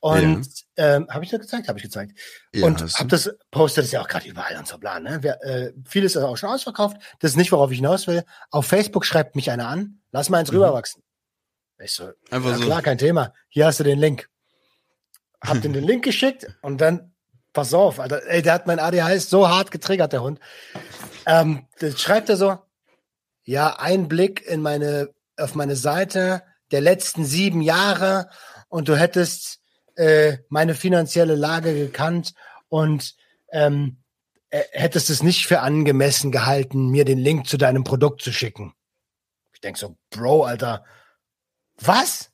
[0.00, 0.96] Und ja.
[0.96, 1.68] ähm, habe ich das gezeigt?
[1.68, 2.18] Habe ich gezeigt.
[2.52, 5.00] Ja, und habe das postet es ja auch gerade überall und so bla.
[5.00, 5.22] Ne?
[5.22, 6.98] Wir, äh, vieles ist auch schon ausverkauft.
[7.20, 8.24] Das ist nicht, worauf ich hinaus will.
[8.50, 10.00] Auf Facebook schreibt mich einer an.
[10.12, 10.58] Lass mal eins mhm.
[10.58, 11.02] rüberwachsen.
[11.78, 12.64] Ich so, Einfach ja, so.
[12.64, 13.32] klar, kein Thema.
[13.48, 14.28] Hier hast du den Link.
[15.40, 17.12] Hab den den Link geschickt und dann,
[17.52, 20.40] pass auf, Alter, ey, der hat mein ADHS so hart getriggert, der Hund.
[21.26, 22.58] Ähm, das schreibt er so,
[23.46, 26.42] ja, ein Blick in meine, auf meine Seite
[26.72, 28.28] der letzten sieben Jahre
[28.68, 29.60] und du hättest
[29.94, 32.34] äh, meine finanzielle Lage gekannt
[32.68, 33.14] und
[33.52, 34.02] ähm,
[34.50, 38.74] äh, hättest es nicht für angemessen gehalten, mir den Link zu deinem Produkt zu schicken.
[39.52, 40.84] Ich denk so, Bro, Alter,
[41.78, 42.30] was?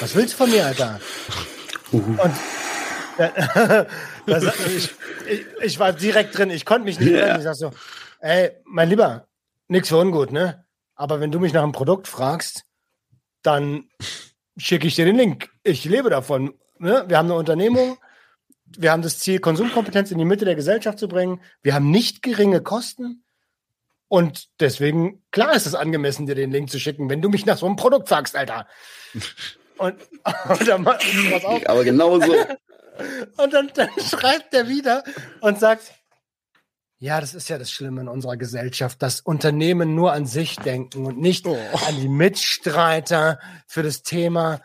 [0.00, 0.98] Was willst du von mir, Alter?
[1.92, 2.18] Und
[3.18, 3.84] äh,
[4.26, 4.90] das, ich,
[5.28, 7.36] ich, ich war direkt drin, ich konnte mich nicht yeah.
[7.36, 7.70] Ich sag so,
[8.20, 9.27] ey, mein Lieber,
[9.68, 10.64] nix für ungut, ne?
[10.94, 12.64] Aber wenn du mich nach einem Produkt fragst,
[13.42, 13.88] dann
[14.56, 15.50] schicke ich dir den Link.
[15.62, 16.54] Ich lebe davon.
[16.78, 17.04] Ne?
[17.06, 17.98] Wir haben eine Unternehmung,
[18.76, 21.40] wir haben das Ziel, Konsumkompetenz in die Mitte der Gesellschaft zu bringen.
[21.62, 23.24] Wir haben nicht geringe Kosten.
[24.08, 27.58] Und deswegen, klar ist es angemessen, dir den Link zu schicken, wenn du mich nach
[27.58, 28.66] so einem Produkt fragst, Alter.
[29.78, 29.94] Und,
[30.48, 32.34] und dann, pass auf, Aber genau so.
[33.36, 35.04] und dann, dann schreibt er wieder
[35.40, 35.92] und sagt,
[37.00, 41.06] ja, das ist ja das Schlimme in unserer Gesellschaft, dass Unternehmen nur an sich denken
[41.06, 44.60] und nicht an die Mitstreiter für das Thema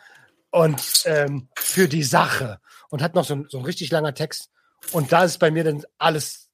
[0.49, 2.59] und ähm, für die Sache.
[2.89, 4.49] Und hat noch so ein, so ein richtig langer Text.
[4.91, 6.49] Und da ist bei mir dann alles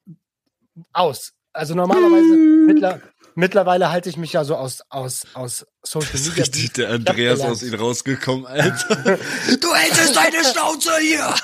[0.94, 1.34] aus.
[1.52, 2.36] Also normalerweise,
[2.68, 3.02] mittler,
[3.36, 6.44] mittlerweile halte ich mich ja so aus, aus, aus Social Das ist Media.
[6.44, 9.18] richtig der Andreas aus ihm rausgekommen, Alter.
[9.60, 11.36] Du hältst deine Schnauze hier!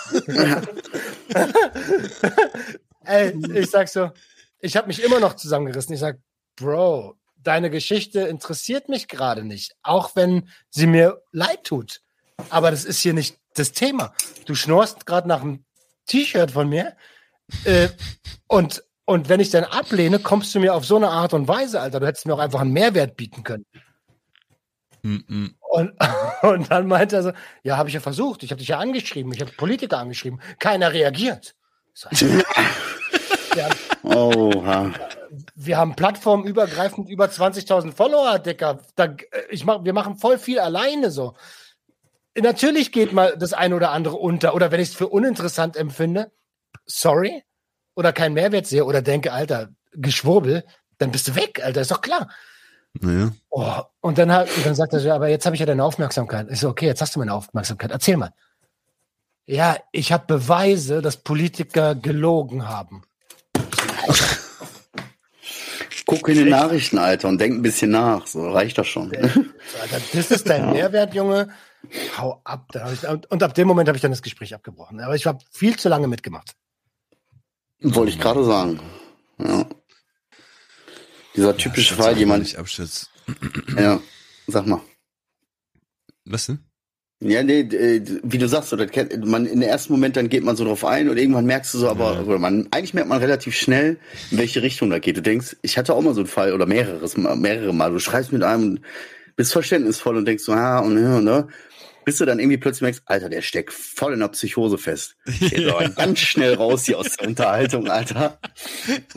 [3.06, 4.12] Ey, ich sag so,
[4.60, 5.94] ich habe mich immer noch zusammengerissen.
[5.94, 6.20] Ich sag,
[6.56, 12.02] Bro, deine Geschichte interessiert mich gerade nicht, auch wenn sie mir leid tut.
[12.50, 14.14] Aber das ist hier nicht das Thema.
[14.46, 15.66] Du schnorst gerade nach einem
[16.08, 16.96] T-Shirt von mir
[17.64, 17.90] äh,
[18.48, 21.80] und und wenn ich dann ablehne, kommst du mir auf so eine Art und Weise,
[21.80, 22.00] Alter.
[22.00, 23.66] Du hättest mir auch einfach einen Mehrwert bieten können.
[25.04, 25.54] Mm-mm.
[25.60, 25.94] Und,
[26.42, 27.32] und dann meinte er so,
[27.62, 28.42] ja, habe ich ja versucht.
[28.42, 29.32] Ich habe dich ja angeschrieben.
[29.32, 30.42] Ich habe Politiker angeschrieben.
[30.58, 31.56] Keiner reagiert.
[31.98, 32.10] So,
[33.56, 33.70] ja,
[34.04, 34.92] Oha.
[35.56, 38.80] wir haben plattformübergreifend über 20.000 Follower, Dicker.
[38.96, 39.16] Da,
[39.50, 41.36] ich mach, wir machen voll viel alleine so.
[42.38, 44.56] Natürlich geht mal das eine oder andere unter.
[44.56, 46.34] Oder wenn ich es für uninteressant empfinde,
[46.86, 47.44] sorry.
[47.96, 50.66] Oder keinen Mehrwert sehe oder denke, Alter, Geschwurbel,
[50.98, 52.28] dann bist du weg, Alter, ist doch klar.
[53.00, 53.32] Naja.
[53.50, 55.66] Oh, und dann, hat, und dann sagt er so, ja, aber jetzt habe ich ja
[55.66, 56.48] deine Aufmerksamkeit.
[56.50, 57.92] Ich so, okay, jetzt hast du meine Aufmerksamkeit.
[57.92, 58.34] Erzähl mal.
[59.48, 63.04] Ja, ich habe Beweise, dass Politiker gelogen haben.
[66.08, 68.28] Guck in die Nachrichten, Alter, und denk ein bisschen nach.
[68.28, 69.16] So reicht das schon.
[69.16, 71.50] Alter, das ist dein Mehrwert, Junge.
[72.18, 72.68] Hau ab.
[72.94, 75.00] Ich, und, ab dem Moment habe ich dann das Gespräch abgebrochen.
[75.00, 76.56] Aber ich habe viel zu lange mitgemacht.
[77.82, 78.80] Wollte ich gerade sagen.
[79.38, 79.66] Ja.
[81.36, 82.44] Dieser typische Fall, jemand.
[82.44, 83.10] nicht abschätzt.
[83.78, 84.00] Ja,
[84.48, 84.82] sag mal.
[86.24, 86.65] Was denn?
[87.22, 88.88] Ja, nee, äh, wie du sagst, oder
[89.24, 91.78] man in den ersten Moment dann geht man so drauf ein und irgendwann merkst du
[91.78, 92.22] so, aber Ja.
[92.22, 93.98] oder man eigentlich merkt man relativ schnell,
[94.32, 95.16] in welche Richtung da geht.
[95.18, 97.92] Du denkst, ich hatte auch mal so einen Fall oder mehreres, mehrere Mal.
[97.92, 98.82] Du schreibst mit einem und
[99.38, 101.48] bist verständnisvoll und denkst so, ah und ja, ne,
[102.04, 105.16] bis du dann irgendwie plötzlich merkst, Alter, der steckt voll in der Psychose fest.
[105.40, 108.38] Geht aber ganz schnell raus hier aus der Unterhaltung, Alter.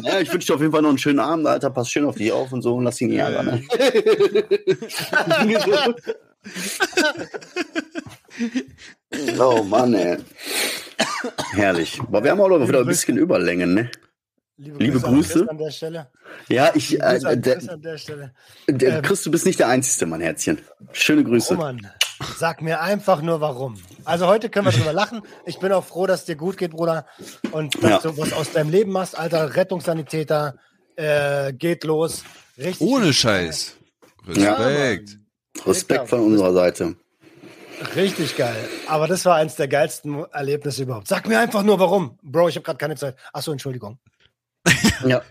[0.02, 1.68] Ja, ich wünsche dir auf jeden Fall noch einen schönen Abend, Alter.
[1.70, 3.46] Pass schön auf dich auf und so und lass ihn nicht ärgern.
[3.46, 3.62] Ne?
[9.38, 10.18] oh Mann, ey.
[11.52, 12.00] Herrlich.
[12.00, 13.90] Aber wir haben auch noch wieder ein bisschen Überlängen, ne?
[14.56, 15.40] Liebe an Grüße.
[15.40, 16.10] Chris an der Stelle.
[16.48, 18.34] Ja, ich, Liebe äh, Grüße an der, Chris an der Stelle.
[18.68, 19.02] der, Ähm.
[19.02, 20.58] Chris, du bist nicht der Einzige, mein Herzchen.
[20.92, 21.54] Schöne Grüße.
[21.54, 21.86] Roman,
[22.38, 23.80] sag mir einfach nur warum.
[24.04, 25.22] Also heute können wir drüber lachen.
[25.46, 27.06] Ich bin auch froh, dass es dir gut geht, Bruder.
[27.52, 27.98] Und dass Ja.
[28.10, 29.54] du was aus deinem Leben machst, Alter.
[29.54, 30.56] Rettungssanitäter,
[30.96, 32.24] äh, geht los.
[32.56, 32.80] Richtig.
[32.86, 33.74] Ohne Scheiß.
[34.34, 34.58] Ja.
[35.66, 36.08] Respekt.
[36.08, 36.96] Von unserer Seite.
[37.94, 38.68] Richtig geil.
[38.86, 41.08] Aber das war eins der geilsten Erlebnisse überhaupt.
[41.08, 42.18] Sag mir einfach nur warum.
[42.22, 43.16] Bro, ich habe gerade keine Zeit.
[43.32, 43.98] Achso, Entschuldigung.
[45.06, 45.22] Ja.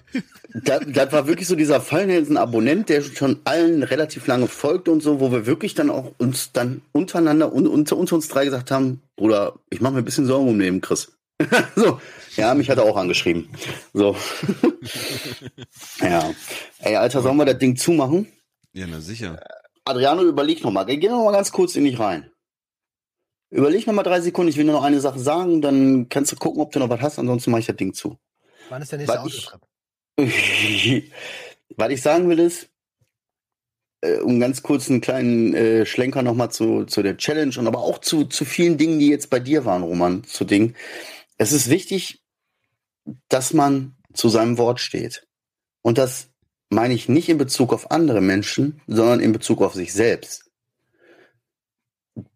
[0.53, 4.25] Das, das war wirklich so dieser Fall, der ist ein Abonnent, der schon allen relativ
[4.27, 8.15] lange folgt und so, wo wir wirklich dann auch uns dann untereinander und unter, unter
[8.15, 11.11] uns drei gesagt haben, Bruder, ich mache mir ein bisschen Sorgen um den Chris.
[11.75, 11.99] so,
[12.35, 13.49] ja, mich hat er auch angeschrieben.
[13.93, 14.15] So.
[16.01, 16.31] ja.
[16.79, 18.27] Ey, Alter, sollen wir das Ding zumachen?
[18.73, 19.39] Ja, na sicher.
[19.87, 20.85] Adriano, überleg noch mal.
[20.85, 22.31] Geh noch mal ganz kurz in dich rein.
[23.49, 24.49] Überleg noch mal drei Sekunden.
[24.49, 27.01] Ich will nur noch eine Sache sagen, dann kannst du gucken, ob du noch was
[27.01, 27.19] hast.
[27.19, 28.17] Ansonsten mache ich das Ding zu.
[28.69, 29.61] Wann ist der nächste Weil ich- Autotrip?
[31.77, 32.69] Was ich sagen will ist,
[34.01, 37.79] äh, um ganz kurz einen kleinen äh, Schlenker nochmal zu, zu der Challenge und aber
[37.79, 40.75] auch zu, zu vielen Dingen, die jetzt bei dir waren, Roman, zu Dingen.
[41.37, 42.23] Es ist wichtig,
[43.29, 45.27] dass man zu seinem Wort steht.
[45.81, 46.29] Und das
[46.69, 50.51] meine ich nicht in Bezug auf andere Menschen, sondern in Bezug auf sich selbst.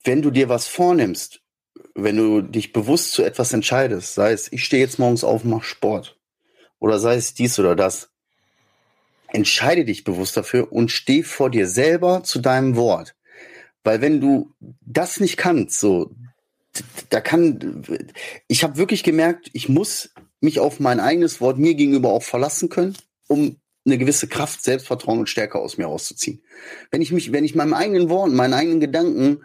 [0.04, 1.42] Wenn du dir was vornimmst,
[1.96, 5.50] wenn du dich bewusst zu etwas entscheidest, sei es, ich stehe jetzt morgens auf und
[5.50, 6.18] mach Sport,
[6.80, 8.10] oder sei es dies oder das,
[9.28, 13.16] entscheide dich bewusst dafür und steh vor dir selber zu deinem Wort.
[13.84, 16.12] Weil wenn du das nicht kannst, so,
[17.10, 17.84] da kann,
[18.48, 22.70] ich habe wirklich gemerkt, ich muss mich auf mein eigenes Wort mir gegenüber auch verlassen
[22.70, 22.96] können,
[23.28, 26.44] um eine gewisse Kraft, Selbstvertrauen und Stärke aus mir rauszuziehen.
[26.92, 29.44] Wenn ich mich, wenn ich meinem eigenen Worten, meinen eigenen Gedanken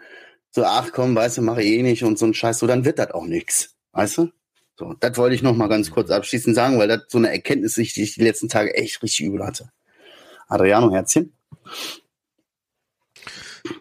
[0.51, 2.85] so, ach komm, weißt du, mache ich eh nicht und so ein Scheiß, so, dann
[2.85, 3.75] wird das auch nix.
[3.91, 4.29] Weißt du?
[4.75, 7.75] So, das wollte ich noch mal ganz kurz abschließend sagen, weil das so eine Erkenntnis,
[7.75, 9.71] die ich die letzten Tage echt richtig übel hatte.
[10.47, 11.33] Adriano, Herzchen?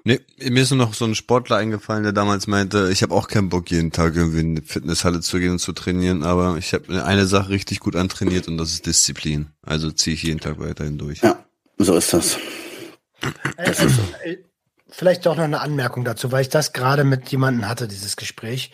[0.05, 3.29] Nee, mir ist nur noch so ein Sportler eingefallen, der damals meinte, ich habe auch
[3.29, 6.73] keinen Bock, jeden Tag irgendwie in die Fitnesshalle zu gehen und zu trainieren, aber ich
[6.73, 9.49] habe eine Sache richtig gut antrainiert und das ist Disziplin.
[9.63, 11.23] Also ziehe ich jeden Tag weiterhin durch.
[11.23, 11.45] Ja,
[11.79, 12.39] so ist das.
[13.57, 14.39] das ist, äh,
[14.89, 18.73] vielleicht doch noch eine Anmerkung dazu, weil ich das gerade mit jemandem hatte, dieses Gespräch.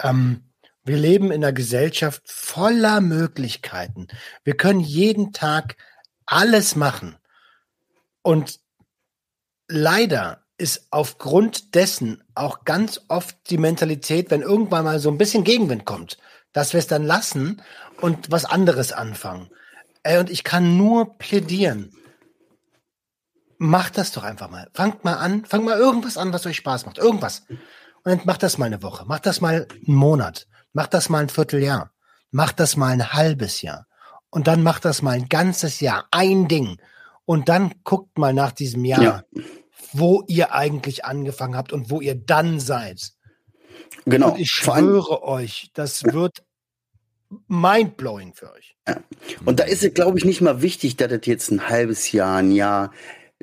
[0.00, 0.42] Ähm,
[0.84, 4.08] wir leben in einer Gesellschaft voller Möglichkeiten.
[4.42, 5.76] Wir können jeden Tag
[6.26, 7.16] alles machen.
[8.22, 8.60] Und
[9.68, 15.42] leider ist aufgrund dessen auch ganz oft die Mentalität, wenn irgendwann mal so ein bisschen
[15.42, 16.18] Gegenwind kommt,
[16.52, 17.60] dass wir es dann lassen
[18.00, 19.50] und was anderes anfangen.
[20.04, 21.92] Ey, und ich kann nur plädieren.
[23.58, 24.70] Macht das doch einfach mal.
[24.72, 26.98] Fangt mal an, fangt mal irgendwas an, was euch Spaß macht.
[26.98, 27.42] Irgendwas.
[27.48, 27.60] Und
[28.04, 31.28] dann macht das mal eine Woche, macht das mal einen Monat, macht das mal ein
[31.28, 31.92] Vierteljahr,
[32.30, 33.86] macht das mal ein halbes Jahr.
[34.30, 36.78] Und dann macht das mal ein ganzes Jahr, ein Ding.
[37.24, 39.22] Und dann guckt mal nach diesem Jahr, ja.
[39.92, 43.12] Wo ihr eigentlich angefangen habt und wo ihr dann seid.
[44.04, 44.32] Genau.
[44.32, 46.42] Und ich schwöre euch, das wird
[47.48, 48.76] mindblowing für euch.
[48.86, 49.02] Ja.
[49.44, 52.38] Und da ist es, glaube ich, nicht mal wichtig, dass das jetzt ein halbes Jahr,
[52.38, 52.92] ein Jahr.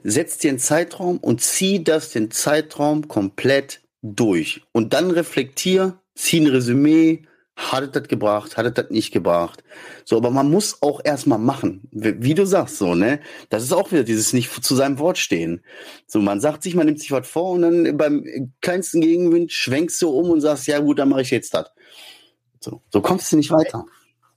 [0.03, 4.61] Setz dir einen Zeitraum und zieh das den Zeitraum komplett durch.
[4.71, 7.25] Und dann reflektier, zieh ein Resümee,
[7.59, 9.63] hat es das gebracht, hat es das nicht gebracht.
[10.05, 11.81] So, aber man muss auch erstmal machen.
[11.91, 13.19] Wie, wie, du sagst, so, ne?
[13.49, 15.61] Das ist auch wieder dieses nicht zu seinem Wort stehen.
[16.07, 20.01] So, man sagt sich, man nimmt sich was vor und dann beim kleinsten Gegenwind schwenkst
[20.01, 21.69] du um und sagst, ja gut, dann mache ich jetzt das.
[22.61, 23.85] So, so kommst du nicht weiter.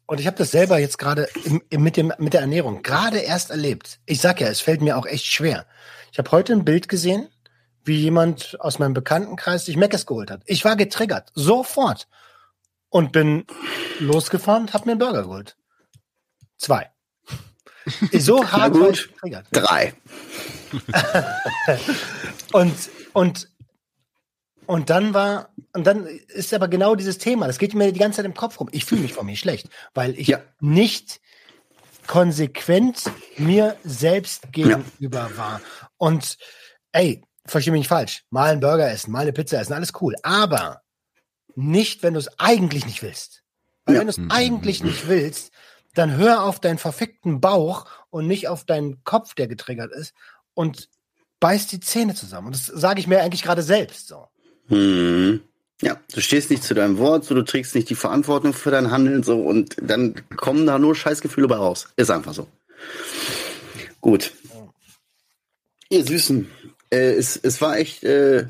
[0.07, 1.28] Und ich habe das selber jetzt gerade
[1.70, 4.01] mit, mit der Ernährung gerade erst erlebt.
[4.05, 5.65] Ich sag ja, es fällt mir auch echt schwer.
[6.11, 7.28] Ich habe heute ein Bild gesehen,
[7.85, 10.43] wie jemand aus meinem Bekanntenkreis sich Meckes geholt hat.
[10.47, 12.09] Ich war getriggert, sofort
[12.93, 13.47] und bin
[14.01, 15.56] losgefahren und habe mir einen Burger geholt.
[16.59, 16.90] Zwei.
[18.12, 19.47] So hart war ich getriggert.
[19.51, 19.93] Drei.
[22.52, 22.74] und,
[23.12, 23.48] und,
[24.66, 28.19] und dann war, und dann ist aber genau dieses Thema, das geht mir die ganze
[28.19, 28.69] Zeit im Kopf rum.
[28.70, 30.39] Ich fühle mich von mir schlecht, weil ich ja.
[30.60, 31.20] nicht
[32.06, 33.02] konsequent
[33.36, 35.36] mir selbst gegenüber ja.
[35.36, 35.60] war.
[35.97, 36.36] Und
[36.93, 40.14] ey, verstehe mich nicht falsch, mal einen Burger essen, mal eine Pizza essen, alles cool.
[40.23, 40.81] Aber
[41.57, 43.43] nicht, wenn du es eigentlich nicht willst.
[43.85, 44.01] Weil ja.
[44.01, 45.53] wenn du es eigentlich nicht willst,
[45.95, 50.15] dann hör auf deinen verfickten Bauch und nicht auf deinen Kopf, der getriggert ist
[50.55, 50.89] und
[51.41, 52.49] beiß die Zähne zusammen.
[52.49, 54.29] Und das sage ich mir eigentlich gerade selbst so.
[54.69, 55.41] Hm.
[55.83, 58.93] Ja, du stehst nicht zu deinem Wort, so du trägst nicht die Verantwortung für dein
[58.93, 61.89] Handeln so und dann kommen da nur Scheißgefühle bei raus.
[61.97, 62.47] Ist einfach so.
[64.01, 64.33] Gut.
[65.89, 66.49] Ihr Süßen,
[66.91, 68.47] äh, es, es war echt äh,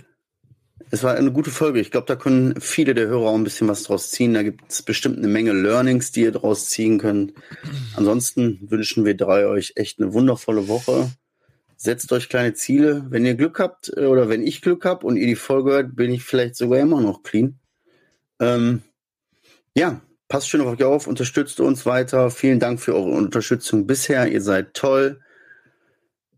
[0.93, 1.81] es war eine gute Folge.
[1.81, 4.35] Ich glaube, da können viele der Hörer auch ein bisschen was draus ziehen.
[4.35, 7.32] Da gibt es bestimmt eine Menge Learnings, die ihr draus ziehen könnt.
[7.97, 11.10] Ansonsten wünschen wir drei euch echt eine wundervolle Woche.
[11.78, 13.06] Setzt euch kleine Ziele.
[13.09, 15.97] Wenn ihr Glück habt äh, oder wenn ich Glück habe und ihr die Folge hört,
[15.97, 17.59] bin ich vielleicht sogar immer noch clean.
[18.39, 18.82] Ähm,
[19.74, 22.31] ja, passt schön auf euch auf, unterstützt uns weiter.
[22.31, 24.31] Vielen Dank für eure Unterstützung bisher.
[24.31, 25.20] Ihr seid toll.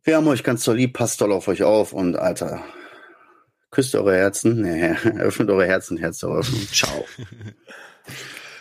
[0.05, 0.93] Wir haben euch ganz toll lieb.
[0.93, 2.63] Passt toll auf euch auf und Alter,
[3.75, 4.63] Küsst eure Herzen.
[4.63, 6.67] Nee, öffnet eure Herzen, Herz Öffnung.
[6.73, 7.05] Ciao.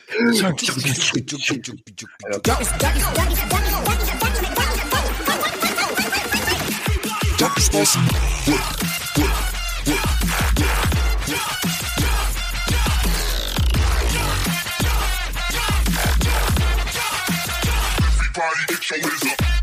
[0.10, 0.54] Everybody
[18.68, 19.63] get your up.